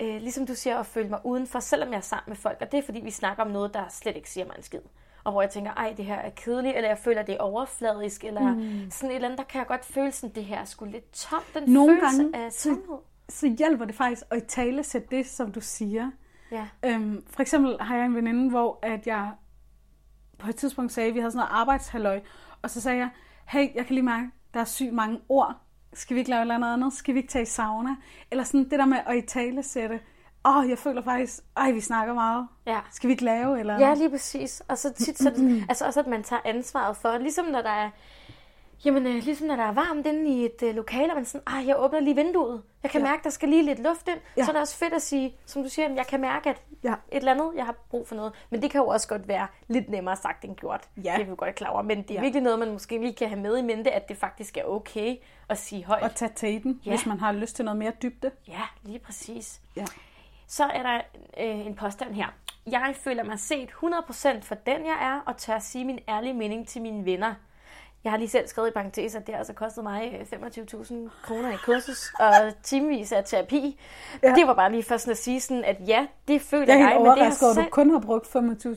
øh, 0.00 0.16
ligesom 0.20 0.46
du 0.46 0.54
siger, 0.54 0.76
og 0.76 0.86
føle 0.86 1.08
mig 1.08 1.20
udenfor, 1.24 1.60
selvom 1.60 1.88
jeg 1.90 1.96
er 1.96 2.00
sammen 2.00 2.30
med 2.30 2.36
folk. 2.36 2.58
Og 2.60 2.72
det 2.72 2.78
er, 2.78 2.82
fordi 2.82 3.00
vi 3.00 3.10
snakker 3.10 3.42
om 3.44 3.50
noget, 3.50 3.74
der 3.74 3.84
slet 3.90 4.16
ikke 4.16 4.30
siger 4.30 4.46
mig 4.46 4.54
en 4.56 4.62
skid. 4.62 4.80
Og 5.24 5.32
hvor 5.32 5.42
jeg 5.42 5.50
tænker, 5.50 5.72
ej, 5.72 5.94
det 5.96 6.04
her 6.04 6.14
er 6.14 6.30
kedeligt, 6.30 6.76
eller 6.76 6.88
jeg 6.88 6.98
føler, 6.98 7.22
det 7.22 7.34
er 7.34 7.38
overfladisk, 7.38 8.24
eller 8.24 8.54
mm. 8.54 8.90
sådan 8.90 9.10
et 9.10 9.14
eller 9.14 9.28
andet, 9.28 9.38
der 9.38 9.44
kan 9.44 9.58
jeg 9.58 9.66
godt 9.66 9.84
føle 9.84 10.12
sådan, 10.12 10.34
det 10.34 10.44
her 10.44 10.60
er 10.60 10.64
sgu 10.64 10.84
lidt 10.84 11.12
tomt, 11.12 11.44
den 11.54 11.70
Nogle 11.72 12.00
følelse 12.00 12.22
gange, 12.22 12.36
af 12.46 12.52
så- 12.52 12.58
sandhed. 12.60 12.98
Så 13.28 13.46
hjælper 13.58 13.84
det 13.84 13.94
faktisk 13.94 14.22
at 14.30 14.38
i 14.38 14.46
tale 14.46 14.84
sætte 14.84 15.08
det, 15.16 15.26
som 15.26 15.52
du 15.52 15.60
siger. 15.60 16.10
Ja. 16.50 16.68
Øhm, 16.84 17.24
for 17.30 17.42
eksempel 17.42 17.76
har 17.80 17.96
jeg 17.96 18.06
en 18.06 18.14
veninde, 18.14 18.50
hvor 18.50 18.78
at 18.82 19.06
jeg 19.06 19.30
på 20.38 20.48
et 20.48 20.56
tidspunkt 20.56 20.92
sagde, 20.92 21.08
at 21.08 21.14
vi 21.14 21.20
havde 21.20 21.30
sådan 21.30 21.38
noget 21.38 21.60
arbejdshalløj, 21.60 22.20
og 22.62 22.70
så 22.70 22.80
sagde 22.80 22.98
jeg, 22.98 23.08
hey, 23.48 23.74
jeg 23.74 23.86
kan 23.86 23.94
lige 23.94 24.04
mærke, 24.04 24.30
der 24.54 24.60
er 24.60 24.64
sygt 24.64 24.92
mange 24.92 25.20
ord. 25.28 25.56
Skal 25.94 26.14
vi 26.14 26.18
ikke 26.18 26.30
lave 26.30 26.38
et 26.38 26.42
eller 26.42 26.54
andet 26.54 26.72
andet? 26.72 26.92
Skal 26.92 27.14
vi 27.14 27.18
ikke 27.18 27.32
tage 27.32 27.42
i 27.42 27.46
sauna? 27.46 27.90
Eller 28.30 28.44
sådan 28.44 28.64
det 28.70 28.78
der 28.78 28.84
med 28.86 28.98
at 29.06 29.16
i 29.16 29.20
tale 29.20 29.62
sætte, 29.62 30.00
åh, 30.44 30.56
oh, 30.56 30.70
jeg 30.70 30.78
føler 30.78 31.02
faktisk, 31.02 31.40
ej, 31.56 31.70
vi 31.72 31.80
snakker 31.80 32.14
meget. 32.14 32.48
Ja. 32.66 32.78
Skal 32.92 33.08
vi 33.08 33.12
ikke 33.12 33.24
lave? 33.24 33.60
Eller 33.60 33.78
Ja, 33.78 33.94
lige 33.94 34.10
præcis. 34.10 34.62
Og 34.68 34.78
så 34.78 34.92
tit, 34.92 35.18
så, 35.18 35.28
altså 35.68 35.86
også, 35.86 36.00
at 36.00 36.06
man 36.06 36.22
tager 36.22 36.42
ansvaret 36.44 36.96
for, 36.96 37.18
ligesom 37.18 37.44
når 37.44 37.62
der 37.62 37.70
er, 37.70 37.90
jamen, 38.84 39.06
øh, 39.06 39.14
ligesom 39.14 39.46
når 39.46 39.56
der 39.56 39.62
er 39.62 39.72
varmt 39.72 40.06
inde 40.06 40.30
i 40.30 40.44
et 40.44 40.62
øh, 40.62 40.74
lokale, 40.74 41.12
og 41.12 41.14
man 41.16 41.24
sådan, 41.24 41.42
ah, 41.46 41.66
jeg 41.66 41.76
åbner 41.78 42.00
lige 42.00 42.16
vinduet. 42.16 42.62
Jeg 42.82 42.90
kan 42.90 43.00
Ja. 43.00 43.06
mærke, 43.06 43.24
der 43.24 43.30
skal 43.30 43.48
lige 43.48 43.62
lidt 43.62 43.78
luft 43.82 44.08
ind. 44.08 44.18
Ja. 44.36 44.44
Så 44.44 44.50
er 44.50 44.52
det 44.52 44.60
også 44.60 44.76
fedt 44.76 44.92
at 44.94 45.02
sige, 45.02 45.36
som 45.46 45.62
du 45.62 45.68
siger, 45.68 45.94
jeg 45.94 46.06
kan 46.06 46.20
mærke, 46.20 46.50
at 46.50 46.62
Ja. 46.84 46.92
et 46.92 46.96
eller 47.16 47.32
andet, 47.32 47.50
jeg 47.56 47.64
har 47.64 47.74
brug 47.90 48.08
for 48.08 48.14
noget. 48.14 48.32
Men 48.50 48.62
det 48.62 48.70
kan 48.70 48.80
jo 48.80 48.86
også 48.86 49.08
godt 49.08 49.28
være 49.28 49.46
lidt 49.68 49.88
nemmere 49.88 50.16
sagt 50.16 50.44
end 50.44 50.56
gjort. 50.56 50.88
Ja. 51.04 51.14
Det 51.16 51.22
er 51.22 51.30
vi 51.30 51.34
godt 51.36 51.54
klar 51.54 51.70
over. 51.70 51.82
Men 51.82 52.02
det 52.02 52.10
er 52.10 52.14
Ja. 52.14 52.20
virkelig 52.20 52.42
noget, 52.42 52.58
man 52.58 52.72
måske 52.72 52.98
lige 52.98 53.12
kan 53.14 53.28
have 53.28 53.40
med 53.40 53.58
i 53.58 53.62
mente, 53.62 53.90
at 53.90 54.08
det 54.08 54.16
faktisk 54.16 54.56
er 54.56 54.64
okay 54.64 55.16
at 55.48 55.58
sige 55.58 55.84
højt. 55.84 56.02
Og 56.02 56.14
tage 56.14 56.32
tæten, 56.36 56.80
Ja. 56.86 56.90
hvis 56.90 57.06
man 57.06 57.20
har 57.20 57.32
lyst 57.32 57.56
til 57.56 57.64
noget 57.64 57.78
mere 57.78 57.92
dybde. 58.02 58.30
Ja, 58.48 58.62
lige 58.82 58.98
præcis. 58.98 59.60
Ja. 59.76 59.84
Så 60.46 60.64
er 60.64 60.82
der 60.82 61.00
øh, 61.40 61.66
en 61.66 61.74
påstand 61.74 62.14
her. 62.14 62.26
Jeg 62.66 62.94
føler 63.00 63.24
mig 63.24 63.38
set 63.38 63.70
100% 63.70 64.42
for 64.44 64.54
den, 64.54 64.86
jeg 64.86 64.98
er, 65.00 65.20
og 65.26 65.36
tør 65.36 65.58
sige 65.58 65.84
min 65.84 65.98
ærlige 66.08 66.34
mening 66.34 66.68
til 66.68 66.82
mine 66.82 67.04
venner. 67.04 67.34
Jeg 68.04 68.12
har 68.12 68.18
lige 68.18 68.28
selv 68.28 68.48
skrevet 68.48 68.68
i 68.68 68.72
parentes, 68.72 69.14
at 69.14 69.26
det 69.26 69.34
har 69.34 69.38
altså 69.38 69.52
kostet 69.52 69.84
mig 69.84 70.26
øh, 70.32 70.38
25.000 70.40 70.94
kroner 71.22 71.52
i 71.52 71.56
kursus 71.64 72.12
og 72.18 72.62
timevis 72.62 73.12
af 73.12 73.24
terapi. 73.24 73.80
Ja. 74.22 74.34
Det 74.34 74.46
var 74.46 74.54
bare 74.54 74.70
lige 74.72 74.82
for 74.82 74.96
sådan 74.96 75.10
at 75.10 75.18
sige 75.18 75.40
sådan, 75.40 75.64
at 75.64 75.76
ja, 75.86 76.06
det 76.28 76.40
føler 76.42 76.74
Jeg 76.74 76.80
jeg, 76.80 76.96
men 77.00 77.06
det 77.06 77.18
har 77.18 77.50
at 77.50 77.56
du 77.56 77.70
kun 77.70 77.90
har 77.90 77.98
brugt 78.00 78.26
25.000. 78.26 78.32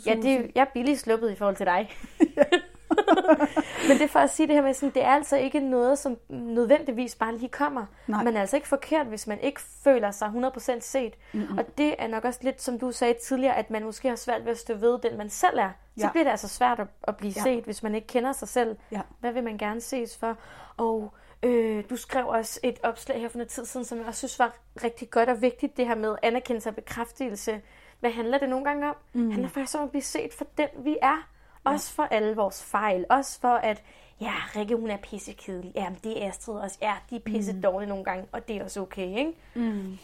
Ja, 0.06 0.16
det, 0.16 0.32
er- 0.32 0.48
jeg 0.56 0.62
er 0.62 0.66
billigt 0.74 1.00
sluppet 1.00 1.32
i 1.32 1.36
forhold 1.36 1.56
til 1.56 1.66
dig. 1.66 1.90
Men 3.88 3.98
det 3.98 4.02
er 4.02 4.08
for 4.08 4.20
at 4.20 4.30
sige 4.30 4.48
det 4.48 4.56
her 4.56 4.62
med, 4.62 4.74
sådan, 4.74 4.94
det 4.94 5.04
er 5.04 5.08
altså 5.12 5.38
ikke 5.38 5.60
noget, 5.60 6.00
som 6.00 6.18
nødvendigvis 6.30 7.16
bare 7.16 7.38
lige 7.38 7.50
kommer. 7.50 7.86
Nej. 8.08 8.24
Man 8.24 8.36
er 8.36 8.42
altså 8.42 8.56
ikke 8.56 8.68
forkert, 8.68 9.06
hvis 9.08 9.28
man 9.28 9.40
ikke 9.40 9.62
føler 9.84 10.12
sig 10.12 10.28
100% 10.58 10.80
set. 10.80 11.14
Mm-hmm. 11.34 11.58
Og 11.58 11.66
det 11.78 11.96
er 12.00 12.08
nok 12.08 12.26
også 12.26 12.40
lidt, 12.44 12.62
som 12.62 12.80
du 12.80 12.92
sagde 12.92 13.14
tidligere, 13.24 13.56
at 13.58 13.70
man 13.70 13.84
måske 13.84 14.10
har 14.10 14.16
svært 14.16 14.46
ved 14.46 14.52
at 14.52 14.58
stå 14.58 14.74
ved 14.74 15.00
den, 15.00 15.18
man 15.18 15.30
selv 15.30 15.60
er. 15.60 15.70
Så 15.98 16.06
Ja. 16.06 16.12
bliver 16.12 16.24
det 16.24 16.32
altså 16.32 16.48
svært 16.48 16.80
at, 16.80 16.88
at 17.04 17.18
blive 17.18 17.34
Ja. 17.36 17.42
set, 17.44 17.64
hvis 17.64 17.84
man 17.84 17.96
ikke 17.96 18.08
kender 18.08 18.32
sig 18.32 18.48
selv. 18.48 18.76
Ja. 18.92 19.02
Hvad 19.20 19.32
vil 19.32 19.44
man 19.44 19.58
gerne 19.58 19.82
ses 19.82 20.18
for? 20.18 20.38
Og 20.78 21.14
øh, 21.44 21.84
du 21.90 21.96
skrev 21.98 22.28
også 22.28 22.60
et 22.64 22.80
opslag 22.84 23.22
her 23.22 23.30
for 23.30 23.38
noget 23.38 23.50
tid 23.50 23.66
siden, 23.66 23.86
som 23.86 23.98
jeg 23.98 24.08
også 24.08 24.18
synes 24.18 24.40
var 24.40 24.56
rigtig 24.84 25.10
godt 25.10 25.30
og 25.30 25.42
vigtigt, 25.42 25.78
det 25.78 25.88
her 25.88 25.96
med 25.96 26.16
anerkendelse 26.24 26.70
og 26.70 26.76
bekræftelse. 26.76 27.62
Hvad 28.00 28.12
handler 28.12 28.38
det 28.38 28.50
nogle 28.50 28.66
gange 28.66 28.90
om? 28.90 28.96
Mm. 29.14 29.22
Det 29.24 29.32
handler 29.32 29.50
faktisk 29.50 29.78
om 29.78 29.84
at 29.84 29.90
blive 29.90 30.02
set 30.02 30.34
for 30.34 30.46
den, 30.58 30.68
vi 30.78 30.98
er. 31.02 31.28
Også 31.66 31.94
for 31.94 32.04
alle 32.04 32.36
vores 32.36 32.64
fejl. 32.64 33.06
Også 33.10 33.40
for 33.40 33.54
at, 33.56 33.84
ja, 34.22 34.34
Rikke, 34.56 34.76
hun 34.76 34.90
er 34.90 34.98
pissekedelig. 34.98 35.72
Ja, 35.76 35.90
men 35.90 36.00
det 36.04 36.24
er 36.24 36.30
Astrid 36.30 36.56
også. 36.56 36.78
Ja, 36.82 36.94
de 37.10 37.16
er 37.16 37.20
pisse 37.20 37.54
mm. 37.54 37.62
dårlige 37.62 37.90
nogle 37.90 38.04
gange, 38.04 38.28
og 38.32 38.48
det 38.48 38.56
er 38.58 38.64
også 38.64 38.82
okay, 38.82 39.18
ikke? 39.18 39.34
Mm. 39.56 39.98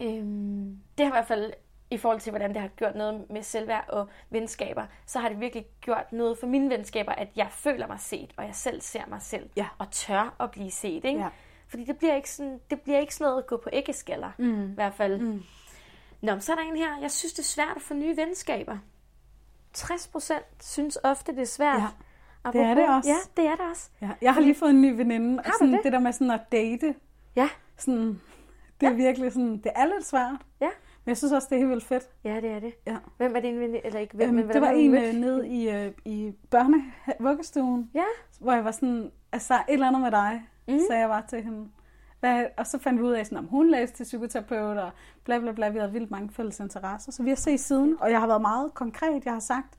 Øhm, 0.00 0.78
det 0.98 1.06
har 1.06 1.12
i 1.12 1.16
hvert 1.16 1.26
fald, 1.26 1.52
i 1.90 1.96
forhold 1.96 2.20
til, 2.20 2.30
hvordan 2.30 2.52
det 2.54 2.60
har 2.60 2.68
gjort 2.68 2.94
noget 2.94 3.30
med 3.30 3.42
selvværd 3.42 3.84
og 3.88 4.08
venskaber, 4.30 4.86
så 5.06 5.18
har 5.18 5.28
det 5.28 5.40
virkelig 5.40 5.66
gjort 5.80 6.12
noget 6.12 6.38
for 6.38 6.46
mine 6.46 6.70
venskaber, 6.70 7.12
at 7.12 7.28
jeg 7.36 7.48
føler 7.50 7.86
mig 7.86 8.00
set, 8.00 8.30
og 8.36 8.44
jeg 8.44 8.54
selv 8.54 8.80
ser 8.80 9.02
mig 9.08 9.22
selv, 9.22 9.50
Ja. 9.56 9.66
og 9.78 9.90
tør 9.90 10.36
at 10.40 10.50
blive 10.50 10.70
set, 10.70 11.04
ikke? 11.04 11.20
Ja. 11.20 11.28
Fordi 11.68 11.84
det 11.84 11.96
bliver 11.98 12.14
ikke 12.16 12.30
sådan, 12.30 12.60
det 12.70 12.80
bliver 12.80 12.98
ikke 12.98 13.14
sådan 13.14 13.24
noget 13.30 13.42
at 13.42 13.46
gå 13.46 13.56
på 13.56 13.68
æggeskaller, 13.72 14.30
mm. 14.38 14.70
i 14.70 14.74
hvert 14.74 14.94
fald. 14.94 15.20
Mm. 15.20 15.42
Nå, 16.20 16.38
så 16.40 16.52
er 16.52 16.56
der 16.56 16.62
en 16.62 16.76
her, 16.76 17.00
jeg 17.00 17.10
synes, 17.10 17.32
det 17.32 17.38
er 17.38 17.44
svært 17.44 17.76
at 17.76 17.82
få 17.82 17.94
nye 17.94 18.16
venskaber. 18.16 18.78
60 19.72 20.08
procent 20.08 20.44
synes 20.60 20.98
ofte, 21.04 21.32
det 21.32 21.40
er 21.40 21.44
svært. 21.46 21.80
Ja, 21.80 21.86
Apropos- 22.48 22.52
det 22.52 22.60
er 22.60 22.74
det 22.74 22.88
også. 22.96 23.08
Ja, 23.10 23.42
det 23.42 23.46
er 23.50 23.56
det 23.56 23.64
også. 23.70 23.90
Ja. 24.02 24.10
Jeg 24.22 24.34
har 24.34 24.40
lige 24.40 24.54
fået 24.54 24.70
en 24.70 24.80
ny 24.82 24.96
veninde, 24.96 25.38
og 25.38 25.44
Har 25.44 25.52
sådan, 25.58 25.74
det? 25.74 25.80
det 25.84 25.92
der 25.92 25.98
med 25.98 26.12
sådan 26.12 26.30
at 26.30 26.40
date, 26.52 26.94
Ja, 27.36 27.48
sådan, 27.76 28.20
det 28.80 28.86
er 28.86 28.90
ja. 28.90 28.96
virkelig 28.96 29.32
sådan, 29.32 29.52
det 29.56 29.72
er 29.76 29.84
lidt 29.86 30.06
svært. 30.06 30.36
ja. 30.60 30.68
Men 31.04 31.10
jeg 31.10 31.16
synes 31.16 31.32
også, 31.32 31.46
det 31.50 31.54
er 31.56 31.58
helt 31.58 31.70
vildt 31.70 31.84
fedt. 31.84 32.08
Ja, 32.24 32.36
det 32.40 32.50
er 32.50 32.60
det. 32.60 32.74
Ja. 32.86 32.96
Hvem 33.16 33.36
er 33.36 33.40
din 33.40 33.60
ven? 33.60 33.76
Eller 33.84 34.00
ikke 34.00 34.16
hvem, 34.16 34.28
Øhm, 34.28 34.34
men 34.36 34.48
det 34.48 34.60
var 34.60 34.70
en 34.70 34.94
øh, 34.94 35.14
nede 35.14 35.48
i, 35.48 35.70
øh, 35.70 35.92
i 36.04 36.32
børnevuggestuen, 36.50 37.90
Ja, 37.94 38.04
hvor 38.40 38.52
jeg 38.52 38.64
var 38.64 38.70
sådan, 38.70 39.10
altså 39.32 39.54
et 39.54 39.62
eller 39.68 39.86
andet 39.88 40.02
med 40.02 40.10
dig, 40.10 40.42
mm. 40.68 40.78
Sagde 40.88 41.00
jeg 41.00 41.08
bare 41.08 41.22
til 41.28 41.42
hende. 41.42 41.68
Hvad, 42.22 42.44
og 42.56 42.66
så 42.66 42.78
fandt 42.78 42.98
vi 43.00 43.04
ud 43.04 43.12
af, 43.12 43.26
sådan, 43.26 43.38
om 43.38 43.44
hun 43.46 43.70
læste 43.70 43.96
til 43.96 44.04
psykoterapeut, 44.04 44.76
og 44.76 44.90
bla 45.24 45.38
bla 45.38 45.52
bla, 45.52 45.68
vi 45.68 45.78
havde 45.78 45.92
vildt 45.92 46.10
mange 46.10 46.30
fælles 46.32 46.60
interesser. 46.60 47.12
Så 47.12 47.22
vi 47.22 47.28
har 47.28 47.36
set 47.36 47.60
siden, 47.60 47.96
og 48.00 48.10
jeg 48.10 48.20
har 48.20 48.26
været 48.26 48.40
meget 48.40 48.74
konkret. 48.74 49.24
Jeg 49.24 49.32
har 49.32 49.40
sagt, 49.40 49.74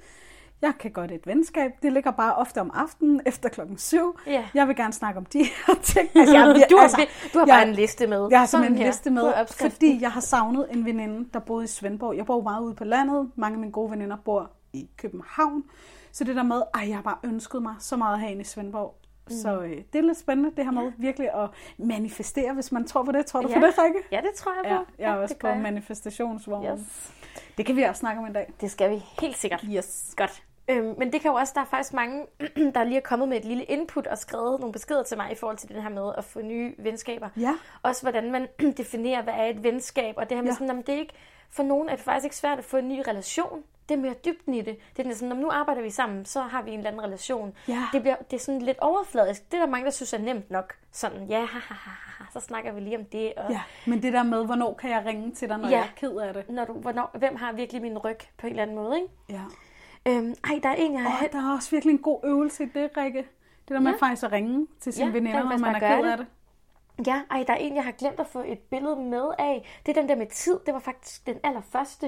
jeg 0.61 0.73
kan 0.79 0.91
godt 0.91 1.11
et 1.11 1.27
venskab. 1.27 1.71
Det 1.83 1.93
ligger 1.93 2.11
bare 2.11 2.35
ofte 2.35 2.61
om 2.61 2.71
aftenen 2.73 3.21
efter 3.25 3.49
klokken 3.49 3.77
syv. 3.77 4.17
Ja. 4.27 4.45
Jeg 4.53 4.67
vil 4.67 4.75
gerne 4.75 4.93
snakke 4.93 5.17
om 5.17 5.25
de 5.25 5.39
her 5.43 5.73
ting. 5.93 6.09
Altså, 6.15 6.35
jeg, 6.35 6.67
du 6.69 6.75
har, 6.75 6.83
altså, 6.83 7.05
du 7.33 7.39
har 7.39 7.45
jeg- 7.45 7.53
bare 7.55 7.67
en 7.67 7.73
liste 7.73 8.07
med. 8.07 8.27
Jeg 8.31 8.39
har 8.39 8.45
Sådan 8.45 8.71
en 8.71 8.77
her, 8.77 8.85
liste 8.85 9.09
med, 9.09 9.21
fordi 9.71 10.01
jeg 10.01 10.11
har 10.11 10.21
savnet 10.21 10.67
en 10.71 10.85
veninde, 10.85 11.29
der 11.33 11.39
boede 11.39 11.63
i 11.63 11.67
Svendborg. 11.67 12.17
Jeg 12.17 12.25
bor 12.25 12.41
meget 12.41 12.61
ude 12.63 12.75
på 12.75 12.83
landet. 12.83 13.31
Mange 13.35 13.55
af 13.55 13.59
mine 13.59 13.71
gode 13.71 13.91
veninder 13.91 14.17
bor 14.25 14.51
i 14.73 14.89
København. 14.97 15.63
Så 16.11 16.23
det 16.23 16.35
der 16.35 16.43
med, 16.43 16.61
at 16.81 16.87
jeg 16.89 16.95
har 16.97 17.03
bare 17.03 17.17
ønsket 17.23 17.61
mig 17.61 17.75
så 17.79 17.97
meget 17.97 18.13
at 18.13 18.19
have 18.19 18.31
en 18.31 18.41
i 18.41 18.43
Svendborg. 18.43 18.95
Mm. 19.30 19.36
Så 19.36 19.61
øh, 19.61 19.78
det 19.93 19.99
er 19.99 20.03
lidt 20.03 20.17
spændende, 20.17 20.51
det 20.57 20.65
her 20.65 20.71
med 20.71 20.91
virkelig 20.97 21.30
at 21.43 21.49
manifestere, 21.78 22.53
hvis 22.53 22.71
man 22.71 22.88
tror 22.88 23.03
på 23.03 23.11
det. 23.11 23.26
Tror 23.26 23.41
du 23.41 23.47
Ja. 23.47 23.59
på 23.59 23.65
det, 23.65 23.74
Rikke? 23.80 23.99
Ja, 24.11 24.17
det 24.21 24.34
tror 24.36 24.51
jeg 24.63 24.78
på. 24.78 24.86
Ja, 24.99 25.05
jeg 25.07 25.13
er 25.17 25.21
også 25.21 25.34
det 25.34 25.41
på 25.41 25.47
jeg. 25.47 25.57
manifestationsvognen. 25.57 26.78
Yes. 26.80 27.11
Det 27.57 27.65
kan 27.65 27.76
vi 27.76 27.84
også 27.84 27.99
snakke 27.99 28.19
om 28.19 28.26
en 28.28 28.34
dag. 28.34 28.53
Det 28.61 28.71
skal 28.71 28.89
vi 28.91 29.03
helt 29.21 29.38
sikkert. 29.38 29.65
Yes. 29.76 30.13
Godt. 30.17 30.43
Øhm, 30.69 30.95
men 30.97 31.11
det 31.13 31.21
kan 31.21 31.32
jo 31.32 31.36
også, 31.38 31.53
der 31.55 31.61
er 31.61 31.65
faktisk 31.65 31.93
mange, 31.93 32.26
der 32.76 32.84
lige 32.84 32.97
er 32.97 33.01
kommet 33.01 33.28
med 33.28 33.38
et 33.38 33.45
lille 33.45 33.63
input 33.63 34.07
og 34.07 34.17
skrevet 34.17 34.59
nogle 34.59 34.74
beskeder 34.74 35.03
til 35.03 35.17
mig 35.17 35.32
i 35.32 35.36
forhold 35.36 35.57
til 35.57 35.69
det 35.69 35.82
her 35.84 35.89
med 35.89 36.11
at 36.17 36.24
få 36.24 36.41
nye 36.41 36.76
venskaber. 36.78 37.30
Ja. 37.38 37.53
Også 37.84 38.01
hvordan 38.01 38.32
man 38.32 38.47
definerer, 38.78 39.21
hvad 39.24 39.34
er 39.34 39.45
et 39.45 39.63
venskab, 39.63 40.13
og 40.17 40.30
det 40.30 40.38
her 40.38 40.41
med 40.41 40.49
Ja. 40.51 40.53
sådan, 40.53 40.67
jamen, 40.67 40.84
det 40.88 40.95
er 40.95 40.99
ikke, 40.99 41.13
for 41.49 41.63
nogen 41.63 41.89
er 41.89 41.95
det 41.95 42.03
faktisk 42.05 42.24
ikke 42.24 42.36
svært 42.36 42.57
at 42.57 42.65
få 42.65 42.78
en 42.78 42.88
ny 42.88 43.01
relation. 43.07 43.63
Det 43.89 43.95
er 43.97 44.01
mere 44.01 44.13
dybden 44.25 44.53
i 44.53 44.61
det. 44.61 44.77
Det 44.97 45.07
er 45.07 45.13
sådan, 45.13 45.29
når 45.29 45.36
nu 45.36 45.49
arbejder 45.51 45.81
vi 45.81 45.89
sammen, 45.89 46.25
så 46.25 46.41
har 46.41 46.61
vi 46.61 46.71
en 46.71 46.77
eller 46.77 46.89
anden 46.89 47.03
relation. 47.03 47.53
Ja. 47.67 47.84
Det, 47.93 48.01
bliver, 48.01 48.15
det 48.31 48.36
er 48.38 48.41
sådan 48.41 48.61
lidt 48.61 48.77
overfladisk. 48.79 49.51
Det 49.51 49.57
er 49.57 49.61
der 49.61 49.71
mange, 49.71 49.86
der 49.86 49.91
synes 49.91 50.13
er 50.13 50.17
nemt 50.17 50.51
nok. 50.51 50.75
Sådan, 50.91 51.27
ja, 51.27 51.39
ha, 51.39 51.59
ha, 51.59 51.73
ha, 51.73 52.23
så 52.34 52.39
snakker 52.39 52.71
vi 52.73 52.79
lige 52.81 52.97
om 52.97 53.05
det. 53.05 53.34
Og 53.38 53.51
Ja, 53.51 53.61
men 53.88 54.01
det 54.03 54.13
der 54.13 54.23
med, 54.23 54.45
hvornår 54.45 54.73
kan 54.73 54.89
jeg 54.89 55.03
ringe 55.05 55.31
til 55.31 55.49
dig, 55.49 55.57
når 55.57 55.69
Ja. 55.69 55.75
jeg 55.77 55.84
er 55.84 55.91
ked 55.95 56.11
af 56.17 56.34
det. 56.34 56.49
når 56.49 56.65
du, 56.65 56.73
hvornår, 56.73 57.09
hvem 57.17 57.36
har 57.36 57.51
virkelig 57.53 57.81
min 57.81 57.97
ryg 57.97 58.17
på 58.38 58.47
en 58.47 58.51
eller 58.51 58.63
anden 58.63 58.75
måde, 58.75 58.95
ikke? 58.95 59.09
Ja. 59.29 59.41
Øhm, 60.07 60.34
ej, 60.43 60.59
der 60.63 60.69
er 60.69 60.75
en, 60.75 60.93
jeg 60.93 61.01
har 61.03 61.25
Og 61.25 61.31
der 61.34 61.49
er 61.49 61.55
også 61.55 61.71
virkelig 61.71 61.91
en 61.93 61.99
god 62.01 62.19
øvelse 62.23 62.63
i 62.63 62.67
det, 62.73 62.89
Rikke. 62.97 63.17
Det 63.67 63.69
der 63.75 63.79
med 63.79 63.91
Ja. 63.91 63.97
faktisk 64.07 64.23
at 64.23 64.31
ringe 64.31 64.67
til 64.79 64.93
sine 64.93 65.07
Ja, 65.07 65.13
veninder, 65.13 65.43
når 65.43 65.57
man 65.57 65.75
er 65.75 65.79
ked 65.79 66.03
det. 66.03 66.11
af 66.11 66.17
det. 66.17 66.27
Ja, 67.07 67.21
ej, 67.31 67.43
der 67.47 67.53
er 67.53 67.57
en, 67.57 67.75
jeg 67.75 67.83
har 67.83 67.91
glemt 67.91 68.19
at 68.19 68.27
få 68.27 68.39
et 68.45 68.59
billede 68.59 68.95
med 68.95 69.29
af. 69.39 69.79
Det 69.85 69.97
er 69.97 70.01
den 70.01 70.09
der 70.09 70.15
med 70.15 70.27
tid. 70.27 70.59
Det 70.65 70.73
var 70.73 70.79
faktisk 70.79 71.27
den 71.27 71.39
allerførste. 71.43 72.05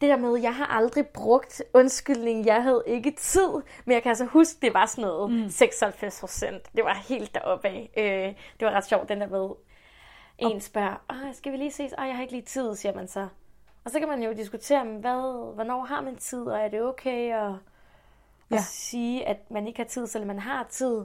Det 0.00 0.08
der 0.08 0.16
med, 0.16 0.36
jeg 0.40 0.54
har 0.54 0.66
aldrig 0.66 1.06
brugt 1.06 1.62
undskyldning, 1.74 2.46
jeg 2.46 2.62
havde 2.62 2.82
ikke 2.86 3.10
tid. 3.18 3.48
Men 3.84 3.94
jeg 3.94 4.02
kan 4.02 4.08
altså 4.10 4.24
huske, 4.24 4.58
det 4.62 4.74
var 4.74 4.86
sådan 4.86 5.04
noget 5.04 5.30
mm. 5.32 5.48
96 5.50 6.20
procent. 6.20 6.76
Det 6.76 6.84
var 6.84 6.94
helt 7.08 7.34
deroppe 7.34 7.68
af. 7.68 7.90
Øh, 7.96 8.34
det 8.60 8.66
var 8.66 8.70
ret 8.70 8.86
sjovt, 8.86 9.08
den 9.08 9.20
der 9.20 9.28
med, 9.28 9.50
en 10.38 10.60
spørger, 10.60 10.96
Åh, 11.10 11.34
skal 11.34 11.52
vi 11.52 11.56
lige 11.56 11.70
ses? 11.72 11.92
Ej, 11.92 12.04
jeg 12.04 12.14
har 12.14 12.22
ikke 12.22 12.32
lige 12.34 12.44
tid, 12.44 12.74
siger 12.76 12.94
man 12.94 13.08
så. 13.08 13.28
Og 13.84 13.90
så 13.90 13.98
kan 13.98 14.08
man 14.08 14.22
jo 14.22 14.32
diskutere, 14.32 14.84
hvad, 14.84 15.54
hvornår 15.54 15.84
har 15.84 16.00
man 16.00 16.16
tid, 16.16 16.42
og 16.42 16.58
er 16.58 16.68
det 16.68 16.82
okay 16.82 17.32
at, 17.34 17.52
Ja. 18.50 18.56
at 18.56 18.62
sige, 18.62 19.26
at 19.26 19.50
man 19.50 19.66
ikke 19.66 19.78
har 19.78 19.84
tid, 19.84 20.06
selvom 20.06 20.26
man 20.26 20.38
har 20.38 20.66
tid. 20.70 21.04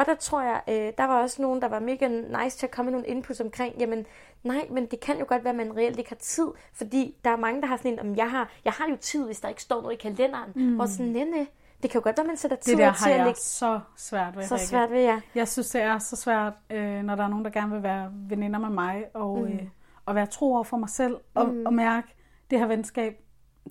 Og 0.00 0.06
der 0.06 0.14
tror 0.14 0.42
jeg, 0.42 0.62
øh, 0.68 0.92
der 0.98 1.04
var 1.04 1.22
også 1.22 1.42
nogen, 1.42 1.62
der 1.62 1.68
var 1.68 1.80
mega 1.80 2.08
nice 2.08 2.58
til 2.58 2.66
at 2.66 2.70
komme 2.70 2.90
med 2.90 2.98
nogle 2.98 3.16
inputs 3.16 3.40
omkring, 3.40 3.74
jamen 3.78 4.06
nej, 4.44 4.66
men 4.70 4.86
det 4.86 5.00
kan 5.00 5.18
jo 5.18 5.24
godt 5.28 5.44
være, 5.44 5.50
at 5.50 5.56
man 5.56 5.76
reelt 5.76 5.98
ikke 5.98 6.10
har 6.10 6.16
tid, 6.16 6.48
fordi 6.74 7.14
der 7.24 7.30
er 7.30 7.36
mange, 7.36 7.60
der 7.60 7.66
har 7.66 7.76
sådan 7.76 7.92
en, 7.92 8.00
om 8.00 8.16
jeg 8.16 8.30
har, 8.30 8.50
jeg 8.64 8.72
har 8.72 8.86
jo 8.90 8.96
tid, 8.96 9.26
hvis 9.26 9.40
der 9.40 9.48
ikke 9.48 9.62
står 9.62 9.82
noget 9.82 9.94
i 9.94 9.98
kalenderen. 9.98 10.52
Mm. 10.54 10.74
Hvor 10.74 10.86
sådan, 10.86 11.06
nej, 11.06 11.46
det 11.82 11.90
kan 11.90 11.98
jo 11.98 12.04
godt 12.04 12.16
være, 12.16 12.24
at 12.24 12.26
man 12.26 12.36
sætter 12.36 12.56
tid 12.56 12.72
Det 12.72 12.78
der 12.78 12.88
af 12.88 12.94
til 12.94 13.04
har 13.04 13.10
at 13.10 13.16
jeg 13.16 13.26
lægge 13.26 13.40
så 13.40 13.80
svært 13.96 14.36
ved, 14.36 14.44
så 14.44 14.54
Rikke. 14.54 14.66
svært 14.66 14.90
ved 14.90 15.00
jer. 15.00 15.20
Jeg 15.34 15.48
synes, 15.48 15.70
det 15.70 15.82
er 15.82 15.98
så 15.98 16.16
svært, 16.16 16.52
øh, 16.70 17.02
når 17.02 17.14
der 17.14 17.24
er 17.24 17.28
nogen, 17.28 17.44
der 17.44 17.50
gerne 17.50 17.72
vil 17.72 17.82
være 17.82 18.10
veninder 18.12 18.58
med 18.58 18.70
mig, 18.70 19.04
og, 19.14 19.38
mm. 19.38 19.52
øh, 19.52 19.62
og 20.06 20.14
være 20.14 20.26
tro 20.26 20.54
over 20.54 20.64
for 20.64 20.76
mig 20.76 20.88
selv, 20.88 21.16
og, 21.34 21.48
mm. 21.48 21.66
og 21.66 21.74
mærke, 21.74 22.14
det 22.50 22.58
her 22.58 22.66
venskab, 22.66 23.14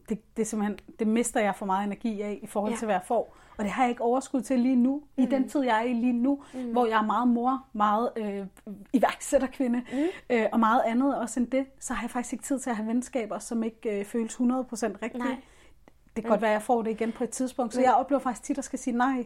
det, 0.09 0.37
det, 0.37 0.41
er 0.41 0.45
simpelthen, 0.45 0.79
det 0.99 1.07
mister 1.07 1.39
jeg 1.39 1.55
for 1.55 1.65
meget 1.65 1.85
energi 1.85 2.21
af, 2.21 2.39
i 2.41 2.47
forhold 2.47 2.71
Ja. 2.71 2.77
til, 2.77 2.85
hvad 2.85 2.95
jeg 2.95 3.03
får. 3.05 3.37
Og 3.57 3.65
det 3.65 3.71
har 3.73 3.83
jeg 3.83 3.89
ikke 3.89 4.01
overskud 4.01 4.41
til 4.41 4.59
lige 4.59 4.75
nu, 4.75 5.03
mm. 5.17 5.23
i 5.23 5.25
den 5.25 5.49
tid, 5.49 5.61
jeg 5.61 5.77
er 5.77 5.81
i 5.81 5.93
lige 5.93 6.13
nu, 6.13 6.43
mm. 6.53 6.71
hvor 6.71 6.85
jeg 6.85 6.97
er 6.97 7.05
meget 7.05 7.27
mor, 7.27 7.65
meget 7.73 8.09
øh, 8.15 8.45
iværksætterkvinde, 8.93 9.83
mm. 9.91 9.97
øh, 10.29 10.45
og 10.51 10.59
meget 10.59 10.81
andet 10.85 11.17
også 11.17 11.39
end 11.39 11.47
det, 11.47 11.65
så 11.79 11.93
har 11.93 12.03
jeg 12.03 12.09
faktisk 12.09 12.33
ikke 12.33 12.43
tid 12.43 12.59
til 12.59 12.69
at 12.69 12.75
have 12.75 12.87
venskaber, 12.87 13.39
som 13.39 13.63
ikke 13.63 13.99
øh, 13.99 14.05
føles 14.05 14.35
100% 14.35 14.41
rigtige. 14.41 15.17
Nej. 15.17 15.35
Det 16.15 16.23
kan 16.23 16.29
godt 16.29 16.41
være, 16.41 16.51
at 16.51 16.53
jeg 16.53 16.61
får 16.61 16.81
det 16.81 16.91
igen 16.91 17.11
på 17.11 17.23
et 17.23 17.29
tidspunkt, 17.29 17.73
så 17.73 17.81
jeg 17.81 17.93
oplever 17.93 18.19
faktisk 18.19 18.43
tit 18.43 18.57
at 18.57 18.63
skal 18.63 18.79
sige 18.79 18.97
nej. 18.97 19.25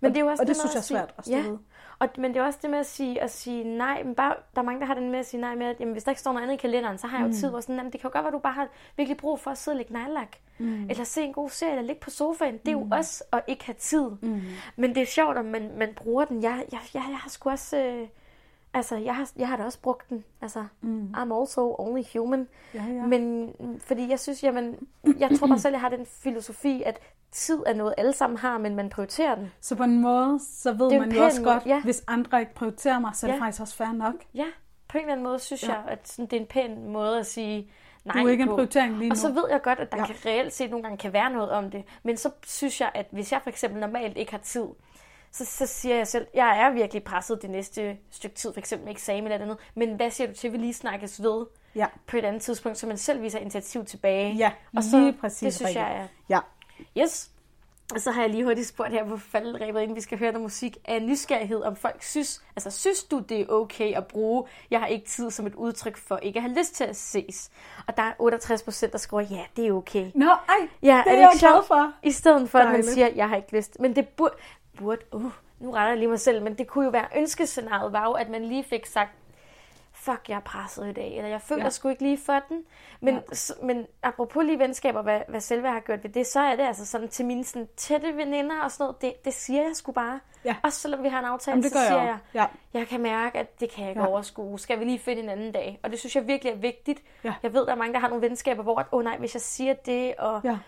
Men 0.00 0.10
det 0.10 0.16
er 0.16 0.20
jo 0.20 0.26
også 0.26 0.42
og 0.42 0.46
det 0.46 0.48
med 0.48 0.54
synes 0.54 0.74
jeg 0.74 0.78
er 0.78 0.82
svært 0.82 1.14
at 1.18 1.24
stå 1.24 1.34
ja. 1.34 1.42
ved. 1.42 1.58
Og, 2.02 2.08
men 2.18 2.34
det 2.34 2.40
er 2.40 2.44
også 2.44 2.58
det 2.62 2.70
med 2.70 2.78
at 2.78 2.86
sige, 2.86 3.22
at 3.22 3.30
sige 3.30 3.64
nej. 3.64 4.02
Men 4.02 4.14
bare, 4.14 4.34
der 4.54 4.60
er 4.60 4.64
mange, 4.64 4.80
der 4.80 4.86
har 4.86 4.94
den 4.94 5.10
med 5.10 5.18
at 5.18 5.26
sige 5.26 5.40
nej 5.40 5.54
med, 5.54 5.66
at 5.66 5.80
jamen, 5.80 5.92
hvis 5.92 6.04
der 6.04 6.10
ikke 6.10 6.20
står 6.20 6.32
noget 6.32 6.42
andet 6.42 6.54
i 6.54 6.60
kalenderen, 6.60 6.98
så 6.98 7.06
har 7.06 7.18
jeg 7.18 7.28
jo 7.28 7.32
tid. 7.32 7.50
Hvor 7.50 7.60
sådan, 7.60 7.76
jamen, 7.76 7.92
det 7.92 8.00
kan 8.00 8.08
jo 8.08 8.12
godt 8.12 8.22
være, 8.22 8.28
at 8.28 8.32
du 8.32 8.38
bare 8.38 8.52
har 8.52 8.68
virkelig 8.96 9.16
brug 9.16 9.40
for 9.40 9.50
at 9.50 9.58
sidde 9.58 9.74
og 9.74 9.76
lægge 9.76 9.92
nejlak. 9.92 10.36
Mm. 10.58 10.90
Eller 10.90 11.04
se 11.04 11.22
en 11.22 11.32
god 11.32 11.50
serie, 11.50 11.72
eller 11.72 11.82
ligge 11.82 12.00
på 12.00 12.10
sofaen. 12.10 12.58
Det 12.58 12.68
er 12.68 12.72
jo 12.72 12.86
også 12.92 13.24
at 13.32 13.40
ikke 13.46 13.64
have 13.64 13.74
tid. 13.78 14.10
Mm. 14.22 14.40
Men 14.76 14.94
det 14.94 15.02
er 15.02 15.06
sjovt, 15.06 15.38
at 15.38 15.44
man, 15.44 15.70
man 15.78 15.88
bruger 15.96 16.24
den. 16.24 16.42
Jeg, 16.42 16.64
jeg, 16.72 16.80
jeg, 16.94 17.02
jeg 17.08 17.18
har 17.18 17.30
sgu 17.30 17.50
også... 17.50 17.76
Øh, 17.76 18.08
altså, 18.74 18.96
jeg 18.96 19.16
har, 19.16 19.30
jeg 19.36 19.48
har 19.48 19.56
da 19.56 19.64
også 19.64 19.80
brugt 19.80 20.10
den. 20.10 20.24
Altså, 20.42 20.64
mm. 20.80 21.14
I'm 21.16 21.34
also 21.40 21.76
only 21.78 22.02
human. 22.14 22.48
Ja, 22.74 22.84
ja. 22.84 23.06
Men 23.06 23.52
mm, 23.60 23.80
fordi 23.80 24.08
jeg 24.08 24.20
synes, 24.20 24.42
jamen, 24.42 24.88
jeg 25.18 25.30
tror 25.38 25.46
bare 25.46 25.58
selv, 25.58 25.72
jeg 25.72 25.80
har 25.80 25.88
den 25.88 26.06
filosofi, 26.06 26.82
at 26.86 27.00
tid 27.32 27.62
er 27.66 27.74
noget, 27.74 27.94
alle 27.98 28.12
sammen 28.12 28.38
har, 28.38 28.58
men 28.58 28.76
man 28.76 28.90
prioriterer 28.90 29.34
den. 29.34 29.52
Så 29.60 29.74
på 29.76 29.82
en 29.82 30.00
måde, 30.00 30.40
så 30.52 30.72
ved 30.72 30.90
Det 30.90 31.00
man 31.00 31.08
en 31.08 31.14
jo 31.16 31.24
også 31.24 31.42
måde, 31.42 31.52
godt, 31.54 31.66
ja. 31.66 31.80
hvis 31.82 32.04
andre 32.08 32.40
ikke 32.40 32.54
prioriterer 32.54 32.98
mig, 32.98 33.10
så 33.14 33.26
er 33.26 33.30
det 33.30 33.38
Ja. 33.38 33.44
faktisk 33.44 33.60
også 33.60 33.74
fair 33.76 33.92
nok. 33.92 34.14
Ja, 34.34 34.44
på 34.88 34.98
en 34.98 35.02
eller 35.04 35.12
anden 35.12 35.24
måde 35.24 35.38
synes 35.38 35.62
Ja. 35.68 35.72
jeg, 35.72 35.82
at 35.88 36.08
sådan, 36.08 36.26
det 36.26 36.36
er 36.36 36.40
en 36.40 36.46
pæn 36.46 36.88
måde 36.88 37.18
at 37.18 37.26
sige 37.26 37.70
nej 38.04 38.20
Du 38.22 38.26
er 38.26 38.30
ikke 38.30 38.42
en 38.42 38.48
på. 38.48 38.54
prioritering 38.54 38.96
lige 38.98 39.08
nu. 39.08 39.12
Og 39.12 39.16
så 39.16 39.32
ved 39.32 39.44
jeg 39.50 39.62
godt, 39.62 39.78
at 39.78 39.92
der 39.92 39.98
Ja. 39.98 40.06
kan 40.06 40.14
reelt 40.26 40.52
set 40.52 40.70
nogle 40.70 40.82
gange 40.82 40.98
kan 40.98 41.12
være 41.12 41.30
noget 41.30 41.50
om 41.50 41.70
det. 41.70 41.84
Men 42.02 42.16
så 42.16 42.30
synes 42.46 42.80
jeg, 42.80 42.90
at 42.94 43.06
hvis 43.12 43.32
jeg 43.32 43.40
for 43.42 43.50
eksempel 43.50 43.80
normalt 43.80 44.16
ikke 44.16 44.30
har 44.32 44.38
tid, 44.38 44.64
så, 45.34 45.44
så 45.44 45.66
siger 45.66 45.96
jeg 45.96 46.06
selv, 46.06 46.26
jeg 46.34 46.58
er 46.58 46.70
virkelig 46.70 47.04
presset 47.04 47.42
det 47.42 47.50
næste 47.50 47.96
stykke 48.10 48.36
tid, 48.36 48.52
for 48.52 48.58
eksempel 48.58 48.84
med 48.84 48.92
eksamen 48.92 49.24
eller 49.32 49.38
andet. 49.44 49.58
Men 49.74 49.94
hvad 49.96 50.10
siger 50.10 50.28
du 50.28 50.34
til, 50.34 50.46
at 50.48 50.52
vi 50.52 50.58
lige 50.58 50.74
snakkes 50.74 51.22
ved 51.22 51.46
Ja, 51.74 51.86
på 52.06 52.16
et 52.16 52.24
andet 52.24 52.42
tidspunkt, 52.42 52.78
så 52.78 52.86
man 52.86 52.96
selv 52.96 53.22
viser 53.22 53.38
initiativ 53.38 53.84
tilbage? 53.84 54.34
ja 54.34 54.50
og 54.76 54.82
så, 54.84 54.98
lige 55.00 55.12
præcis. 55.12 55.40
det 55.40 55.54
synes 55.54 55.68
Rikke. 55.68 55.80
jeg 55.80 55.96
er 56.02 56.06
Ja. 56.28 56.38
Yes. 56.98 57.28
Og 57.94 58.00
så 58.00 58.10
har 58.10 58.20
jeg 58.20 58.30
lige 58.30 58.44
hurtigt 58.44 58.66
spurgt 58.66 58.90
her 58.90 59.04
på 59.08 59.16
faldrebet, 59.16 59.80
inden 59.80 59.96
vi 59.96 60.00
skal 60.00 60.18
høre 60.18 60.32
noget 60.32 60.42
musik, 60.42 60.76
af 60.84 61.02
nysgerrighed, 61.02 61.62
om 61.62 61.76
folk 61.76 62.02
synes, 62.02 62.42
altså 62.56 62.70
synes 62.70 63.04
du, 63.04 63.18
det 63.18 63.40
er 63.40 63.46
okay 63.48 63.94
at 63.94 64.06
bruge, 64.06 64.44
jeg 64.70 64.80
har 64.80 64.86
ikke 64.86 65.06
tid 65.06 65.30
som 65.30 65.46
et 65.46 65.54
udtryk 65.54 65.96
for 65.96 66.16
ikke 66.16 66.36
at 66.36 66.42
have 66.42 66.54
lyst 66.58 66.74
til 66.74 66.84
at 66.84 66.96
ses. 66.96 67.50
Og 67.86 67.96
der 67.96 68.02
er 68.02 68.12
68 68.18 68.62
procent, 68.62 68.92
der 68.92 68.98
skriver, 68.98 69.22
ja, 69.22 69.44
det 69.56 69.66
er 69.66 69.72
okay. 69.72 70.10
Nå, 70.14 70.26
ej, 70.26 70.68
Ja, 70.82 71.02
det 71.04 71.12
er, 71.12 71.14
det 71.14 71.20
jeg 71.20 71.30
ikke 71.34 71.46
glad 71.46 71.62
for. 71.66 71.92
I 72.02 72.10
stedet 72.10 72.50
for, 72.50 72.58
at 72.58 72.64
man 72.64 72.74
Dejligt. 72.74 72.92
siger, 72.92 73.08
jeg 73.14 73.28
har 73.28 73.36
ikke 73.36 73.56
lyst. 73.56 73.80
Men 73.80 73.96
det 73.96 74.08
burde, 74.08 74.34
burde 74.78 75.02
uh, 75.12 75.30
nu 75.60 75.70
retter 75.70 75.88
jeg 75.88 75.98
lige 75.98 76.08
mig 76.08 76.20
selv, 76.20 76.42
men 76.42 76.58
det 76.58 76.66
kunne 76.66 76.84
jo 76.84 76.90
være, 76.90 77.06
ønskescenariet 77.16 77.92
var 77.92 78.04
jo, 78.04 78.12
at 78.12 78.28
man 78.28 78.44
lige 78.44 78.64
fik 78.64 78.86
sagt, 78.86 79.10
fuck, 80.04 80.28
jeg 80.28 80.36
er 80.36 80.40
presset 80.40 80.88
i 80.88 80.92
dag, 80.92 81.16
eller 81.16 81.28
jeg 81.30 81.40
føler 81.40 81.62
Ja. 81.64 81.70
sgu 81.70 81.88
ikke 81.88 82.02
lige 82.02 82.18
for 82.26 82.40
den. 82.48 82.64
Men, 83.00 83.14
Ja. 83.14 83.20
ja. 83.60 83.66
men 83.66 83.86
apropos 84.02 84.44
lige 84.44 84.58
venskaber, 84.58 85.02
hvad, 85.02 85.20
hvad 85.28 85.40
selve 85.40 85.68
har 85.68 85.80
gjort 85.80 86.02
ved 86.04 86.10
det, 86.10 86.26
så 86.26 86.40
er 86.40 86.56
det 86.56 86.62
altså 86.62 86.86
sådan 86.86 87.08
til 87.08 87.24
mine 87.26 87.44
sådan, 87.44 87.68
tætte 87.76 88.16
veninder 88.16 88.60
og 88.60 88.70
sådan 88.70 88.84
noget, 88.84 89.00
det, 89.02 89.24
det 89.24 89.34
siger 89.34 89.62
jeg 89.62 89.70
sgu 89.76 89.92
bare. 89.92 90.20
Ja. 90.44 90.56
Også 90.62 90.80
selvom 90.80 91.02
vi 91.02 91.08
har 91.08 91.18
en 91.18 91.24
aftale, 91.24 91.52
Jamen, 91.52 91.62
det 91.62 91.72
så 91.72 91.78
jeg 91.78 91.86
siger 91.88 91.98
også. 92.00 92.06
jeg, 92.34 92.48
Ja. 92.74 92.78
jeg 92.78 92.88
kan 92.88 93.00
mærke, 93.00 93.38
at 93.38 93.60
det 93.60 93.70
kan 93.70 93.82
jeg 93.82 93.90
ikke 93.90 94.02
Ja. 94.02 94.08
overskue. 94.08 94.58
Skal 94.58 94.80
vi 94.80 94.84
lige 94.84 94.98
finde 94.98 95.22
en 95.22 95.28
anden 95.28 95.52
dag? 95.52 95.80
Og 95.82 95.90
det 95.90 95.98
synes 95.98 96.16
jeg 96.16 96.26
virkelig 96.26 96.52
er 96.52 96.56
vigtigt. 96.56 97.02
Ja. 97.24 97.34
Jeg 97.42 97.54
ved, 97.54 97.66
der 97.66 97.72
er 97.72 97.76
mange, 97.76 97.92
der 97.94 98.00
har 98.00 98.08
nogle 98.08 98.22
venskaber, 98.28 98.62
hvor, 98.62 98.78
at, 98.78 98.86
oh, 98.92 99.04
nej, 99.04 99.16
hvis 99.18 99.34
jeg 99.34 99.40
siger 99.40 99.74
det, 99.74 100.14
og 100.18 100.40
Ja. 100.44 100.58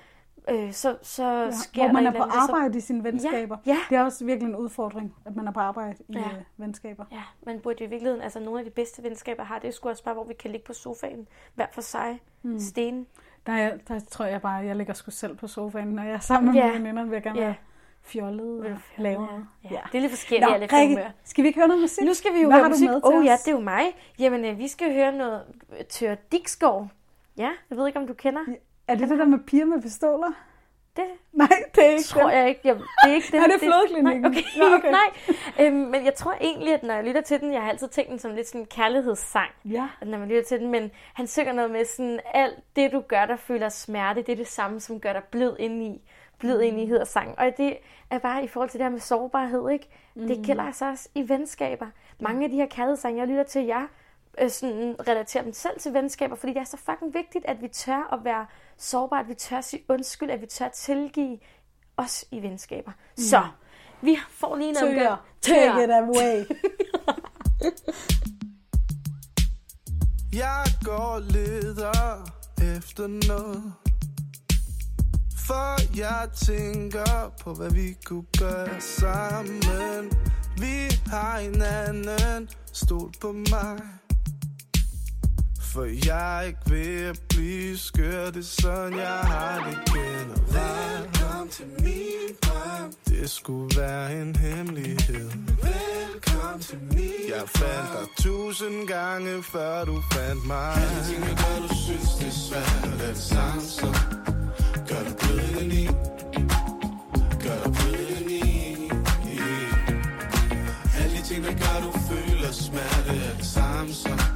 Øh, 0.51 0.73
så, 0.73 0.97
så 1.03 1.25
Ja. 1.25 1.51
sker 1.51 1.83
Hvor 1.85 1.93
man 1.93 2.05
der 2.05 2.11
er 2.11 2.17
på 2.17 2.23
andet, 2.23 2.37
arbejde 2.37 2.79
i 2.79 2.81
sine 2.81 3.05
venskaber. 3.05 3.57
ja. 3.67 3.79
Det 3.91 3.97
er 3.97 4.03
også 4.03 4.25
virkelig 4.25 4.49
en 4.51 4.57
udfordring, 4.57 5.15
at 5.27 5.37
man 5.37 5.47
er 5.49 5.53
på 5.53 5.61
arbejde 5.61 5.97
i 6.09 6.13
Ja. 6.13 6.19
øh, 6.21 6.25
venskaber. 6.57 7.05
Så, 7.05 7.15
ja, 7.15 7.23
man 7.47 7.61
burde 7.61 7.77
jo 7.81 7.87
i 7.87 7.91
virkeligheden, 7.91 8.23
altså 8.23 8.41
nogle 8.41 8.59
af 8.59 8.65
de 8.65 8.71
bedste 8.71 9.03
venskaber 9.03 9.43
jeg 9.43 9.47
har, 9.49 9.59
det 9.59 9.69
er 9.69 9.73
sgu 9.73 9.89
også 9.89 10.05
bare, 10.05 10.15
hvor 10.15 10.25
vi 10.25 10.35
kan 10.35 10.51
ligge 10.51 10.67
på 10.67 10.73
sofaen, 10.73 11.29
hver 11.55 11.67
for 11.73 11.81
sig, 11.81 12.21
mm. 12.43 12.59
sten. 12.59 13.07
Der, 13.47 13.53
er, 13.53 13.77
der 13.89 14.01
tror 14.01 14.25
jeg 14.25 14.43
bare, 14.43 14.53
jeg 14.55 14.77
ligger 14.77 14.95
sgu 14.95 15.11
selv 15.11 15.37
på 15.37 15.47
sofaen, 15.47 15.89
når 15.89 16.03
jeg 16.03 16.13
er 16.13 16.19
sammen 16.19 16.53
med 16.55 16.61
Ja. 16.63 16.67
mine 16.73 16.79
veninder, 16.85 17.05
vil 17.05 17.13
jeg 17.13 17.23
gerne 17.23 17.39
Ja. 17.41 17.45
være 17.45 17.55
fjollet 18.03 18.65
og 18.67 18.79
lave 18.99 19.27
noget. 19.27 19.47
Ja. 19.65 19.81
Det 19.93 19.99
er 19.99 20.01
lidt 20.01 20.13
forskelligt, 20.13 20.51
Nå, 20.51 20.57
efter 20.57 20.79
Rikke, 20.79 20.95
humør. 20.95 21.11
skal 21.25 21.43
vi 21.43 21.49
ikke 21.49 21.59
høre 21.61 21.69
noget 21.69 21.83
musik? 21.83 22.05
Nu 22.05 22.15
skal 22.15 22.35
vi 22.35 22.41
jo 22.41 22.49
Hvad 22.49 22.59
høre 22.59 22.69
musik. 22.69 22.89
med 22.89 23.01
Åh 23.05 23.15
oh, 23.19 23.25
ja, 23.25 23.33
det 23.45 23.49
er 23.49 23.53
jo 23.53 23.61
mig. 23.61 23.83
Jamen, 24.19 24.45
øh, 24.45 24.59
vi 24.59 24.69
skal 24.69 24.93
høre 24.95 25.13
noget 25.17 25.43
øh, 25.79 25.85
Tør 25.85 26.15
Dixgaard. 26.33 26.89
Ja, 27.37 27.51
jeg 27.71 27.79
ved 27.79 27.87
ikke, 27.87 27.99
om 27.99 28.07
du 28.07 28.15
kender. 28.15 28.41
Er 28.89 28.95
det 28.95 29.09
det 29.09 29.19
der 29.19 29.25
med 29.25 29.39
piger 29.39 29.65
med 29.65 29.83
pistoler? 29.83 30.33
Det 30.97 31.05
Nej, 31.33 31.49
det 31.75 31.85
er 31.85 31.89
ikke 31.91 32.03
tror 32.03 32.29
det. 32.29 32.37
jeg 32.37 32.49
ikke. 32.49 32.61
Jeg, 32.65 32.75
det 32.77 32.85
er 33.11 33.15
ikke 33.15 33.27
den. 33.33 33.41
Er 33.43 33.47
det 33.47 33.61
flodklinikken? 33.61 34.23
Nej, 34.23 34.31
okay. 34.31 34.43
Nå, 34.59 34.65
okay. 34.77 34.91
Nej. 35.01 35.67
Øhm, 35.67 35.75
men 35.77 36.05
jeg 36.05 36.15
tror 36.15 36.33
egentlig, 36.41 36.75
at 36.75 36.83
når 36.83 36.95
jeg 36.95 37.05
lytter 37.05 37.21
til 37.21 37.41
den, 37.41 37.53
jeg 37.53 37.63
har 37.63 37.71
altid 37.71 37.89
tænkt 37.89 38.11
den 38.11 38.19
som 38.19 38.35
lidt 38.35 38.47
sådan 38.49 38.61
en 38.61 38.67
kærlighedssang. 38.67 39.51
Ja. 39.65 39.89
at 40.01 40.09
når 40.09 40.19
man 40.19 40.29
lytter 40.29 40.43
til 40.45 40.61
den, 40.61 40.71
men 40.71 40.91
han 41.15 41.27
synger 41.27 41.53
noget 41.53 41.71
med 41.71 41.85
sådan, 41.85 42.21
alt 42.35 42.59
det 42.77 42.93
du 42.93 43.01
gør, 43.01 43.25
der 43.27 43.37
føler 43.37 43.69
smerte, 43.69 44.23
det 44.23 44.33
er 44.33 44.37
det 44.37 44.47
samme, 44.49 44.81
som 44.81 45.01
gør 45.01 45.13
dig 45.13 45.23
blød 45.31 45.57
indeni. 45.59 46.03
Blød 46.39 46.57
Mm. 46.59 46.63
indeni 46.65 46.87
hedder 46.87 47.05
sang. 47.05 47.39
Og 47.39 47.53
det 47.57 47.77
er 48.11 48.19
bare 48.19 48.45
i 48.45 48.49
forhold 48.49 48.71
til 48.71 48.79
det 48.79 48.85
her 48.85 48.91
med 48.91 49.01
sårbarhed, 49.01 49.71
ikke? 49.71 49.89
Mm. 50.15 50.27
Det 50.27 50.47
gælder 50.47 50.63
altså 50.63 50.85
også 50.91 51.09
i 51.15 51.29
venskaber. 51.29 51.87
Mange 52.21 52.45
af 52.45 52.51
de 52.51 52.57
her 52.57 52.67
kærlighedssange, 52.67 53.19
jeg 53.21 53.29
lytter 53.29 53.43
til, 53.43 53.65
jeg 53.65 53.87
øh, 54.41 54.51
sådan, 54.51 54.97
relaterer 55.09 55.45
dem 55.45 55.53
selv 55.53 55.81
til 55.81 55.95
venskaber, 55.95 56.37
fordi 56.37 56.53
det 56.53 56.61
er 56.61 56.65
så 56.65 56.77
fucking 56.77 57.15
vigtigt, 57.15 57.45
at 57.45 57.63
vi 57.63 57.69
tør 57.69 58.13
at 58.13 58.25
være 58.25 58.47
sårbare, 58.77 59.21
at 59.21 59.29
vi 59.29 59.35
tør 59.35 59.59
at 59.59 59.65
sige 59.65 59.83
undskyld, 59.89 60.31
at 60.31 60.41
vi 60.41 60.47
tør 60.47 60.67
at 60.67 60.73
tilgive 60.73 61.39
os 61.97 62.25
i 62.31 62.43
venskaber. 62.43 62.91
Mm. 62.91 63.23
Så, 63.23 63.43
vi 64.03 64.19
får 64.31 64.57
lige 64.57 64.69
en 64.69 64.75
Tør, 64.75 64.89
omgang. 64.89 65.21
take 65.43 65.85
it 65.85 65.91
away. 65.91 66.45
Jeg 70.33 70.65
går 70.85 71.19
leder 71.19 72.31
efter 72.77 73.07
noget 73.29 73.73
For 75.47 75.97
jeg 75.97 76.29
tænker 76.47 77.33
på, 77.43 77.55
hvad 77.55 77.71
vi 77.71 77.97
kunne 78.05 78.27
gøre 78.39 78.81
sammen 78.81 80.13
Vi 80.59 80.91
har 81.07 81.41
hinanden, 81.41 82.49
stol 82.73 83.13
på 83.21 83.33
mig 83.33 84.04
For 85.75 86.07
jeg 86.07 86.39
er 86.39 86.43
ikke 86.43 86.59
ved 86.67 87.05
at 87.05 87.21
blive 87.29 87.79
skør. 87.79 88.31
Det 88.31 88.37
er 88.37 88.63
sådan, 88.63 88.99
jeg 88.99 89.19
har 89.19 89.57
det 89.69 89.95
generelt. 89.95 90.55
Velkommen 90.55 91.49
til 91.49 91.65
min 91.79 92.37
drøm. 92.43 92.93
Det 93.09 93.31
skulle 93.31 93.81
være 93.81 94.23
en 94.23 94.37
hemmelighed. 94.37 95.31
Velkommen 95.63 96.61
til 96.61 96.79
min 96.79 97.13
Jeg 97.29 97.49
fandt 97.49 97.89
dig 97.93 98.25
tusind 98.25 98.89
gange, 98.89 99.43
før 99.43 99.85
du 99.85 100.03
fandt 100.13 100.47
mig. 100.47 100.75
Alle 100.77 101.05
ting, 101.09 101.25
jeg 101.29 101.37
gør, 101.37 101.69
du 101.69 101.75
synes, 101.75 102.09
det 102.19 102.27
er 102.27 102.31
svært 102.31 103.11
At 103.11 103.17
sanse 103.17 103.87
gør 104.89 105.03
dig 105.09 105.17
blød 105.19 105.41
indeni. 105.41 105.87
Gør 107.45 107.59
dig 107.65 107.73
blød 107.73 108.07
indeni. 108.09 108.91
Alle 110.99 111.17
de 111.17 111.23
ting, 111.23 111.45
der 111.45 111.53
gør, 111.53 111.77
du 111.87 111.99
føler 111.99 112.53
smerte, 112.53 113.25
er 113.29 113.37
det 113.37 113.47
samme 113.47 113.93
som 113.93 114.34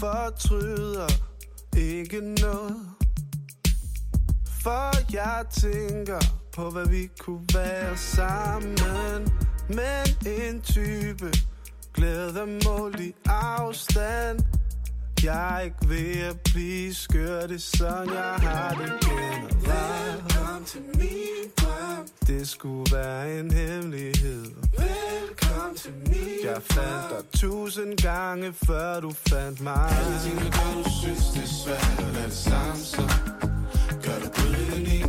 fortryder 0.00 1.08
ikke 1.76 2.20
noget. 2.20 2.76
For 4.62 5.12
jeg 5.12 5.44
tænker 5.50 6.20
på, 6.52 6.70
hvad 6.70 6.86
vi 6.86 7.08
kunne 7.18 7.46
være 7.54 7.96
sammen. 7.96 9.28
Men 9.68 10.06
en 10.26 10.60
type 10.62 11.32
glæder 11.94 12.46
mål 12.68 13.00
i 13.00 13.14
afstand. 13.26 14.57
Jeg 15.24 15.56
er 15.56 15.60
ikke 15.60 15.88
ved 15.88 16.20
at 16.30 16.36
blive 16.40 16.94
skør, 16.94 17.40
det 17.46 17.54
er 17.54 17.76
sådan, 17.76 18.14
jeg 18.14 18.34
har 18.34 18.70
det 18.70 18.92
generelt. 19.00 19.54
Velkommen 19.54 20.64
til 20.66 20.80
min 20.94 21.50
drøm. 21.56 22.06
Det 22.26 22.48
skulle 22.48 22.96
være 22.96 23.38
en 23.40 23.50
hemmelighed. 23.50 24.44
Velkommen 24.78 25.76
til 25.76 25.92
min 25.92 26.28
Jeg 26.44 26.62
fandt 26.62 27.10
dig 27.10 27.40
tusind 27.40 27.96
gange, 27.96 28.52
før 28.66 29.00
du 29.00 29.10
fandt 29.28 29.60
mig. 29.60 29.90
Alle 29.90 30.18
ting, 30.24 30.38
der 30.38 30.50
gør, 30.50 30.82
du 30.82 30.90
synes, 31.02 31.26
det 31.34 31.42
er 31.42 31.54
svært 31.64 32.16
Er 32.16 32.22
det 32.26 32.32
samme 32.32 32.76
som 32.76 33.08
Gør 34.04 34.18
dig 34.22 34.30
blød 34.34 34.76
indeni 34.76 35.00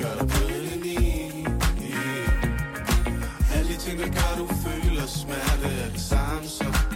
Gør 0.00 0.14
dig 0.18 0.28
blød 0.28 0.62
indeni 0.72 1.46
Alle 3.54 3.68
de 3.72 3.76
ting, 3.78 3.98
der 3.98 4.06
gør, 4.06 4.30
du 4.38 4.46
føler 4.46 5.06
smerte 5.06 5.68
Er 5.84 5.90
det 5.92 6.00
samme 6.00 6.48
som 6.48 6.87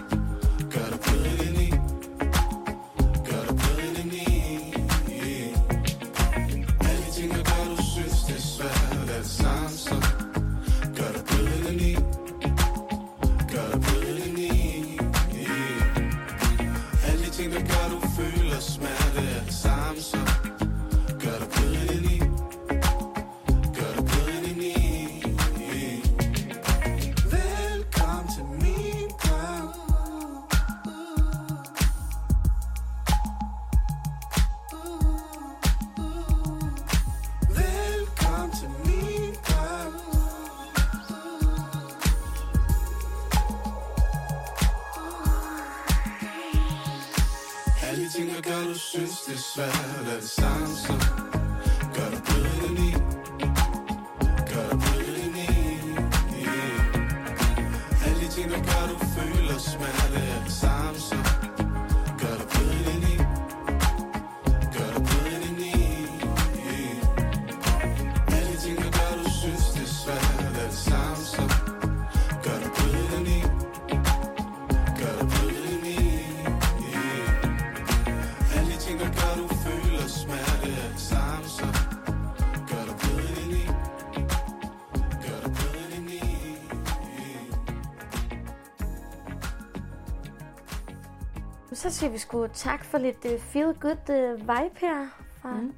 siger 92.03 92.13
vi 92.13 92.19
sgu 92.19 92.47
tak 92.47 92.85
for 92.85 92.99
lidt 92.99 93.25
uh, 93.25 93.41
feel 93.41 93.75
good 93.81 94.11
uh, 94.11 94.41
vibe 94.41 94.79
her. 94.79 95.09
Fra, 95.41 95.61
mm. 95.61 95.75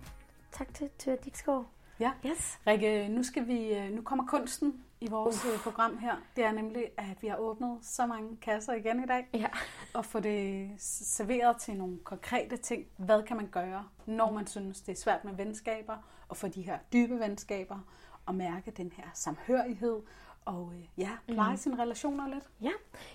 Tak 0.52 0.74
til 0.74 0.90
Tyre 0.98 1.16
Dixgaard. 1.24 1.66
Ja. 2.00 2.12
Yes. 2.26 2.58
Rikke, 2.66 3.08
nu, 3.08 3.22
skal 3.22 3.46
vi, 3.46 3.74
øh, 3.74 3.90
nu 3.90 4.02
kommer 4.02 4.26
kunsten 4.26 4.84
i 5.00 5.08
vores 5.10 5.44
uh. 5.44 5.60
program 5.60 5.98
her. 5.98 6.14
Det 6.36 6.44
er 6.44 6.52
nemlig, 6.52 6.84
at 6.96 7.22
vi 7.22 7.28
har 7.28 7.36
åbnet 7.36 7.78
så 7.82 8.06
mange 8.06 8.36
kasser 8.36 8.72
igen 8.72 9.04
i 9.04 9.06
dag. 9.06 9.28
Ja. 9.34 9.46
Og 9.98 10.04
få 10.04 10.20
det 10.20 10.70
serveret 10.78 11.56
til 11.56 11.76
nogle 11.76 11.98
konkrete 12.04 12.56
ting. 12.56 12.86
Hvad 12.96 13.22
kan 13.22 13.36
man 13.36 13.46
gøre, 13.46 13.84
når 14.06 14.32
man 14.32 14.46
synes, 14.46 14.80
det 14.80 14.92
er 14.92 15.00
svært 15.00 15.24
med 15.24 15.34
venskaber, 15.34 15.96
og 16.28 16.36
få 16.36 16.48
de 16.48 16.62
her 16.62 16.78
dybe 16.92 17.20
venskaber, 17.20 17.78
og 18.26 18.34
mærke 18.34 18.70
den 18.70 18.92
her 18.96 19.04
samhørighed, 19.14 20.00
og 20.44 20.72
øh, 20.74 20.84
ja, 20.98 21.10
pleje 21.28 21.50
mm. 21.50 21.56
sine 21.56 21.82
relationer 21.82 22.28
lidt. 22.28 22.44
Ja, 22.62 22.70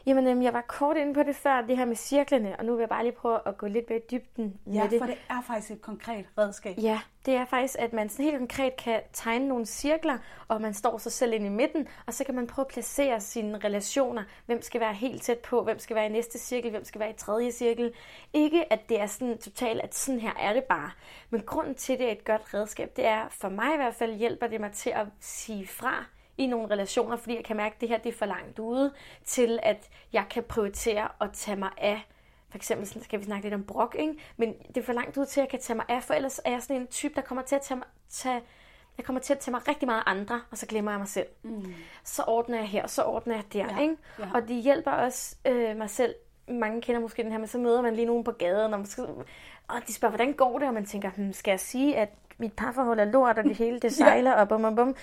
jamen 0.05 0.27
øhm, 0.27 0.41
jeg 0.41 0.53
var 0.53 0.61
kort 0.61 0.97
inde 0.97 1.13
på 1.13 1.23
det 1.23 1.35
før, 1.35 1.61
det 1.61 1.77
her 1.77 1.85
med 1.85 1.95
cirklerne, 1.95 2.55
og 2.59 2.65
nu 2.65 2.73
vil 2.73 2.79
jeg 2.81 2.89
bare 2.89 3.03
lige 3.03 3.13
prøve 3.13 3.39
at 3.45 3.57
gå 3.57 3.67
lidt 3.67 3.89
mere 3.89 3.99
i 3.99 4.01
dybden 4.11 4.59
Ja, 4.67 4.81
med 4.83 4.89
det. 4.89 4.99
for 4.99 5.05
det 5.05 5.17
er 5.29 5.41
faktisk 5.41 5.71
et 5.71 5.81
konkret 5.81 6.25
redskab. 6.37 6.75
Ja, 6.77 6.99
det 7.25 7.35
er 7.35 7.45
faktisk, 7.45 7.75
at 7.79 7.93
man 7.93 8.09
sådan 8.09 8.25
helt 8.25 8.37
konkret 8.37 8.75
kan 8.75 9.01
tegne 9.13 9.47
nogle 9.47 9.65
cirkler, 9.65 10.17
og 10.47 10.61
man 10.61 10.73
står 10.73 10.97
sig 10.97 11.11
selv 11.11 11.33
ind 11.33 11.45
i 11.45 11.49
midten, 11.49 11.87
og 12.07 12.13
så 12.13 12.23
kan 12.23 12.35
man 12.35 12.47
prøve 12.47 12.63
at 12.63 12.67
placere 12.73 13.21
sine 13.21 13.57
relationer. 13.57 14.23
Hvem 14.45 14.61
skal 14.61 14.81
være 14.81 14.93
helt 14.93 15.21
tæt 15.21 15.39
på, 15.39 15.63
hvem 15.63 15.79
skal 15.79 15.95
være 15.95 16.05
i 16.05 16.09
næste 16.09 16.39
cirkel, 16.39 16.71
hvem 16.71 16.83
skal 16.85 16.99
være 16.99 17.09
i 17.09 17.13
tredje 17.17 17.51
cirkel. 17.51 17.93
Ikke 18.33 18.73
at 18.73 18.89
det 18.89 19.01
er 19.01 19.05
sådan 19.05 19.37
totalt, 19.37 19.81
at 19.81 19.95
sådan 19.95 20.19
her 20.19 20.33
er 20.39 20.53
det 20.53 20.63
bare. 20.63 20.91
Men 21.29 21.41
grunden 21.41 21.75
til, 21.75 21.93
at 21.93 21.99
det 21.99 22.07
er 22.07 22.11
et 22.11 22.25
godt 22.25 22.53
redskab, 22.53 22.95
det 22.95 23.05
er, 23.05 23.27
for 23.29 23.49
mig 23.49 23.73
i 23.73 23.77
hvert 23.77 23.95
fald, 23.95 24.15
hjælper 24.15 24.47
det 24.47 24.61
mig 24.61 24.71
til 24.71 24.89
at 24.89 25.07
sige 25.19 25.67
fra 25.67 26.05
i 26.39 26.47
nogle 26.47 26.67
relationer, 26.69 27.17
fordi 27.17 27.35
jeg 27.35 27.43
kan 27.43 27.57
mærke, 27.57 27.75
at 27.75 27.81
det 27.81 27.89
her 27.89 27.97
det 27.97 28.09
er 28.09 28.17
for 28.17 28.25
langt 28.25 28.59
ude, 28.59 28.93
til 29.25 29.59
at 29.63 29.89
jeg 30.13 30.25
kan 30.29 30.43
prioritere 30.43 31.07
at 31.21 31.29
tage 31.33 31.57
mig 31.57 31.69
af 31.77 32.01
for 32.49 32.55
eksempel 32.57 32.87
sådan, 32.87 33.03
skal 33.03 33.19
vi 33.19 33.25
snakke 33.25 33.45
lidt 33.45 33.53
om 33.53 33.63
brok, 33.63 33.95
ikke? 33.99 34.13
men 34.37 34.53
det 34.67 34.77
er 34.77 34.83
for 34.83 34.93
langt 34.93 35.17
ud 35.17 35.25
til, 35.25 35.39
at 35.39 35.43
jeg 35.43 35.49
kan 35.49 35.59
tage 35.59 35.77
mig 35.77 35.85
af, 35.89 36.03
for 36.03 36.13
ellers 36.13 36.39
er 36.45 36.51
jeg 36.51 36.61
sådan 36.61 36.81
en 36.81 36.87
type, 36.87 37.15
der 37.15 37.21
kommer 37.21 37.43
til 37.43 37.55
at 37.55 37.61
tage, 37.61 37.77
mig, 37.77 37.87
tage 38.09 38.41
jeg 38.97 39.05
kommer 39.05 39.19
til 39.19 39.33
at 39.33 39.39
tage 39.39 39.51
mig 39.51 39.67
rigtig 39.67 39.87
meget 39.87 40.03
andre, 40.05 40.41
og 40.51 40.57
så 40.57 40.65
glemmer 40.65 40.91
jeg 40.91 40.99
mig 40.99 41.07
selv. 41.07 41.27
Mm. 41.43 41.73
Så 42.03 42.23
ordner 42.27 42.57
jeg 42.57 42.67
her, 42.67 42.87
så 42.87 43.03
ordner 43.03 43.35
jeg 43.35 43.43
der. 43.53 43.75
Ja, 43.75 43.81
Ikke? 43.81 43.95
ja. 44.19 44.25
Og 44.33 44.47
det 44.47 44.63
hjælper 44.63 44.91
også 44.91 45.35
øh, 45.45 45.77
mig 45.77 45.89
selv. 45.89 46.15
Mange 46.47 46.81
kender 46.81 47.01
måske 47.01 47.23
den 47.23 47.31
her, 47.31 47.39
men 47.39 47.47
så 47.47 47.57
møder 47.57 47.81
man 47.81 47.95
lige 47.95 48.05
nogen 48.05 48.23
på 48.23 48.31
gaden, 48.31 48.73
og, 48.73 48.79
man 48.79 48.85
skal, 48.85 49.03
og 49.67 49.75
de 49.87 49.93
spørger, 49.93 50.15
hvordan 50.15 50.33
går 50.33 50.59
det? 50.59 50.67
Og 50.67 50.73
man 50.73 50.85
tænker, 50.85 51.09
hmm, 51.09 51.33
skal 51.33 51.51
jeg 51.51 51.59
sige, 51.59 51.97
at 51.97 52.09
mit 52.39 52.53
parforhold 52.53 52.99
er 52.99 53.05
lort, 53.05 53.37
og 53.37 53.43
det 53.43 53.55
hele 53.63 53.79
det 53.79 53.93
sejler, 53.93 54.31
og 54.33 54.49
bum, 54.49 54.61
bum, 54.61 54.75
bum. 54.75 54.95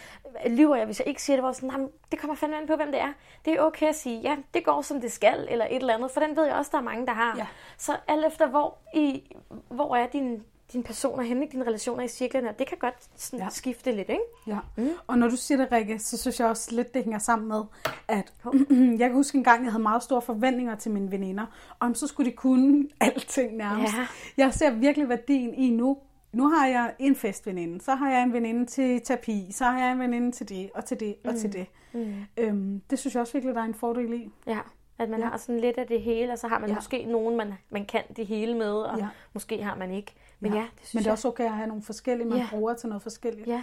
Lyver 0.47 0.77
jeg, 0.77 0.87
hvis 0.87 0.99
jeg 1.01 1.09
ikke 1.09 1.23
siger 1.23 1.37
det? 1.37 1.45
Hvor 1.45 1.53
sådan, 1.53 1.69
"Nej, 1.69 1.79
men 1.79 1.89
det 2.13 2.19
kommer 2.19 2.35
fandme 2.35 2.57
an 2.57 2.67
på, 2.67 2.77
hvem 2.77 2.91
det 2.93 3.01
er. 3.01 3.13
Det 3.45 3.53
er 3.55 3.61
okay 3.61 3.87
at 3.89 3.97
sige, 3.97 4.21
ja, 4.21 4.37
det 4.55 4.65
går 4.65 4.83
som 4.83 5.01
det 5.01 5.13
skal, 5.13 5.47
eller 5.51 5.65
et 5.71 5.77
eller 5.77 5.95
andet, 5.95 6.11
for 6.11 6.21
den 6.21 6.37
ved 6.37 6.45
jeg 6.45 6.55
også, 6.55 6.71
der 6.73 6.79
er 6.79 6.83
mange, 6.83 7.07
der 7.07 7.13
har. 7.13 7.35
Ja. 7.37 7.47
Så 7.79 7.97
alt 8.09 8.27
efter, 8.27 8.47
hvor, 8.49 8.79
i, 8.95 9.37
hvor 9.69 9.97
er 9.97 10.07
din, 10.07 10.43
dine 10.73 10.83
personer 10.85 11.23
henne, 11.23 11.47
dine 11.53 11.67
relationer 11.67 12.03
i 12.05 12.09
cirklerne, 12.09 12.49
og 12.49 12.59
det 12.59 12.67
kan 12.67 12.79
godt 12.79 12.95
sådan 13.17 13.39
Ja. 13.39 13.45
ja. 13.45 13.51
skifte 13.51 13.93
lidt, 13.93 14.09
ikke? 14.09 14.23
Ja. 14.47 14.59
Mm. 14.77 14.91
Og 15.07 15.19
når 15.19 15.29
du 15.29 15.37
siger 15.37 15.59
det, 15.59 15.73
Rikke, 15.73 15.99
så 15.99 16.19
synes 16.19 16.41
jeg 16.41 16.49
også 16.49 16.75
lidt, 16.75 16.95
det 16.95 17.03
hænger 17.05 17.19
sammen 17.19 17.49
med, 17.49 17.63
at 18.09 18.33
jeg 19.01 19.09
kan 19.09 19.13
huske 19.13 19.39
en 19.39 19.45
gang, 19.45 19.65
jeg 19.65 19.73
havde 19.73 19.83
meget 19.83 20.03
store 20.03 20.23
forventninger 20.23 20.75
til 20.77 20.91
mine 20.91 21.11
veninder, 21.11 21.47
om 21.81 21.95
så 21.95 22.07
skulle 22.07 22.31
de 22.31 22.37
kunne 22.37 22.89
alting 23.01 23.57
nærmest. 23.57 23.95
Ja. 23.97 24.07
Jeg 24.37 24.55
ser 24.55 24.71
virkelig 24.71 25.09
værdien 25.09 25.55
i 25.55 25.71
nu. 25.71 25.99
Nu 26.37 26.49
har 26.49 26.67
jeg 26.67 26.95
en 26.99 27.17
festveninde, 27.17 27.81
så 27.81 27.95
har 27.95 28.11
jeg 28.11 28.23
en 28.23 28.33
veninde 28.33 28.67
til 28.67 29.01
terapi, 29.05 29.49
så 29.53 29.65
har 29.65 29.79
jeg 29.79 29.93
en 29.93 29.99
veninde 30.01 30.33
til 30.33 30.49
det, 30.49 30.71
og 30.75 30.85
til 30.85 31.01
det, 31.01 31.17
og 31.25 31.37
til 31.37 31.53
det. 31.53 31.67
Mm. 31.93 32.15
Øhm, 32.37 32.81
det 32.91 32.99
synes 32.99 33.15
jeg 33.15 33.21
også 33.21 33.33
virkelig, 33.33 33.55
der 33.55 33.61
er 33.61 33.65
en 33.65 33.75
fordel 33.75 34.13
i. 34.13 34.31
Ja, 34.47 34.59
at 34.99 35.09
man 35.11 35.21
Ja. 35.21 35.27
har 35.27 35.37
sådan 35.37 35.61
lidt 35.61 35.79
af 35.79 35.87
det 35.87 36.03
hele, 36.03 36.33
og 36.33 36.39
så 36.39 36.49
har 36.49 36.59
man 36.59 36.69
Ja. 36.69 36.75
måske 36.75 37.05
nogen, 37.05 37.37
man, 37.37 37.55
man 37.71 37.87
kan 37.87 38.03
det 38.17 38.27
hele 38.27 38.55
med, 38.55 38.73
og 38.73 38.99
Ja. 38.99 39.05
ja. 39.05 39.11
måske 39.33 39.63
har 39.63 39.77
man 39.77 39.91
ikke. 39.91 40.15
Men 40.41 40.53
ja, 40.53 40.59
ja 40.59 40.65
det 40.65 40.87
synes 40.87 40.95
Men 40.95 40.99
det 40.99 41.07
er 41.07 41.11
jeg. 41.11 41.13
også 41.13 41.29
okay 41.29 41.45
at 41.45 41.53
have 41.53 41.67
nogle 41.67 41.83
forskellige, 41.83 42.29
man 42.29 42.39
Ja. 42.39 42.47
bruger 42.51 42.75
til 42.75 42.89
noget 42.89 43.03
forskelligt. 43.03 43.47
Ja. 43.47 43.63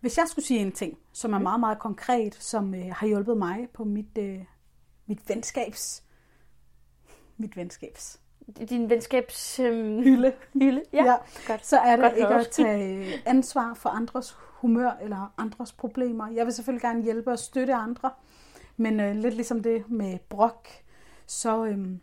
Hvis 0.00 0.18
jeg 0.18 0.28
skulle 0.28 0.44
sige 0.44 0.60
en 0.60 0.72
ting, 0.72 0.98
som 1.12 1.32
er 1.32 1.38
meget, 1.38 1.60
meget 1.60 1.78
konkret, 1.78 2.34
som 2.34 2.74
øh, 2.74 2.84
har 2.92 3.06
hjulpet 3.06 3.36
mig 3.36 3.68
på 3.74 3.84
mit, 3.84 4.18
øh, 4.18 4.38
mit 5.06 5.28
venskabs 5.28 6.04
mit 7.36 7.56
venskabs 7.56 8.20
din 8.70 8.90
venskabs... 8.90 9.58
Øhm, 9.60 10.02
hylde. 10.02 10.32
hylde. 10.54 10.82
Ja, 10.92 11.04
Ja. 11.04 11.14
godt. 11.46 11.66
Så 11.66 11.78
er 11.78 11.96
det 11.96 12.02
Godt 12.02 12.12
ikke 12.16 12.28
været. 12.28 12.40
at 12.40 12.48
tage 12.50 13.06
ansvar 13.26 13.74
for 13.74 13.88
andres 13.88 14.36
humør 14.60 14.90
eller 15.02 15.32
andres 15.38 15.72
problemer. 15.72 16.28
Jeg 16.34 16.46
vil 16.46 16.54
selvfølgelig 16.54 16.82
gerne 16.82 17.02
hjælpe 17.02 17.30
og 17.30 17.38
støtte 17.38 17.74
andre, 17.74 18.10
men 18.76 19.00
øh, 19.00 19.14
lidt 19.16 19.34
ligesom 19.34 19.62
det 19.62 19.90
med 19.90 20.18
brok, 20.28 20.68
så 21.26 21.64
øhm, 21.64 22.00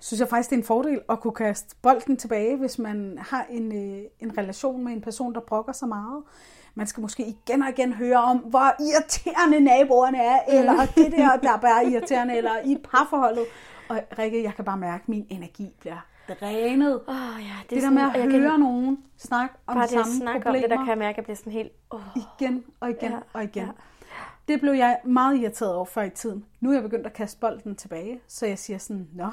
synes 0.00 0.20
jeg 0.20 0.28
faktisk, 0.28 0.50
det 0.50 0.56
er 0.56 0.60
en 0.60 0.66
fordel 0.66 1.00
at 1.08 1.20
kunne 1.20 1.32
kaste 1.34 1.76
bolden 1.82 2.16
tilbage, 2.16 2.56
hvis 2.56 2.78
man 2.78 3.18
har 3.20 3.46
en, 3.50 3.72
øh, 3.72 4.02
en 4.20 4.38
relation 4.38 4.84
med 4.84 4.92
en 4.92 5.00
person, 5.00 5.34
der 5.34 5.40
brokker 5.40 5.72
sig 5.72 5.88
meget. 5.88 6.22
Man 6.74 6.86
skal 6.86 7.00
måske 7.00 7.22
igen 7.26 7.62
og 7.62 7.68
igen 7.68 7.92
høre 7.92 8.16
om, 8.16 8.38
hvor 8.38 8.74
irriterende 8.82 9.60
naboerne 9.60 10.18
er, 10.18 10.38
eller 10.48 10.86
det 10.96 11.12
der, 11.12 11.36
der 11.36 11.52
er 11.52 11.56
bare 11.60 11.86
irriterende, 11.86 12.36
eller 12.36 12.52
i 12.64 12.76
parforholdet. 12.84 13.44
Og 13.88 14.00
Rikke, 14.18 14.42
jeg 14.42 14.54
kan 14.54 14.64
bare 14.64 14.76
mærke, 14.78 15.02
at 15.02 15.08
min 15.08 15.26
energi 15.28 15.76
bliver 15.80 16.06
drænet. 16.28 17.00
Oh, 17.06 17.14
ja, 17.14 17.44
det, 17.62 17.70
Det, 17.70 17.78
er 17.78 17.82
der 17.82 17.90
med 17.90 18.02
at 18.02 18.12
høre 18.12 18.50
kan, 18.50 18.60
nogen 18.60 19.04
snakke 19.16 19.54
om 19.66 19.74
Bare 19.74 19.82
det 19.82 19.90
samme 19.90 20.12
snakke 20.12 20.40
problemer 20.44 20.64
om 20.64 20.70
det, 20.70 20.70
der 20.70 20.84
kan 20.84 20.88
jeg 20.88 20.98
mærke, 20.98 21.10
at 21.10 21.16
jeg 21.16 21.24
bliver 21.24 21.36
sådan 21.36 21.52
helt... 21.52 21.72
Oh, 21.90 22.00
igen 22.16 22.64
og 22.80 22.90
igen 22.90 23.10
Ja, 23.12 23.18
og 23.32 23.44
igen. 23.44 23.64
Ja. 23.64 23.70
Det 24.48 24.60
blev 24.60 24.72
jeg 24.72 24.98
meget 25.04 25.36
irriteret 25.38 25.74
over 25.74 25.84
før 25.84 26.02
i 26.02 26.10
tiden. 26.10 26.44
Nu 26.60 26.70
er 26.70 26.74
jeg 26.74 26.82
begyndt 26.82 27.06
at 27.06 27.12
kaste 27.12 27.40
bolden 27.40 27.76
tilbage, 27.76 28.20
så 28.26 28.46
jeg 28.46 28.58
siger 28.58 28.78
sådan, 28.78 29.08
nå, 29.12 29.30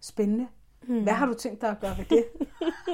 spændende. 0.00 0.48
Hmm. 0.86 1.02
Hvad 1.02 1.12
har 1.12 1.26
du 1.26 1.34
tænkt 1.34 1.60
dig 1.60 1.70
at 1.70 1.80
gøre 1.80 1.96
ved 1.98 2.04
det? 2.04 2.24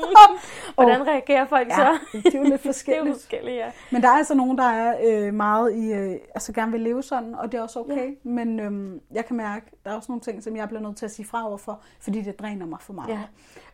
hvordan 0.75 1.07
reagerer 1.07 1.47
folk 1.47 1.69
ja, 1.69 1.75
så? 1.77 1.99
det 2.13 2.35
er 2.35 2.39
jo 2.39 2.45
lidt 2.45 2.53
Det 2.63 2.69
er 2.69 2.73
forskelligt. 2.73 3.15
forskelligt, 3.17 3.57
ja. 3.57 3.71
Men 3.93 4.03
der 4.03 4.09
er 4.09 4.13
altså 4.13 4.35
nogen, 4.35 4.59
der 4.59 4.65
er 4.65 4.97
øh, 5.05 5.35
meget 5.35 5.75
i, 5.75 5.93
øh, 5.93 6.17
altså 6.35 6.53
gerne 6.53 6.73
vil 6.73 6.81
leve 6.81 7.03
sådan, 7.03 7.35
og 7.35 7.53
det 7.53 7.59
er 7.59 7.63
også 7.63 7.81
okay. 7.81 8.09
Ja. 8.25 8.31
Men 8.31 8.61
øhm, 8.61 9.01
jeg 9.13 9.27
kan 9.27 9.37
mærke, 9.37 9.67
der 9.85 9.91
er 9.91 9.95
også 9.95 10.13
nogle 10.13 10.21
ting, 10.21 10.43
som 10.43 10.57
jeg 10.57 10.69
bliver 10.69 10.83
nødt 10.83 10.97
til 10.97 11.05
at 11.05 11.11
sige 11.11 11.27
fra 11.27 11.49
overfor, 11.49 11.83
fordi 12.01 12.21
det 12.21 12.39
dræner 12.39 12.67
mig 12.67 12.79
for 12.81 12.93
meget. 12.93 13.09
Ja. 13.09 13.21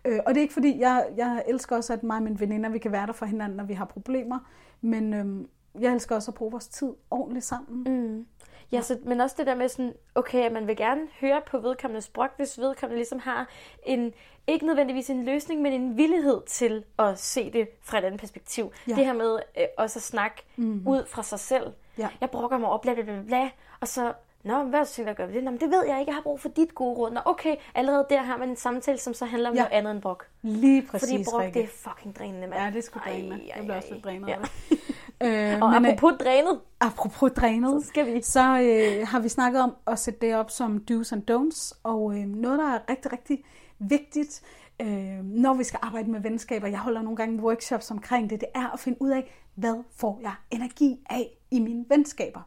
Øh, 0.04 0.20
og 0.26 0.34
det 0.34 0.40
er 0.40 0.42
ikke 0.42 0.54
fordi, 0.54 0.80
jeg, 0.80 1.06
jeg 1.16 1.42
elsker 1.48 1.76
også, 1.76 1.92
at 1.92 2.02
mig 2.02 2.16
og 2.16 2.22
mine 2.22 2.40
veninder, 2.40 2.70
vi 2.70 2.78
kan 2.78 2.92
være 2.92 3.06
der 3.06 3.12
for 3.12 3.26
hinanden, 3.26 3.56
når 3.56 3.64
vi 3.64 3.74
har 3.74 3.84
problemer. 3.84 4.38
Men 4.80 5.14
øhm, 5.14 5.48
jeg 5.80 5.92
elsker 5.92 6.14
også 6.14 6.30
at 6.30 6.34
bruge 6.34 6.50
vores 6.50 6.68
tid 6.68 6.88
ordentligt 7.10 7.44
sammen. 7.44 7.82
Mm. 7.82 8.26
Ja, 8.72 8.80
så, 8.80 8.98
men 9.04 9.20
også 9.20 9.34
det 9.38 9.46
der 9.46 9.54
med 9.54 9.68
sådan, 9.68 9.94
okay, 10.14 10.44
at 10.44 10.52
man 10.52 10.66
vil 10.66 10.76
gerne 10.76 11.00
høre 11.20 11.40
på 11.50 11.58
vedkommende 11.58 12.02
sprog, 12.02 12.28
hvis 12.36 12.58
vedkommende 12.58 12.96
ligesom 12.98 13.18
har 13.18 13.48
en, 13.82 14.14
ikke 14.46 14.66
nødvendigvis 14.66 15.10
en 15.10 15.24
løsning, 15.24 15.62
men 15.62 15.72
en 15.72 15.96
villighed 15.96 16.40
til 16.46 16.84
at 16.98 17.18
se 17.18 17.52
det 17.52 17.68
fra 17.82 17.98
et 17.98 18.04
andet 18.04 18.20
perspektiv. 18.20 18.72
Ja. 18.88 18.94
Det 18.94 19.04
her 19.06 19.12
med 19.12 19.38
øh, 19.58 19.64
også 19.78 19.98
at 19.98 20.02
snakke 20.02 20.42
mm. 20.56 20.82
ud 20.86 21.06
fra 21.06 21.22
sig 21.22 21.40
selv. 21.40 21.72
Ja. 21.98 22.08
Jeg 22.20 22.30
brokker 22.30 22.58
mig 22.58 22.68
over 22.68 22.78
bla 22.78 22.94
bla 22.94 23.02
bla 23.02 23.22
bla, 23.26 23.50
og 23.80 23.88
så, 23.88 24.12
Nå, 24.42 24.62
hvad 24.62 24.78
har 24.78 25.02
du 25.04 25.10
at 25.10 25.16
gøre 25.16 25.28
ved 25.28 25.34
det? 25.34 25.44
Nå, 25.44 25.50
men 25.50 25.60
det 25.60 25.70
ved 25.70 25.84
jeg 25.86 26.00
ikke, 26.00 26.10
jeg 26.10 26.14
har 26.16 26.22
brug 26.22 26.40
for 26.40 26.48
dit 26.48 26.74
gode 26.74 26.98
råd. 26.98 27.10
Nå, 27.10 27.20
okay, 27.24 27.56
allerede 27.74 28.06
der 28.10 28.22
har 28.22 28.36
man 28.36 28.48
en 28.48 28.56
samtale, 28.56 28.98
som 28.98 29.14
så 29.14 29.24
handler 29.24 29.48
om 29.50 29.54
Ja. 29.54 29.60
noget 29.60 29.72
andet 29.72 29.90
end 29.90 30.02
brok. 30.02 30.26
Lige 30.42 30.82
præcis, 30.82 31.08
Fordi 31.10 31.24
brok, 31.30 31.40
Rikke. 31.40 31.58
det 31.58 31.64
er 31.64 31.68
fucking 31.90 32.16
drænende, 32.16 32.46
mand. 32.46 32.62
Ja, 32.62 32.70
det 32.70 32.84
skulle 32.84 33.06
Ej, 33.06 33.12
dræne. 33.12 33.34
ej, 33.34 33.52
Jeg 33.56 33.64
bliver 33.64 33.76
også 33.76 33.92
lidt 33.92 34.04
drænet 34.04 34.28
Ja. 34.28 34.36
Øh, 35.22 35.58
Og 35.62 35.70
men, 35.70 35.84
øh, 35.86 35.92
apropos 35.92 36.12
drænet, 36.20 36.60
apropos 36.80 37.32
drænet, 37.36 37.82
så 37.82 37.88
skal 37.88 38.14
vi... 38.14 38.22
så 38.22 38.40
øh, 38.40 39.06
har 39.08 39.20
vi 39.20 39.28
snakket 39.28 39.62
om 39.62 39.74
at 39.86 39.98
sætte 39.98 40.20
det 40.26 40.34
op 40.34 40.50
som 40.50 40.84
do's 40.90 41.12
and 41.12 41.30
don'ts, 41.30 41.80
og 41.82 42.18
øh, 42.18 42.26
noget, 42.26 42.58
der 42.58 42.66
er 42.66 42.78
rigtig, 42.90 43.12
rigtig 43.12 43.44
vigtigt, 43.78 44.42
øh, 44.80 45.24
når 45.24 45.54
vi 45.54 45.64
skal 45.64 45.78
arbejde 45.82 46.10
med 46.10 46.20
venskaber, 46.20 46.68
jeg 46.68 46.78
holder 46.78 47.02
nogle 47.02 47.16
gange 47.16 47.42
workshops 47.42 47.90
omkring 47.90 48.30
det, 48.30 48.40
det 48.40 48.48
er 48.54 48.72
at 48.72 48.80
finde 48.80 49.02
ud 49.02 49.10
af, 49.10 49.34
hvad 49.54 49.84
får 49.96 50.18
jeg 50.22 50.34
energi 50.50 50.96
af 51.10 51.38
i 51.50 51.60
mine 51.60 51.84
venskaber. 51.88 52.40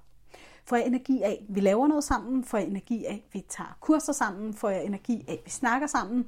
Får 0.65 0.75
jeg 0.75 0.85
energi 0.87 1.21
af, 1.21 1.45
vi 1.49 1.59
laver 1.59 1.87
noget 1.87 2.03
sammen? 2.03 2.43
Får 2.43 2.57
jeg 2.57 2.67
energi 2.67 3.05
af, 3.05 3.25
vi 3.33 3.45
tager 3.49 3.77
kurser 3.79 4.13
sammen? 4.13 4.53
Får 4.53 4.69
jeg 4.69 4.85
energi 4.85 5.25
af, 5.27 5.41
vi 5.45 5.49
snakker 5.49 5.87
sammen? 5.87 6.25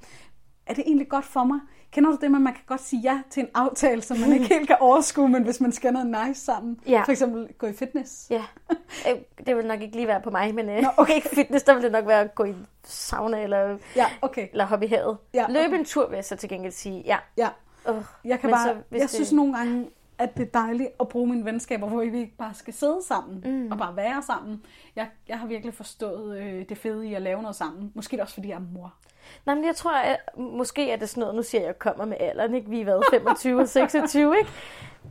Er 0.66 0.74
det 0.74 0.84
egentlig 0.88 1.10
godt 1.10 1.26
for 1.26 1.44
mig? 1.44 1.60
Kender 1.94 2.10
du 2.10 2.18
det 2.22 2.32
med, 2.32 2.38
at 2.40 2.44
man 2.44 2.54
kan 2.54 2.62
godt 2.68 2.82
sige 2.82 3.02
ja 3.02 3.22
til 3.30 3.44
en 3.44 3.50
aftale, 3.54 4.02
som 4.02 4.18
man 4.18 4.32
ikke 4.34 4.48
helt 4.48 4.68
kan 4.68 4.78
overskue, 4.80 5.30
men 5.30 5.44
hvis 5.44 5.62
man 5.62 5.72
skal 5.72 5.94
noget 5.94 6.28
nice 6.28 6.42
sammen? 6.42 6.80
Ja. 6.88 7.02
For 7.06 7.12
eksempel 7.12 7.48
gå 7.58 7.68
i 7.68 7.74
fitness. 7.74 8.28
Ja, 8.30 8.44
Øh, 9.10 9.46
det 9.46 9.58
vil 9.58 9.66
nok 9.68 9.82
ikke 9.82 9.96
lige 9.96 10.08
være 10.08 10.22
på 10.22 10.30
mig, 10.30 10.56
men 10.56 10.70
øh, 10.70 10.82
Nå, 10.82 10.88
okay. 10.98 11.16
ikke 11.16 11.30
fitness, 11.30 11.64
der 11.64 11.74
vil 11.74 11.84
det 11.84 11.92
nok 11.92 12.08
være 12.08 12.22
at 12.22 12.36
gå 12.36 12.44
i 12.44 12.54
sauna 12.84 13.44
eller, 13.44 13.78
Ja, 13.96 14.06
okay. 14.22 14.48
eller 14.52 14.66
hoppe 14.66 14.86
i 14.86 14.90
havet. 14.90 15.18
Ja, 15.34 15.46
Løbe 15.50 15.66
okay. 15.68 15.80
en 15.80 15.86
tur, 15.86 16.10
vil 16.10 16.16
jeg 16.16 16.26
så 16.26 16.36
til 16.36 16.50
gengæld 16.50 16.72
sige. 16.74 17.04
Ja. 17.06 17.18
Ja. 17.38 17.50
Uh, 17.90 17.96
Jeg, 18.26 18.40
kan 18.40 18.50
bare, 18.50 18.64
så, 18.68 18.76
jeg 18.92 19.02
det- 19.02 19.10
synes 19.10 19.32
nogle 19.32 19.58
gange, 19.58 19.90
at 20.18 20.38
det 20.38 20.44
er 20.48 20.60
dejligt 20.62 20.90
at 21.00 21.08
bruge 21.08 21.28
mine 21.30 21.46
venskaber, 21.46 21.88
hvor 21.88 22.00
vi 22.06 22.18
ikke 22.20 22.38
bare 22.38 22.54
skal 22.54 22.74
sidde 22.74 23.00
sammen 23.08 23.44
mm. 23.46 23.72
og 23.72 23.78
bare 23.78 23.96
være 23.96 24.24
sammen. 24.28 24.62
Jeg, 24.96 25.08
jeg 25.28 25.40
har 25.40 25.48
virkelig 25.48 25.74
forstået 25.74 26.38
øh, 26.38 26.66
det 26.70 26.78
fede 26.78 27.08
i 27.08 27.14
at 27.14 27.22
lave 27.22 27.42
noget 27.42 27.56
sammen. 27.56 27.92
Måske 27.96 28.22
også, 28.22 28.34
fordi 28.34 28.48
jeg 28.50 28.56
er 28.56 28.62
mor. 28.74 28.94
Nej, 29.46 29.56
men 29.56 29.66
jeg 29.66 29.76
tror, 29.76 29.92
at 29.92 30.18
måske 30.38 30.92
er 30.92 30.96
det 30.96 31.10
sådan 31.10 31.22
noget, 31.22 31.36
nu 31.36 31.44
siger 31.44 31.62
jeg, 31.62 31.70
at 31.70 31.76
jeg 31.76 31.80
kommer 31.80 32.06
med 32.06 32.18
alderen, 32.20 32.54
ikke? 32.56 32.70
Vi 32.70 32.82
er 32.82 32.86
været 32.86 33.04
25 33.12 33.62
og 33.62 33.68
26, 33.70 34.38
ikke? 34.38 34.50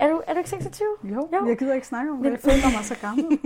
Er 0.00 0.08
du, 0.08 0.22
er 0.26 0.32
du 0.32 0.38
ikke 0.38 0.50
26? 0.50 0.88
Jo, 1.04 1.28
Jo. 1.32 1.46
jeg 1.48 1.58
gider 1.58 1.74
ikke 1.74 1.86
snakke 1.86 2.10
om 2.12 2.22
det. 2.22 2.30
Jeg 2.30 2.40
føler 2.40 2.76
mig 2.76 2.84
så 2.84 2.96
gammel. 3.00 3.38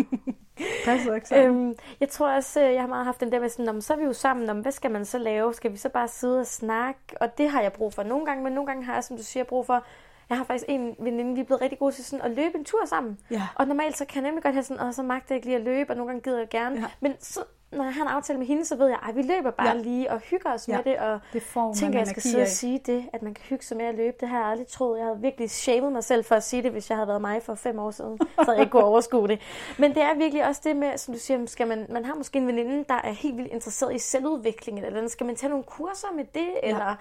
Passer 0.85 1.15
ikke 1.15 1.29
sammen. 1.29 1.47
Øhm, 1.69 1.75
jeg 2.01 2.09
tror 2.09 2.31
også, 2.31 2.61
øh, 2.65 2.73
jeg 2.75 2.81
har 2.83 2.89
meget 2.89 3.05
haft 3.05 3.21
den 3.21 3.33
der 3.33 3.41
med 3.41 3.49
sådan, 3.49 3.65
"Nå, 3.65 3.73
men 3.73 3.83
så 3.83 3.93
er 3.93 3.97
vi 3.97 4.05
jo 4.05 4.13
sammen, 4.13 4.51
om 4.51 4.61
hvad 4.61 4.73
skal 4.73 4.91
man 4.91 5.05
så 5.05 5.19
lave? 5.19 5.55
Skal 5.55 5.73
vi 5.73 5.77
så 5.77 5.89
bare 5.89 6.09
sidde 6.09 6.41
og 6.41 6.47
snakke? 6.47 7.01
Og 7.21 7.39
det 7.39 7.49
har 7.51 7.61
jeg 7.63 7.73
brug 7.73 7.93
for 7.95 8.03
nogle 8.03 8.27
gange, 8.27 8.45
men 8.45 8.53
nogle 8.53 8.67
gange 8.67 8.85
har 8.85 8.95
jeg, 8.95 9.05
som 9.05 9.17
du 9.17 9.23
siger, 9.23 9.45
brug 9.45 9.67
for, 9.67 9.85
jeg 10.29 10.37
har 10.39 10.45
faktisk 10.45 10.65
en 10.69 10.97
veninde, 10.99 11.35
vi 11.35 11.41
er 11.41 11.45
blevet 11.45 11.61
rigtig 11.63 11.79
gode 11.79 11.95
til 11.95 12.05
sådan 12.05 12.25
at 12.25 12.31
løbe 12.31 12.59
en 12.59 12.65
tur 12.65 12.85
sammen. 12.87 13.19
Ja. 13.31 13.43
Og 13.55 13.67
normalt 13.69 13.97
så 13.99 14.05
kan 14.05 14.17
jeg 14.23 14.23
nemlig 14.31 14.43
godt 14.43 14.55
have 14.55 14.63
sådan, 14.63 14.81
og 14.81 14.95
så 14.95 15.03
magter 15.03 15.27
jeg 15.35 15.37
ikke 15.37 15.47
lige 15.47 15.57
at 15.59 15.63
løbe, 15.65 15.91
og 15.93 15.97
nogle 15.97 16.09
gange 16.13 16.23
gider 16.23 16.39
jeg 16.39 16.49
gerne. 16.49 16.77
Ja. 16.77 16.85
Men 17.01 17.15
så, 17.21 17.41
når 17.77 17.85
jeg 17.85 17.95
har 17.95 18.03
en 18.03 18.09
aftale 18.09 18.39
med 18.39 18.47
hende, 18.47 18.65
så 18.65 18.77
ved 18.77 18.87
jeg, 18.89 18.99
at 19.09 19.17
vi 19.17 19.23
løber 19.23 19.51
bare 19.51 19.69
Ja. 19.69 19.75
lige 19.75 20.11
og 20.11 20.19
hygger 20.21 20.53
os 20.55 20.69
Ja. 20.69 20.77
med 20.77 20.85
det. 20.85 20.99
Og 20.99 21.21
Det 21.33 21.43
får 21.43 21.65
man 21.67 21.75
tænker, 21.75 21.99
jeg 21.99 22.07
skal 22.07 22.23
sidde 22.23 22.43
og 22.43 22.49
sige 22.49 22.81
det, 22.87 23.05
at 23.13 23.23
man 23.23 23.35
kan 23.35 23.45
hygge 23.45 23.65
sig 23.65 23.77
med 23.77 23.87
at 23.87 23.95
løbe. 23.95 24.17
Det 24.21 24.29
har 24.29 24.39
jeg 24.39 24.47
aldrig 24.47 24.67
troet. 24.67 24.99
Jeg 24.99 25.07
havde 25.07 25.21
virkelig 25.21 25.51
shamed 25.51 25.91
mig 25.91 26.05
selv 26.05 26.25
for 26.25 26.35
at 26.35 26.43
sige 26.43 26.63
det, 26.63 26.71
hvis 26.73 26.91
jeg 26.91 26.97
havde 26.97 27.09
været 27.09 27.21
mig 27.21 27.43
for 27.43 27.55
fem 27.55 27.79
år 27.79 27.91
siden. 27.91 28.19
Så 28.19 28.27
havde 28.39 28.51
jeg 28.53 28.61
ikke 28.61 28.71
kunne 28.71 28.85
overskue 28.85 29.29
det. 29.29 29.41
Men 29.79 29.95
det 29.95 30.03
er 30.03 30.15
virkelig 30.15 30.47
også 30.49 30.61
det 30.65 30.77
med, 30.77 30.99
som 30.99 31.15
du 31.15 31.21
siger, 31.21 31.47
skal 31.47 31.67
man, 31.69 31.87
man 31.89 32.05
har 32.05 32.15
måske 32.15 32.39
en 32.39 32.47
veninde, 32.47 32.85
der 32.89 33.01
er 33.05 33.13
helt 33.13 33.37
vildt 33.37 33.53
interesseret 33.53 33.95
i 33.95 33.99
selvudvikling, 33.99 34.79
eller 34.79 35.09
skal 35.09 35.27
man 35.27 35.37
tage 35.37 35.51
nogle 35.51 35.65
kurser 35.65 36.09
med 36.17 36.25
det, 36.35 36.49
ja. 36.63 36.69
eller... 36.69 36.95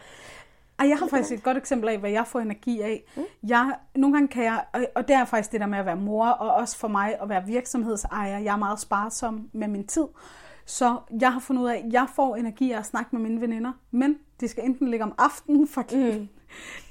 Ej, 0.80 0.90
jeg 0.90 0.98
har 0.98 1.08
faktisk 1.08 1.32
et 1.32 1.44
godt 1.44 1.58
eksempel 1.58 1.90
af, 1.90 1.98
hvad 1.98 2.10
jeg 2.10 2.28
får 2.28 2.40
energi 2.40 2.82
af. 2.82 3.04
Mm. 3.16 3.24
Jeg, 3.48 3.76
nogle 3.96 4.14
gange 4.16 4.28
kan 4.28 4.44
jeg, 4.44 4.64
og- 4.74 4.86
og 4.96 5.08
det 5.08 5.16
er 5.16 5.26
faktisk 5.26 5.52
det 5.52 5.60
der 5.62 5.66
med 5.68 5.80
at 5.80 5.86
være 5.86 5.96
mor, 5.96 6.28
og 6.28 6.54
også 6.56 6.78
for 6.78 6.88
mig 6.88 7.18
at 7.22 7.30
være 7.30 7.44
virksomhedsejer. 7.46 8.38
Jeg 8.40 8.52
er 8.54 8.58
meget 8.58 8.80
sparsom 8.80 9.50
med 9.54 9.68
min 9.68 9.88
tid. 9.88 10.06
Så 10.66 11.00
jeg 11.22 11.34
har 11.34 11.40
fundet 11.40 11.64
ud 11.64 11.68
af, 11.68 11.76
at 11.76 11.94
jeg 11.94 12.08
får 12.16 12.36
energi 12.36 12.72
af 12.72 12.80
at 12.80 12.86
snakke 12.86 13.16
med 13.16 13.22
mine 13.22 13.42
veninder, 13.42 13.72
men 13.92 14.18
det 14.40 14.50
skal 14.50 14.66
enten 14.66 14.88
ligge 14.88 15.04
om 15.04 15.14
aftenen, 15.18 15.68
for 15.68 15.84
mm. 15.92 16.28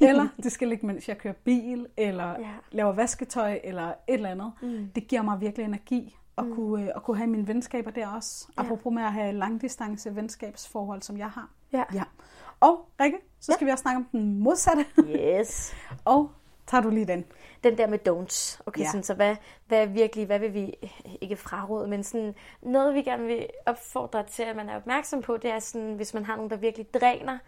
eller 0.09 0.29
det 0.43 0.53
skal 0.53 0.69
ligge, 0.69 0.87
mens 0.87 1.09
jeg 1.09 1.19
kører 1.19 1.35
bil, 1.45 1.87
eller 1.97 2.31
ja. 2.31 2.51
Laver 2.71 2.93
vasketøj, 2.93 3.61
eller 3.65 3.89
et 3.89 3.95
eller 4.09 4.31
andet. 4.31 4.53
Mm. 4.63 4.89
Det 4.95 5.09
giver 5.09 5.23
mig 5.23 5.41
virkelig 5.41 5.65
energi 5.65 6.17
at, 6.39 6.47
mm. 6.47 6.55
kunne, 6.55 6.83
øh, 6.85 6.91
at 6.97 7.03
kunne 7.03 7.17
have 7.17 7.31
mine 7.31 7.49
venskaber 7.49 7.91
der 7.91 8.09
også. 8.09 8.49
Ja. 8.57 8.63
Apropos 8.63 8.93
med 8.95 9.03
at 9.03 9.13
have 9.13 9.33
langdistance 9.33 10.17
venskabsforhold, 10.17 11.03
som 11.03 11.19
jeg 11.19 11.31
har. 11.31 11.51
Ja. 11.73 11.85
Ja. 11.95 12.03
Og 12.61 12.89
Rikke, 13.01 13.19
så 13.41 13.53
skal 13.53 13.65
ja. 13.65 13.67
vi 13.67 13.73
også 13.73 13.83
snakke 13.83 13.97
om 13.97 14.05
den 14.13 14.39
modsatte. 14.39 14.85
Yes. 14.99 15.75
Og 16.05 16.31
tager 16.67 16.83
du 16.83 16.91
lige 16.91 17.07
den? 17.07 17.25
den 17.65 17.79
der 17.79 17.87
med 17.87 17.99
don'ts. 18.09 18.61
Okay, 18.67 18.81
Ja. 18.81 18.87
sådan, 18.87 19.03
så 19.03 19.15
hvad, 19.15 19.37
hvad 19.67 19.83
er 19.83 19.87
virkelig, 19.87 20.27
hvad 20.27 20.39
vil 20.39 20.55
vi 20.55 20.75
ikke 21.21 21.37
fraråde, 21.37 21.89
men 21.89 22.05
sådan 22.05 22.35
noget, 22.63 22.95
vi 22.95 23.03
gerne 23.03 23.27
vil 23.27 23.47
opfordre 23.67 24.23
til, 24.23 24.43
at 24.43 24.57
man 24.57 24.69
er 24.69 24.77
opmærksom 24.77 25.23
på, 25.23 25.37
det 25.37 25.51
er 25.51 25.59
sådan, 25.59 25.95
hvis 25.95 26.15
man 26.15 26.25
har 26.25 26.37
nogen, 26.37 26.51
der 26.51 26.57
virkelig 26.57 26.95
dræner 26.95 27.39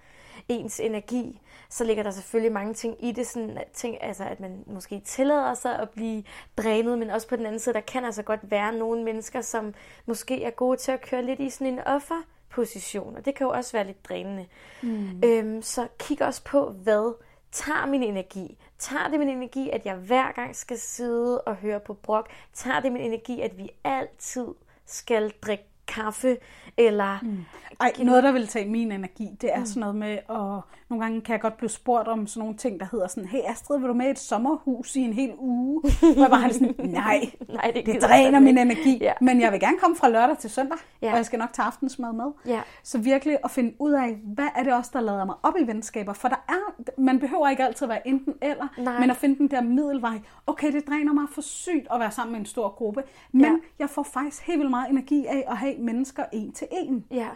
ens 0.49 0.81
energi, 0.81 1.41
så 1.71 1.85
ligger 1.85 2.03
der 2.03 2.11
selvfølgelig 2.11 2.53
mange 2.53 2.75
ting 2.75 3.05
i 3.05 3.13
det, 3.13 3.27
sådan 3.27 3.59
ting, 3.73 4.03
altså 4.03 4.25
at 4.25 4.41
man 4.41 4.65
måske 4.67 5.01
tillader 5.05 5.55
sig 5.55 5.79
at 5.79 5.91
blive 5.91 6.25
drænet, 6.57 6.99
men 6.99 7.11
også 7.11 7.29
på 7.29 7.37
den 7.37 7.47
anden 7.47 7.61
side, 7.61 7.75
der 7.75 7.81
kan 7.81 8.05
altså 8.05 8.23
godt 8.23 8.41
være 8.51 8.73
nogle 8.73 9.05
mennesker, 9.05 9.41
som 9.41 9.75
måske 10.07 10.45
er 10.45 10.51
gode 10.51 10.77
til 10.77 10.93
at 10.93 11.01
køre 11.01 11.23
lidt 11.23 11.41
i 11.41 11.51
sådan 11.51 11.67
en 11.67 11.81
offerposition, 11.81 13.17
og 13.17 13.25
det 13.25 13.35
kan 13.35 13.47
jo 13.47 13.53
også 13.53 13.73
være 13.73 13.87
lidt 13.87 14.09
drænende. 14.09 14.47
Mm. 14.83 15.21
Øhm, 15.25 15.63
så 15.63 15.89
kig 15.99 16.23
også 16.23 16.45
på, 16.45 16.71
hvad 16.71 17.15
tager 17.53 17.87
min 17.87 18.03
energi? 18.03 18.59
Tager 18.79 19.09
det 19.09 19.19
min 19.19 19.29
energi, 19.29 19.71
at 19.71 19.87
jeg 19.87 19.97
hver 19.97 20.33
gang 20.33 20.57
skal 20.57 20.79
sidde 20.79 21.41
og 21.41 21.57
høre 21.57 21.81
på 21.81 21.95
brok? 21.95 22.31
Tager 22.53 22.81
det 22.81 22.93
min 22.93 23.03
energi, 23.03 23.41
at 23.41 23.59
vi 23.59 23.71
altid 23.85 24.49
skal 24.87 25.33
drikke 25.43 25.65
kaffe? 25.89 26.37
Eller 26.77 27.19
mm. 27.23 27.39
Ej, 27.81 27.93
noget, 28.05 28.23
der 28.23 28.33
vil 28.33 28.47
tage 28.47 28.71
min 28.71 28.93
energi, 28.93 29.29
det 29.41 29.51
er 29.55 29.59
mm. 29.59 29.67
sådan 29.67 29.81
noget 29.81 29.97
med, 29.97 30.19
og 30.29 30.61
nogle 30.91 31.05
gange 31.05 31.21
kan 31.21 31.33
jeg 31.33 31.41
godt 31.41 31.57
blive 31.57 31.71
spurgt 31.71 32.09
om 32.09 32.27
sådan 32.27 32.41
nogle 32.41 32.57
ting, 32.57 32.81
der 32.81 32.87
hedder 32.93 33.09
sådan, 33.09 33.29
hey 33.29 33.39
Astrid, 33.47 33.79
vil 33.79 33.89
du 33.89 33.95
med 33.95 34.07
i 34.07 34.11
et 34.11 34.19
sommerhus 34.19 34.97
i 34.97 35.01
en 35.01 35.13
hel 35.13 35.33
uge? 35.39 35.83
Hvor 36.01 36.21
jeg 36.23 36.31
bare 36.31 36.41
har 36.41 36.49
det 36.49 36.57
sådan, 36.57 36.75
nej, 36.91 37.21
Nej, 37.49 37.71
det 37.75 37.87
det 37.87 38.03
dræner 38.03 38.41
min 38.41 38.59
energi, 38.59 38.99
Ja. 39.01 39.13
men 39.21 39.41
jeg 39.41 39.53
vil 39.53 39.61
gerne 39.61 39.79
komme 39.79 39.97
fra 39.97 40.09
lørdag 40.09 40.39
til 40.39 40.51
søndag, 40.51 40.79
Ja. 41.03 41.11
og 41.11 41.17
jeg 41.17 41.27
skal 41.27 41.39
nok 41.39 41.53
tage 41.53 41.67
aftensmad 41.67 42.13
med. 42.13 42.25
Ja. 42.47 42.61
Så 42.83 42.99
virkelig 42.99 43.39
at 43.45 43.51
finde 43.51 43.75
ud 43.79 43.93
af, 43.93 44.19
hvad 44.25 44.49
er 44.57 44.63
det 44.63 44.73
også, 44.73 44.91
der 44.95 45.01
lader 45.01 45.25
mig 45.25 45.35
op 45.43 45.55
i 45.61 45.67
venskaber? 45.67 46.13
For 46.13 46.29
der 46.29 46.45
er, 46.49 46.83
man 47.01 47.19
behøver 47.21 47.49
ikke 47.49 47.65
altid 47.65 47.85
at 47.85 47.89
være 47.89 48.09
enten 48.09 48.35
eller, 48.43 48.69
Nej. 48.79 49.01
men 49.01 49.11
at 49.11 49.17
finde 49.17 49.39
den 49.39 49.51
der 49.51 49.61
middelvej. 49.63 50.19
Okay, 50.47 50.73
det 50.73 50.89
dræner 50.89 51.13
mig 51.13 51.25
for 51.33 51.41
sygt 51.43 51.87
at 51.93 52.01
være 52.01 52.11
sammen 52.11 52.33
med 52.33 52.41
en 52.41 52.47
stor 52.47 52.69
gruppe, 52.69 53.03
men 53.33 53.43
Ja. 53.45 53.53
jeg 53.79 53.91
får 53.91 54.03
faktisk 54.03 54.47
helt 54.47 54.59
vildt 54.59 54.71
meget 54.71 54.91
energi 54.91 55.27
af 55.27 55.45
at 55.49 55.57
have 55.57 55.76
mennesker 55.79 56.25
en 56.33 56.53
til 56.53 56.67
en. 56.71 57.05
Ja. 57.11 57.29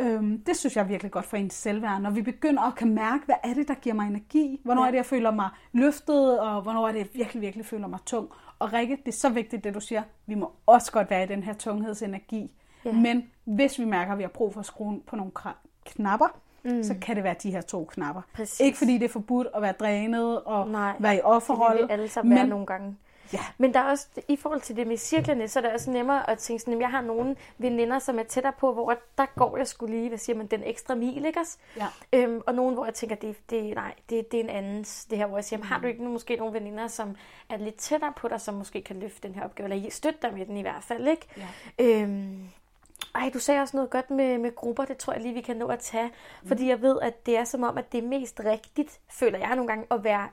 Øhm, 0.00 0.42
det 0.44 0.56
synes 0.56 0.76
jeg 0.76 0.82
er 0.82 0.86
virkelig 0.86 1.12
godt 1.12 1.24
for 1.24 1.36
ens 1.36 1.54
selvværd, 1.54 2.00
når 2.00 2.10
vi 2.10 2.22
begynder 2.22 2.62
at 2.62 2.74
kan 2.74 2.94
mærke, 2.94 3.24
hvad 3.24 3.34
er 3.44 3.54
det, 3.54 3.68
der 3.68 3.74
giver 3.74 3.94
mig 3.94 4.06
energi? 4.06 4.60
Hvornår 4.64 4.82
Ja. 4.82 4.86
er 4.86 4.90
det, 4.90 4.96
jeg 4.96 5.06
føler 5.06 5.30
mig 5.30 5.48
løftet, 5.72 6.40
og 6.40 6.62
hvornår 6.62 6.88
er 6.88 6.92
det, 6.92 6.98
jeg 6.98 7.08
virkelig, 7.14 7.42
virkelig 7.42 7.66
føler 7.66 7.86
mig 7.86 7.98
tung? 8.06 8.28
Og 8.58 8.72
Rikke, 8.72 8.96
det 8.96 9.08
er 9.08 9.16
så 9.16 9.28
vigtigt, 9.28 9.64
det 9.64 9.74
du 9.74 9.80
siger. 9.80 10.02
Vi 10.26 10.34
må 10.34 10.52
også 10.66 10.92
godt 10.92 11.10
være 11.10 11.22
i 11.24 11.26
den 11.26 11.42
her 11.42 11.52
tunghedsenergi. 11.52 12.54
Ja. 12.84 12.92
Men 12.92 13.22
hvis 13.44 13.78
vi 13.78 13.84
mærker, 13.84 14.12
at 14.12 14.18
vi 14.18 14.22
har 14.22 14.30
brug 14.30 14.52
for 14.52 14.60
at 14.60 14.66
skrue 14.66 15.00
på 15.06 15.16
nogle 15.16 15.32
knapper, 15.84 16.26
mm. 16.64 16.82
så 16.82 16.94
kan 17.02 17.16
det 17.16 17.24
være 17.24 17.34
de 17.42 17.50
her 17.50 17.60
to 17.60 17.84
knapper. 17.84 18.22
Præcis. 18.34 18.60
Ikke 18.60 18.78
fordi 18.78 18.92
det 18.98 19.04
er 19.04 19.08
forbudt 19.08 19.46
at 19.54 19.62
være 19.62 19.72
drænet 19.72 20.40
og 20.42 20.68
Nej, 20.68 20.96
være 20.98 21.12
i 21.14 21.16
Det 21.16 21.24
offerrolle. 21.24 21.78
vil 21.80 21.88
vi 21.88 21.92
alle 21.92 22.08
sammen 22.08 22.34
være 22.34 22.44
men 22.44 22.50
nogle 22.50 22.66
gange. 22.66 22.96
Ja. 23.32 23.40
Men 23.58 23.74
der 23.74 23.80
er 23.80 23.84
også, 23.84 24.06
i 24.28 24.36
forhold 24.36 24.60
til 24.60 24.76
det 24.76 24.86
med 24.86 24.96
cirklerne, 24.96 25.48
så 25.48 25.58
er 25.58 25.62
det 25.62 25.72
også 25.72 25.90
nemmere 25.90 26.30
at 26.30 26.38
tænke 26.38 26.60
sådan, 26.60 26.74
at 26.74 26.80
jeg 26.80 26.90
har 26.90 27.00
nogle 27.00 27.36
veninder, 27.58 27.98
som 27.98 28.18
er 28.18 28.22
tættere 28.22 28.52
på, 28.52 28.72
hvor 28.72 28.94
der 29.18 29.26
går 29.36 29.56
jeg 29.56 29.66
skulle 29.66 29.96
lige, 29.96 30.08
hvad 30.08 30.18
siger 30.18 30.36
man, 30.36 30.46
den 30.46 30.62
ekstra 30.64 30.94
mil, 30.94 31.24
ikke 31.24 31.40
også? 31.40 31.58
Ja. 31.76 31.86
Øhm, 32.12 32.40
og 32.46 32.54
nogen, 32.54 32.74
hvor 32.74 32.84
jeg 32.84 32.94
tænker, 32.94 33.16
det, 33.16 33.36
det, 33.50 33.74
nej, 33.74 33.94
det, 34.10 34.32
det 34.32 34.40
er 34.40 34.44
en 34.44 34.50
andens, 34.50 35.04
det 35.04 35.18
her, 35.18 35.26
hvor 35.26 35.36
jeg 35.36 35.44
siger, 35.44 35.64
har 35.64 35.80
du 35.80 35.86
ikke 35.86 36.04
nu 36.04 36.10
måske 36.10 36.36
nogle 36.36 36.54
veninder, 36.54 36.86
som 36.86 37.16
er 37.48 37.56
lidt 37.56 37.76
tættere 37.76 38.12
på 38.16 38.28
dig, 38.28 38.40
som 38.40 38.54
måske 38.54 38.82
kan 38.82 39.00
løfte 39.00 39.28
den 39.28 39.34
her 39.34 39.44
opgave, 39.44 39.74
eller 39.74 39.90
støtte 39.90 40.18
dig 40.22 40.34
med 40.34 40.46
den 40.46 40.56
i 40.56 40.62
hvert 40.62 40.84
fald, 40.84 41.08
ikke? 41.08 41.26
Ja. 41.36 42.02
Øhm, 42.02 42.48
ej, 43.14 43.30
du 43.34 43.38
sagde 43.38 43.60
også 43.60 43.76
noget 43.76 43.90
godt 43.90 44.10
med, 44.10 44.38
med 44.38 44.54
grupper, 44.54 44.84
det 44.84 44.96
tror 44.96 45.12
jeg 45.12 45.22
lige, 45.22 45.34
vi 45.34 45.40
kan 45.40 45.56
nå 45.56 45.66
at 45.66 45.78
tage. 45.78 46.10
Fordi 46.46 46.68
jeg 46.68 46.82
ved, 46.82 46.98
at 47.02 47.26
det 47.26 47.36
er 47.36 47.44
som 47.44 47.62
om, 47.62 47.78
at 47.78 47.92
det 47.92 48.04
er 48.04 48.08
mest 48.08 48.40
rigtigt, 48.44 49.00
føler 49.10 49.38
jeg 49.38 49.56
nogle 49.56 49.68
gange, 49.68 49.86
at 49.90 50.04
være 50.04 50.28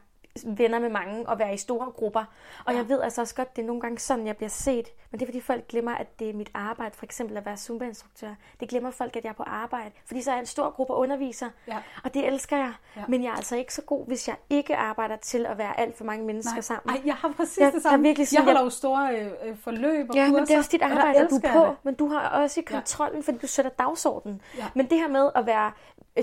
venner 0.46 0.80
med 0.80 0.90
mange 0.90 1.30
og 1.30 1.40
være 1.40 1.54
i 1.54 1.58
store 1.58 1.92
grupper. 1.92 2.24
Og 2.66 2.76
jeg 2.76 2.90
ved 2.90 3.02
altså 3.02 3.22
også 3.22 3.36
godt, 3.36 3.56
det 3.56 3.62
er 3.62 3.66
nogle 3.66 3.82
gange 3.82 4.00
sådan, 4.00 4.28
jeg 4.28 4.38
bliver 4.38 4.50
set. 4.50 4.88
Men 5.12 5.20
det 5.20 5.26
er 5.26 5.28
fordi 5.28 5.42
folk 5.42 5.68
glemmer, 5.68 5.96
at 5.96 6.20
det 6.20 6.30
er 6.30 6.34
mit 6.34 6.50
arbejde, 6.54 6.96
for 6.96 7.06
eksempel 7.06 7.38
at 7.38 7.46
være 7.46 7.58
Zumba-instruktør. 7.58 8.30
Det 8.60 8.70
glemmer 8.70 8.92
folk, 8.92 9.16
at 9.16 9.24
jeg 9.24 9.30
er 9.30 9.34
på 9.34 9.44
arbejde. 9.44 9.92
Fordi 10.06 10.22
så 10.22 10.32
er 10.32 10.36
jeg 10.36 10.40
en 10.40 10.46
stor 10.46 10.70
gruppe 10.70 10.94
og 10.94 11.00
underviser. 11.00 11.50
Ja. 11.68 11.78
Og 12.04 12.14
det 12.14 12.28
elsker 12.28 12.58
jeg. 12.58 12.74
Ja. 12.96 13.02
Men 13.08 13.24
jeg 13.24 13.30
er 13.30 13.36
altså 13.36 13.56
ikke 13.56 13.74
så 13.74 13.82
god, 13.82 14.06
hvis 14.08 14.28
jeg 14.28 14.36
ikke 14.50 14.76
arbejder 14.76 15.16
til 15.16 15.46
at 15.46 15.58
være 15.58 15.80
alt 15.80 15.98
for 15.98 16.04
mange 16.04 16.26
mennesker 16.26 16.54
Nej. 16.54 16.62
sammen. 16.62 16.96
Ej, 16.96 17.02
jeg 17.06 17.16
har 17.16 17.34
præcis 17.38 17.58
Jeg- 17.58 17.74
det 17.74 17.82
samme. 17.84 17.94
jeg 17.94 18.00
er 18.00 18.04
virkelig 18.04 18.24
jeg 18.24 18.28
sådan, 18.28 18.44
holder 18.46 18.60
jeg- 18.60 18.66
jo 18.66 18.70
store 18.70 19.16
øh, 19.20 19.50
øh, 19.50 19.58
forløb 19.58 20.10
og 20.10 20.16
Ja, 20.16 20.24
men 20.26 20.34
det 20.34 20.40
kurser, 20.42 20.54
er 20.54 20.58
også 20.58 20.70
dit 20.72 20.82
arbejde, 20.82 21.20
og 21.24 21.30
du 21.30 21.36
er 21.36 21.40
jeg 21.44 21.52
på. 21.54 21.66
det. 21.66 21.76
Men 21.84 21.96
du 21.96 22.08
har 22.08 22.30
også 22.30 22.62
kontrollen, 22.68 23.24
fordi 23.24 23.38
du 23.38 23.48
sætter 23.48 23.72
dagsordenen. 23.72 24.42
Ja. 24.58 24.66
Men 24.76 24.90
det 24.90 24.98
her 24.98 25.08
med 25.08 25.30
at 25.36 25.46
være 25.46 25.72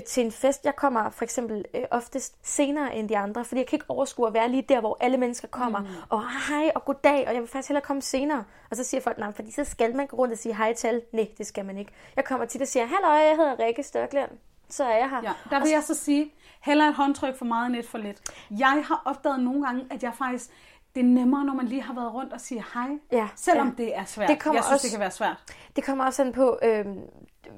til 0.03 0.25
en 0.25 0.31
fest, 0.31 0.65
jeg 0.65 0.75
kommer 0.75 1.09
for 1.09 1.23
eksempel 1.23 1.65
øh, 1.73 1.81
oftest 1.91 2.35
senere 2.43 2.95
end 2.95 3.09
de 3.09 3.17
andre, 3.17 3.45
fordi 3.45 3.59
jeg 3.59 3.67
kan 3.67 3.75
ikke 3.77 3.85
overskue 3.89 4.27
at 4.27 4.33
være 4.33 4.49
lige 4.49 4.61
der, 4.69 4.79
hvor 4.79 4.97
alle 4.99 5.17
mennesker 5.17 5.47
kommer. 5.47 5.79
Mm. 5.79 5.85
Og 6.09 6.21
hej 6.49 6.71
og 6.75 6.85
goddag, 6.85 7.27
og 7.27 7.33
jeg 7.33 7.41
vil 7.41 7.49
faktisk 7.49 7.69
hellere 7.69 7.85
komme 7.85 8.01
senere. 8.01 8.43
Og 8.71 8.75
så 8.77 8.83
siger 8.83 9.01
folk, 9.01 9.17
nej, 9.17 9.31
fordi 9.33 9.51
så 9.51 9.63
skal 9.63 9.95
man 9.95 10.07
gå 10.07 10.17
rundt 10.17 10.31
og 10.31 10.37
sige 10.37 10.55
hej 10.55 10.73
til 10.73 10.87
alle. 10.87 11.01
Nej, 11.13 11.27
det 11.37 11.47
skal 11.47 11.65
man 11.65 11.77
ikke. 11.77 11.91
Jeg 12.15 12.25
kommer 12.25 12.45
tit 12.45 12.61
og 12.61 12.67
siger, 12.67 12.85
hallo, 12.85 13.07
jeg 13.13 13.35
hedder 13.37 13.59
Rikke 13.65 13.83
Størkland. 13.83 14.29
Så 14.69 14.83
er 14.83 14.97
jeg 14.97 15.09
her. 15.09 15.21
Ja, 15.23 15.31
der 15.49 15.59
vil 15.59 15.69
jeg 15.69 15.83
så 15.83 15.93
sige, 15.93 16.33
heller 16.61 16.87
et 16.87 16.93
håndtryk 16.95 17.37
for 17.37 17.45
meget 17.45 17.65
end 17.67 17.75
et 17.75 17.87
for 17.87 17.97
lidt. 17.97 18.17
Jeg 18.51 18.83
har 18.87 19.01
opdaget 19.05 19.39
nogle 19.39 19.65
gange, 19.65 19.85
at 19.91 20.03
jeg 20.03 20.11
faktisk, 20.17 20.49
det 20.95 21.01
er 21.01 21.05
nemmere, 21.05 21.45
når 21.45 21.53
man 21.53 21.65
lige 21.65 21.81
har 21.81 21.93
været 21.93 22.13
rundt 22.13 22.33
og 22.33 22.41
siger 22.41 22.61
hej, 22.73 22.89
Ja, 23.11 23.27
selvom 23.35 23.75
ja. 23.77 23.83
det 23.83 23.95
er 23.97 24.05
svært. 24.05 24.29
Det 24.29 24.39
kommer 24.39 24.57
jeg 24.57 24.63
synes, 24.63 24.73
også- 24.73 24.83
det 24.87 24.91
kan 24.91 24.99
være 24.99 25.11
svært. 25.11 25.35
Det 25.75 25.83
kommer 25.83 26.05
også 26.05 26.21
an 26.21 26.31
på, 26.33 26.59
øh, 26.63 26.85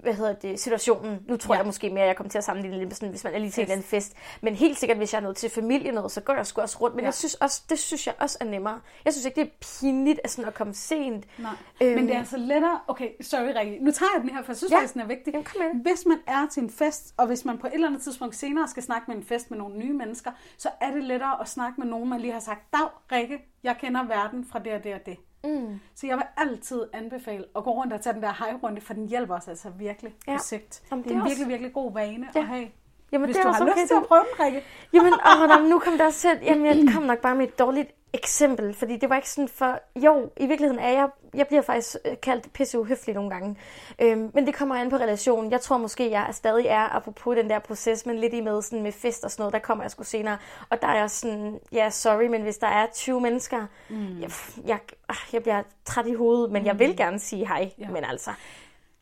hvad 0.01 0.13
hedder 0.13 0.33
det, 0.33 0.59
situationen. 0.59 1.19
Nu 1.27 1.38
tror 1.38 1.53
Ja. 1.55 1.59
jeg 1.59 1.65
måske 1.65 1.89
mere, 1.89 2.01
at 2.03 2.07
jeg 2.07 2.15
kommer 2.15 2.29
til 2.31 2.38
at 2.38 2.43
sammenligne 2.43 2.79
det 2.79 2.88
med 2.88 2.95
sådan, 2.95 3.09
hvis 3.09 3.23
man 3.23 3.33
er 3.33 3.38
lige 3.39 3.51
til 3.51 3.61
en 3.61 3.65
eller 3.65 3.73
anden 3.73 3.88
fest. 3.88 4.13
Men 4.41 4.55
helt 4.55 4.79
sikkert, 4.79 4.97
hvis 4.97 5.13
jeg 5.13 5.19
er 5.19 5.23
nået 5.23 5.35
til 5.35 5.49
familie 5.49 5.91
noget, 5.91 6.11
så 6.11 6.21
går 6.21 6.33
jeg 6.33 6.45
sgu 6.47 6.61
også 6.61 6.77
rundt. 6.81 6.95
Men 6.95 7.01
Ja. 7.03 7.05
jeg 7.07 7.13
synes 7.13 7.33
også, 7.33 7.61
det 7.69 7.79
synes 7.79 8.07
jeg 8.07 8.15
også 8.19 8.38
er 8.41 8.45
nemmere. 8.45 8.79
Jeg 9.05 9.13
synes 9.13 9.25
ikke, 9.25 9.41
det 9.41 9.47
er 9.47 9.51
pinligt 9.81 10.19
at, 10.23 10.29
sådan 10.31 10.47
at 10.47 10.53
komme 10.53 10.73
sent. 10.73 11.25
Nej. 11.39 11.51
Øhm. 11.81 11.95
Men 11.95 12.07
det 12.07 12.15
er 12.15 12.19
altså 12.19 12.38
lettere... 12.38 12.79
Okay, 12.88 13.09
sorry 13.21 13.53
Rikke. 13.59 13.77
Nu 13.85 13.91
tager 13.91 14.09
jeg 14.15 14.21
den 14.21 14.29
her, 14.29 14.43
for 14.43 14.51
jeg 14.51 14.57
synes 14.57 14.71
Ja. 14.71 14.77
faktisk, 14.77 14.93
den 14.93 15.01
er 15.01 15.07
vigtig. 15.07 15.31
Jamen, 15.33 15.45
kom 15.45 15.61
med. 15.61 15.81
Hvis 15.93 16.05
man 16.05 16.17
er 16.27 16.47
til 16.51 16.63
en 16.63 16.69
fest, 16.69 17.13
og 17.17 17.27
hvis 17.27 17.45
man 17.45 17.57
på 17.57 17.67
et 17.67 17.73
eller 17.73 17.88
andet 17.88 18.01
tidspunkt 18.01 18.35
senere 18.35 18.67
skal 18.67 18.83
snakke 18.83 19.03
med 19.11 19.15
en 19.17 19.23
fest 19.23 19.51
med 19.51 19.57
nogle 19.57 19.77
nye 19.77 19.93
mennesker, 19.93 20.31
så 20.57 20.69
er 20.81 20.91
det 20.91 21.03
lettere 21.03 21.41
at 21.41 21.47
snakke 21.49 21.81
med 21.81 21.88
nogen, 21.88 22.09
man 22.09 22.19
lige 22.21 22.33
har 22.33 22.39
sagt, 22.39 22.73
Dag, 22.73 22.88
Rikke, 23.11 23.38
jeg 23.63 23.75
kender 23.79 24.03
verden 24.07 24.45
fra 24.51 24.59
det 24.59 24.73
og 24.73 24.83
det 24.83 24.93
og 24.93 24.99
det. 25.05 25.17
Mm. 25.47 25.79
Så 25.95 26.07
jeg 26.07 26.17
vil 26.17 26.25
altid 26.37 26.81
anbefale 26.93 27.45
at 27.55 27.63
gå 27.63 27.71
rundt 27.71 27.93
og 27.93 28.01
tage 28.01 28.13
den 28.13 28.21
der 28.23 28.33
hej-runde, 28.39 28.81
for 28.81 28.93
den 28.93 29.07
hjælper 29.09 29.35
os 29.35 29.47
altså 29.47 29.69
virkelig 29.69 30.15
ja. 30.27 30.33
På 30.37 30.43
sigt. 30.43 30.83
Jamen, 30.91 31.03
det 31.03 31.09
det 31.09 31.15
er 31.15 31.19
er 31.19 31.21
en 31.21 31.25
også- 31.25 31.35
virkelig, 31.37 31.49
virkelig 31.49 31.73
god 31.73 31.93
vane 31.93 32.27
Ja. 32.35 32.39
at 32.39 32.47
have. 32.47 32.67
Jamen, 33.11 33.25
Hvis 33.25 33.35
det 33.35 33.43
du 33.43 33.49
er 33.49 33.53
har 33.53 33.61
også 33.61 33.65
lyst 33.65 33.77
okay, 33.77 33.87
til 33.87 33.93
at 33.93 34.07
prøve 34.07 34.21
den, 34.21 34.45
Rikke. 34.45 34.63
Jamen, 34.93 35.13
åh, 35.13 35.61
men 35.61 35.69
nu 35.69 35.79
kom 35.79 35.97
der 35.97 36.09
selv, 36.09 36.39
jamen, 36.43 36.65
jeg 36.65 36.93
kom 36.93 37.03
nok 37.03 37.19
bare 37.19 37.35
med 37.35 37.47
et 37.47 37.59
dårligt 37.59 37.91
eksempel, 38.13 38.73
fordi 38.73 38.97
det 38.97 39.09
var 39.09 39.15
ikke 39.15 39.29
sådan 39.29 39.47
for, 39.47 39.79
jo, 39.95 40.29
i 40.37 40.45
virkeligheden 40.45 40.83
er 40.83 40.89
jeg, 40.89 41.09
jeg 41.33 41.47
bliver 41.47 41.61
faktisk 41.61 41.95
øh, 42.05 42.15
kaldt 42.21 42.53
pisse 42.53 42.79
uhøflig 42.79 43.15
nogle 43.15 43.29
gange, 43.29 43.57
øhm, 44.01 44.31
men 44.33 44.45
det 44.45 44.55
kommer 44.55 44.75
an 44.75 44.89
på 44.89 44.95
relationen. 44.95 45.51
Jeg 45.51 45.61
tror 45.61 45.77
måske, 45.77 46.11
jeg 46.11 46.27
stadig 46.31 46.65
er, 46.65 46.95
apropos 46.95 47.35
den 47.35 47.49
der 47.49 47.59
proces, 47.59 48.05
men 48.05 48.17
lidt 48.17 48.33
i 48.33 48.41
med, 48.41 48.61
sådan 48.61 48.83
med 48.83 48.91
fest 48.91 49.23
og 49.23 49.31
sådan 49.31 49.41
noget, 49.41 49.53
der 49.53 49.59
kommer 49.59 49.83
jeg 49.83 49.91
sgu 49.91 50.03
senere, 50.03 50.37
og 50.69 50.81
der 50.81 50.87
er 50.87 50.97
jeg 50.97 51.11
sådan, 51.11 51.59
ja, 51.71 51.89
sorry, 51.89 52.27
men 52.27 52.41
hvis 52.41 52.57
der 52.57 52.67
er 52.67 52.87
20 52.93 53.21
mennesker, 53.21 53.65
mm. 53.89 54.21
jeg, 54.21 54.31
jeg, 54.65 54.79
ah, 55.09 55.33
jeg 55.33 55.41
bliver 55.41 55.63
træt 55.85 56.07
i 56.07 56.13
hovedet, 56.13 56.51
men 56.51 56.65
jeg 56.65 56.79
vil 56.79 56.97
gerne 56.97 57.19
sige 57.19 57.47
hej, 57.47 57.71
ja. 57.79 57.89
men 57.89 58.03
altså, 58.03 58.31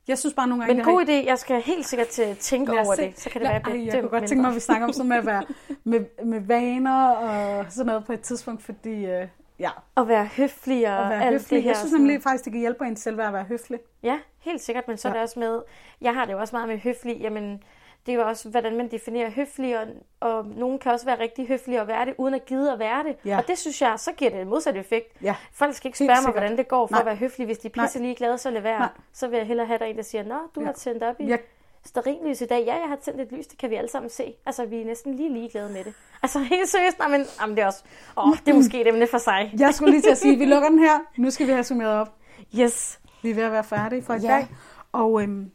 Jeg 0.08 0.18
synes 0.18 0.34
bare 0.36 0.48
nogle 0.48 0.64
gange, 0.66 0.76
men 0.84 0.86
god 0.94 1.06
idé, 1.06 1.12
jeg 1.26 1.38
skal 1.40 1.62
helt 1.62 1.86
sikkert 1.86 2.08
til 2.08 2.36
tænke 2.36 2.72
over 2.72 2.96
se. 2.96 3.02
det, 3.02 3.20
så 3.20 3.30
kan 3.30 3.42
det 3.42 3.50
Lad- 3.50 3.52
være, 3.52 3.60
at 3.60 3.66
jeg 3.68 3.72
Ej, 3.72 3.72
bliver 3.82 3.94
jeg 3.94 4.02
kunne 4.04 4.20
godt 4.20 4.30
tænke 4.30 4.42
mig, 4.42 4.48
at 4.48 4.52
mindre. 4.52 4.54
vi 4.54 4.60
snakker 4.60 4.88
om 4.88 4.94
sådan 4.94 5.10
med, 5.10 5.18
at 5.18 5.26
være, 5.26 5.44
med, 5.84 6.26
med 6.26 6.40
vaner 6.40 7.10
og 7.10 7.66
sådan 7.70 7.86
noget 7.86 8.06
på 8.06 8.14
et 8.14 8.22
tidspunkt, 8.22 8.64
fordi 8.64 9.06
øh, 9.06 9.28
ja, 9.60 9.70
At 9.98 10.08
være 10.08 10.26
høflig 10.38 10.88
og 10.88 11.04
at 11.04 11.10
være 11.10 11.24
alt 11.24 11.34
høflig. 11.34 11.56
det 11.56 11.64
her. 11.64 11.70
Jeg 11.70 11.78
synes 11.78 11.94
nemlig 11.94 12.22
faktisk, 12.24 12.46
det 12.46 12.54
kan 12.54 12.60
hjælpe 12.60 12.86
en 12.86 12.96
selv 12.96 13.22
at 13.22 13.34
være 13.34 13.44
høflig. 13.44 13.80
Ja, 14.04 14.20
helt 14.40 14.62
sikkert, 14.62 14.88
men 14.88 14.98
så 14.98 15.08
ja. 15.08 15.12
er 15.12 15.14
det 15.18 15.24
også 15.24 15.40
med, 15.40 15.62
jeg 16.02 16.14
har 16.14 16.26
det 16.26 16.34
jo 16.34 16.40
også 16.40 16.56
meget 16.56 16.68
med 16.70 16.78
høflig, 16.78 17.18
jamen 17.22 17.64
det 18.06 18.12
er 18.14 18.16
jo 18.16 18.28
også, 18.28 18.50
hvordan 18.50 18.78
man 18.78 18.92
definerer 18.92 19.30
høflig, 19.32 19.80
og, 19.80 19.88
og 20.20 20.46
nogen 20.46 20.80
kan 20.80 20.92
også 20.92 21.06
være 21.06 21.20
rigtig 21.20 21.48
høflige 21.48 21.82
og 21.82 21.88
være 21.88 22.06
det, 22.06 22.14
uden 22.18 22.34
at 22.34 22.46
gide 22.46 22.72
at 22.74 22.80
være 22.80 23.04
det. 23.04 23.16
Ja. 23.26 23.38
Og 23.38 23.48
det 23.48 23.58
synes 23.58 23.82
jeg, 23.82 23.94
så 23.98 24.12
giver 24.12 24.32
det 24.32 24.42
en 24.42 24.50
modsat 24.50 24.78
effekt. 24.78 25.22
Ja. 25.22 25.36
Folk 25.54 25.76
skal 25.76 25.88
ikke 25.88 25.98
spørge 25.98 26.22
mig, 26.24 26.32
hvordan 26.32 26.58
det 26.58 26.68
går 26.68 26.88
for 26.88 26.92
Nej. 26.92 27.00
at 27.00 27.06
være 27.06 27.16
høflig. 27.16 27.46
Hvis 27.46 27.58
de 27.58 27.68
er 27.76 27.82
pisse 27.84 28.00
lige 28.00 28.16
glade, 28.16 28.38
så 28.38 28.50
lad 28.50 28.62
være. 28.62 28.80
Nej. 28.80 28.90
Så 29.14 29.28
vil 29.28 29.38
jeg 29.38 29.48
hellere 29.48 29.68
have 29.68 29.80
der 29.80 29.86
en, 29.86 29.96
der 29.98 30.02
siger, 30.04 30.24
Nå, 30.24 30.36
du 30.56 30.60
Ja. 30.60 30.66
har 30.66 30.74
tændt 30.74 31.04
op 31.04 31.16
i 31.20 31.28
Jeg- 31.28 31.40
stearinlys 31.86 32.42
i 32.42 32.46
dag. 32.46 32.64
Ja, 32.66 32.74
jeg 32.76 32.88
har 32.90 32.96
tændt 32.96 33.22
et 33.22 33.32
lys, 33.32 33.48
det 33.48 33.58
kan 33.60 33.70
vi 33.70 33.76
alle 33.76 33.90
sammen 33.90 34.10
se. 34.10 34.34
Altså, 34.46 34.66
vi 34.66 34.82
er 34.82 34.86
næsten 34.86 35.14
lige 35.16 35.34
ligeglade 35.34 35.70
med 35.74 35.84
det. 35.84 35.94
Altså, 36.24 36.40
helt 36.54 36.70
seriøst, 36.70 37.00
nej, 37.00 37.08
men 37.08 37.26
jamen, 37.42 37.56
det 37.56 37.62
er 37.62 37.68
også, 37.68 37.84
åh, 38.18 38.38
det 38.46 38.52
er 38.52 38.56
måske 38.56 38.82
et 38.82 38.88
emne 38.88 39.08
for 39.08 39.18
sig. 39.18 39.54
Jeg 39.60 39.74
skulle 39.74 39.92
lige 39.92 40.02
til 40.02 40.10
at 40.10 40.18
sige, 40.18 40.34
at 40.34 40.40
vi 40.40 40.46
lukker 40.46 40.70
den 40.70 40.80
her. 40.80 41.00
Nu 41.18 41.30
skal 41.30 41.48
vi 41.48 41.52
have 41.52 41.64
summeret 41.64 41.94
op. 42.02 42.14
Yes. 42.60 43.00
Vi 43.24 43.30
er 43.32 43.36
ved 43.36 43.44
at 43.44 43.52
være 43.52 43.64
færdige 43.64 44.04
for 44.04 44.14
i 44.14 44.18
Ja. 44.18 44.28
dag. 44.28 44.48
Og 44.92 45.22
øhm, 45.22 45.52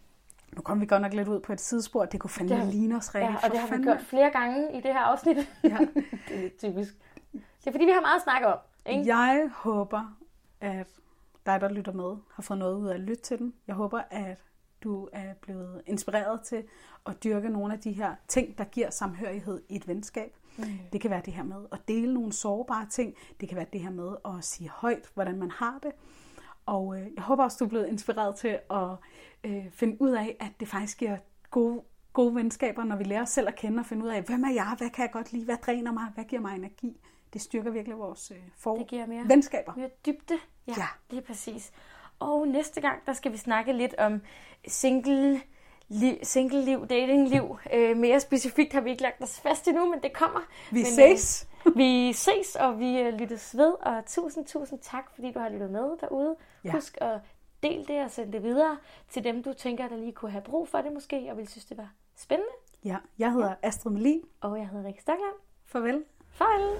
nu 0.56 0.62
kom 0.62 0.80
vi 0.80 0.86
godt 0.86 1.02
nok 1.02 1.12
lidt 1.14 1.28
ud 1.28 1.40
på 1.40 1.52
et 1.52 1.60
sidespor. 1.60 2.04
Det 2.04 2.20
kunne 2.20 2.30
fandme 2.30 2.56
har- 2.56 2.64
ligne 2.64 2.96
os, 2.96 3.14
Rikke. 3.14 3.28
Ja, 3.28 3.34
og 3.44 3.50
det 3.50 3.58
har 3.58 3.66
vi 3.66 3.70
fanden, 3.70 3.86
gjort 3.86 4.00
flere 4.02 4.30
gange 4.30 4.72
i 4.72 4.76
det 4.76 4.92
her 4.92 4.98
afsnit. 5.00 5.36
Ja. 5.64 5.68
det 6.28 6.36
er 6.36 6.40
lidt 6.40 6.58
typisk. 6.58 6.94
Det 7.32 7.66
er 7.66 7.70
fordi, 7.70 7.84
vi 7.84 7.90
har 7.90 8.00
meget 8.00 8.16
at 8.16 8.22
snakke 8.22 8.46
om. 8.46 8.58
Ikke? 8.86 9.06
Jeg 9.16 9.50
håber, 9.54 10.16
at 10.60 10.86
dig, 11.46 11.60
der 11.60 11.68
lytter 11.68 11.92
med, 11.92 12.16
har 12.34 12.42
fået 12.42 12.58
noget 12.58 12.76
ud 12.76 12.88
af 12.88 12.94
at 12.94 13.00
lytte 13.00 13.22
til 13.22 13.38
den. 13.38 13.54
Jeg 13.66 13.74
håber, 13.74 14.00
at 14.10 14.38
du 14.84 15.08
er 15.12 15.34
blevet 15.40 15.82
inspireret 15.86 16.40
til 16.40 16.64
at 17.06 17.24
dyrke 17.24 17.48
nogle 17.48 17.74
af 17.74 17.80
de 17.80 17.92
her 17.92 18.14
ting, 18.28 18.58
der 18.58 18.64
giver 18.64 18.90
samhørighed 18.90 19.62
i 19.68 19.76
et 19.76 19.88
venskab. 19.88 20.36
Mm. 20.58 20.64
Det 20.92 21.00
kan 21.00 21.10
være 21.10 21.22
det 21.24 21.32
her 21.32 21.42
med 21.42 21.66
at 21.72 21.78
dele 21.88 22.14
nogle 22.14 22.32
sårbare 22.32 22.86
ting. 22.90 23.14
Det 23.40 23.48
kan 23.48 23.56
være 23.56 23.66
det 23.72 23.80
her 23.80 23.90
med 23.90 24.16
at 24.24 24.44
sige 24.44 24.70
højt, 24.70 25.10
hvordan 25.14 25.38
man 25.38 25.50
har 25.50 25.78
det. 25.82 25.92
Og 26.66 26.96
øh, 26.96 27.06
jeg 27.16 27.22
håber 27.22 27.44
også, 27.44 27.56
du 27.60 27.64
er 27.64 27.68
blevet 27.68 27.86
inspireret 27.88 28.36
til 28.36 28.58
at 28.70 28.88
øh, 29.44 29.64
finde 29.72 30.02
ud 30.02 30.10
af, 30.10 30.36
at 30.40 30.50
det 30.60 30.68
faktisk 30.68 30.98
giver 30.98 31.16
gode, 31.50 31.82
gode 32.12 32.34
venskaber, 32.34 32.84
når 32.84 32.96
vi 32.96 33.04
lærer 33.04 33.22
os 33.22 33.28
selv 33.30 33.48
at 33.48 33.56
kende 33.56 33.80
og 33.80 33.86
finde 33.86 34.04
ud 34.04 34.08
af, 34.10 34.22
hvem 34.22 34.44
er 34.44 34.52
jeg, 34.52 34.74
hvad 34.78 34.90
kan 34.90 35.02
jeg 35.02 35.10
godt 35.12 35.32
lide, 35.32 35.44
hvad 35.44 35.56
dræner 35.66 35.92
mig, 35.92 36.04
hvad 36.14 36.24
giver 36.24 36.42
mig 36.42 36.54
energi. 36.56 37.00
Det 37.32 37.40
styrker 37.40 37.70
virkelig 37.70 37.98
vores 37.98 38.30
øh, 38.30 38.36
for 38.58 38.76
Det 38.76 38.86
giver 38.86 39.06
mere- 39.06 39.28
venskaber. 39.28 39.72
Mere 39.76 39.90
dybde. 40.06 40.34
Ja, 40.66 40.72
Ja. 41.10 41.16
er 41.16 41.20
præcis. 41.20 41.72
Og 42.18 42.48
næste 42.48 42.80
gang, 42.80 43.06
der 43.06 43.12
skal 43.12 43.32
vi 43.32 43.36
snakke 43.36 43.72
lidt 43.72 43.94
om 43.98 44.20
single 44.66 45.40
liv, 45.88 46.14
single-liv, 46.22 46.86
dating-liv. 46.86 47.58
Øh, 47.74 47.96
mere 47.96 48.20
specifikt 48.20 48.72
har 48.72 48.80
vi 48.80 48.90
ikke 48.90 49.02
lagt 49.02 49.22
os 49.22 49.40
fast 49.40 49.68
endnu, 49.68 49.90
men 49.90 50.02
det 50.02 50.12
kommer. 50.12 50.40
Vi 50.70 50.76
men, 50.78 50.86
ses. 50.86 51.48
Vi 51.76 52.12
ses, 52.12 52.56
og 52.56 52.78
vi 52.78 52.98
øh, 52.98 53.14
lyttes 53.14 53.56
ved. 53.56 53.72
Og 53.80 54.06
tusind, 54.06 54.46
tusind 54.46 54.78
tak, 54.78 55.14
fordi 55.14 55.32
du 55.32 55.38
har 55.38 55.48
lyttet 55.48 55.70
med 55.70 55.98
derude. 56.00 56.36
Ja. 56.64 56.68
Ja. 56.68 56.74
Husk 56.74 56.98
at 57.00 57.20
del 57.62 57.88
det 57.88 58.04
og 58.04 58.10
sende 58.10 58.32
det 58.32 58.42
videre 58.42 58.76
til 59.10 59.24
dem, 59.24 59.42
du 59.42 59.52
tænker, 59.52 59.88
der 59.88 59.96
lige 59.96 60.12
kunne 60.12 60.30
have 60.30 60.42
brug 60.42 60.68
for 60.68 60.78
det 60.78 60.92
måske, 60.92 61.28
og 61.30 61.36
vil 61.36 61.48
synes, 61.48 61.64
det 61.64 61.76
var 61.76 61.92
spændende. 62.16 62.52
Ja, 62.84 62.96
jeg 63.18 63.32
hedder 63.32 63.54
Astrid 63.62 63.92
Melin. 63.92 64.22
Og 64.40 64.58
jeg 64.58 64.68
hedder 64.68 64.86
Rikke 64.86 65.02
Stokland. 65.02 65.34
Farvel. 65.66 66.04
Farvel! 66.30 66.76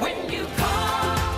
When 0.00 0.16
you 0.32 0.46
call 0.58 1.35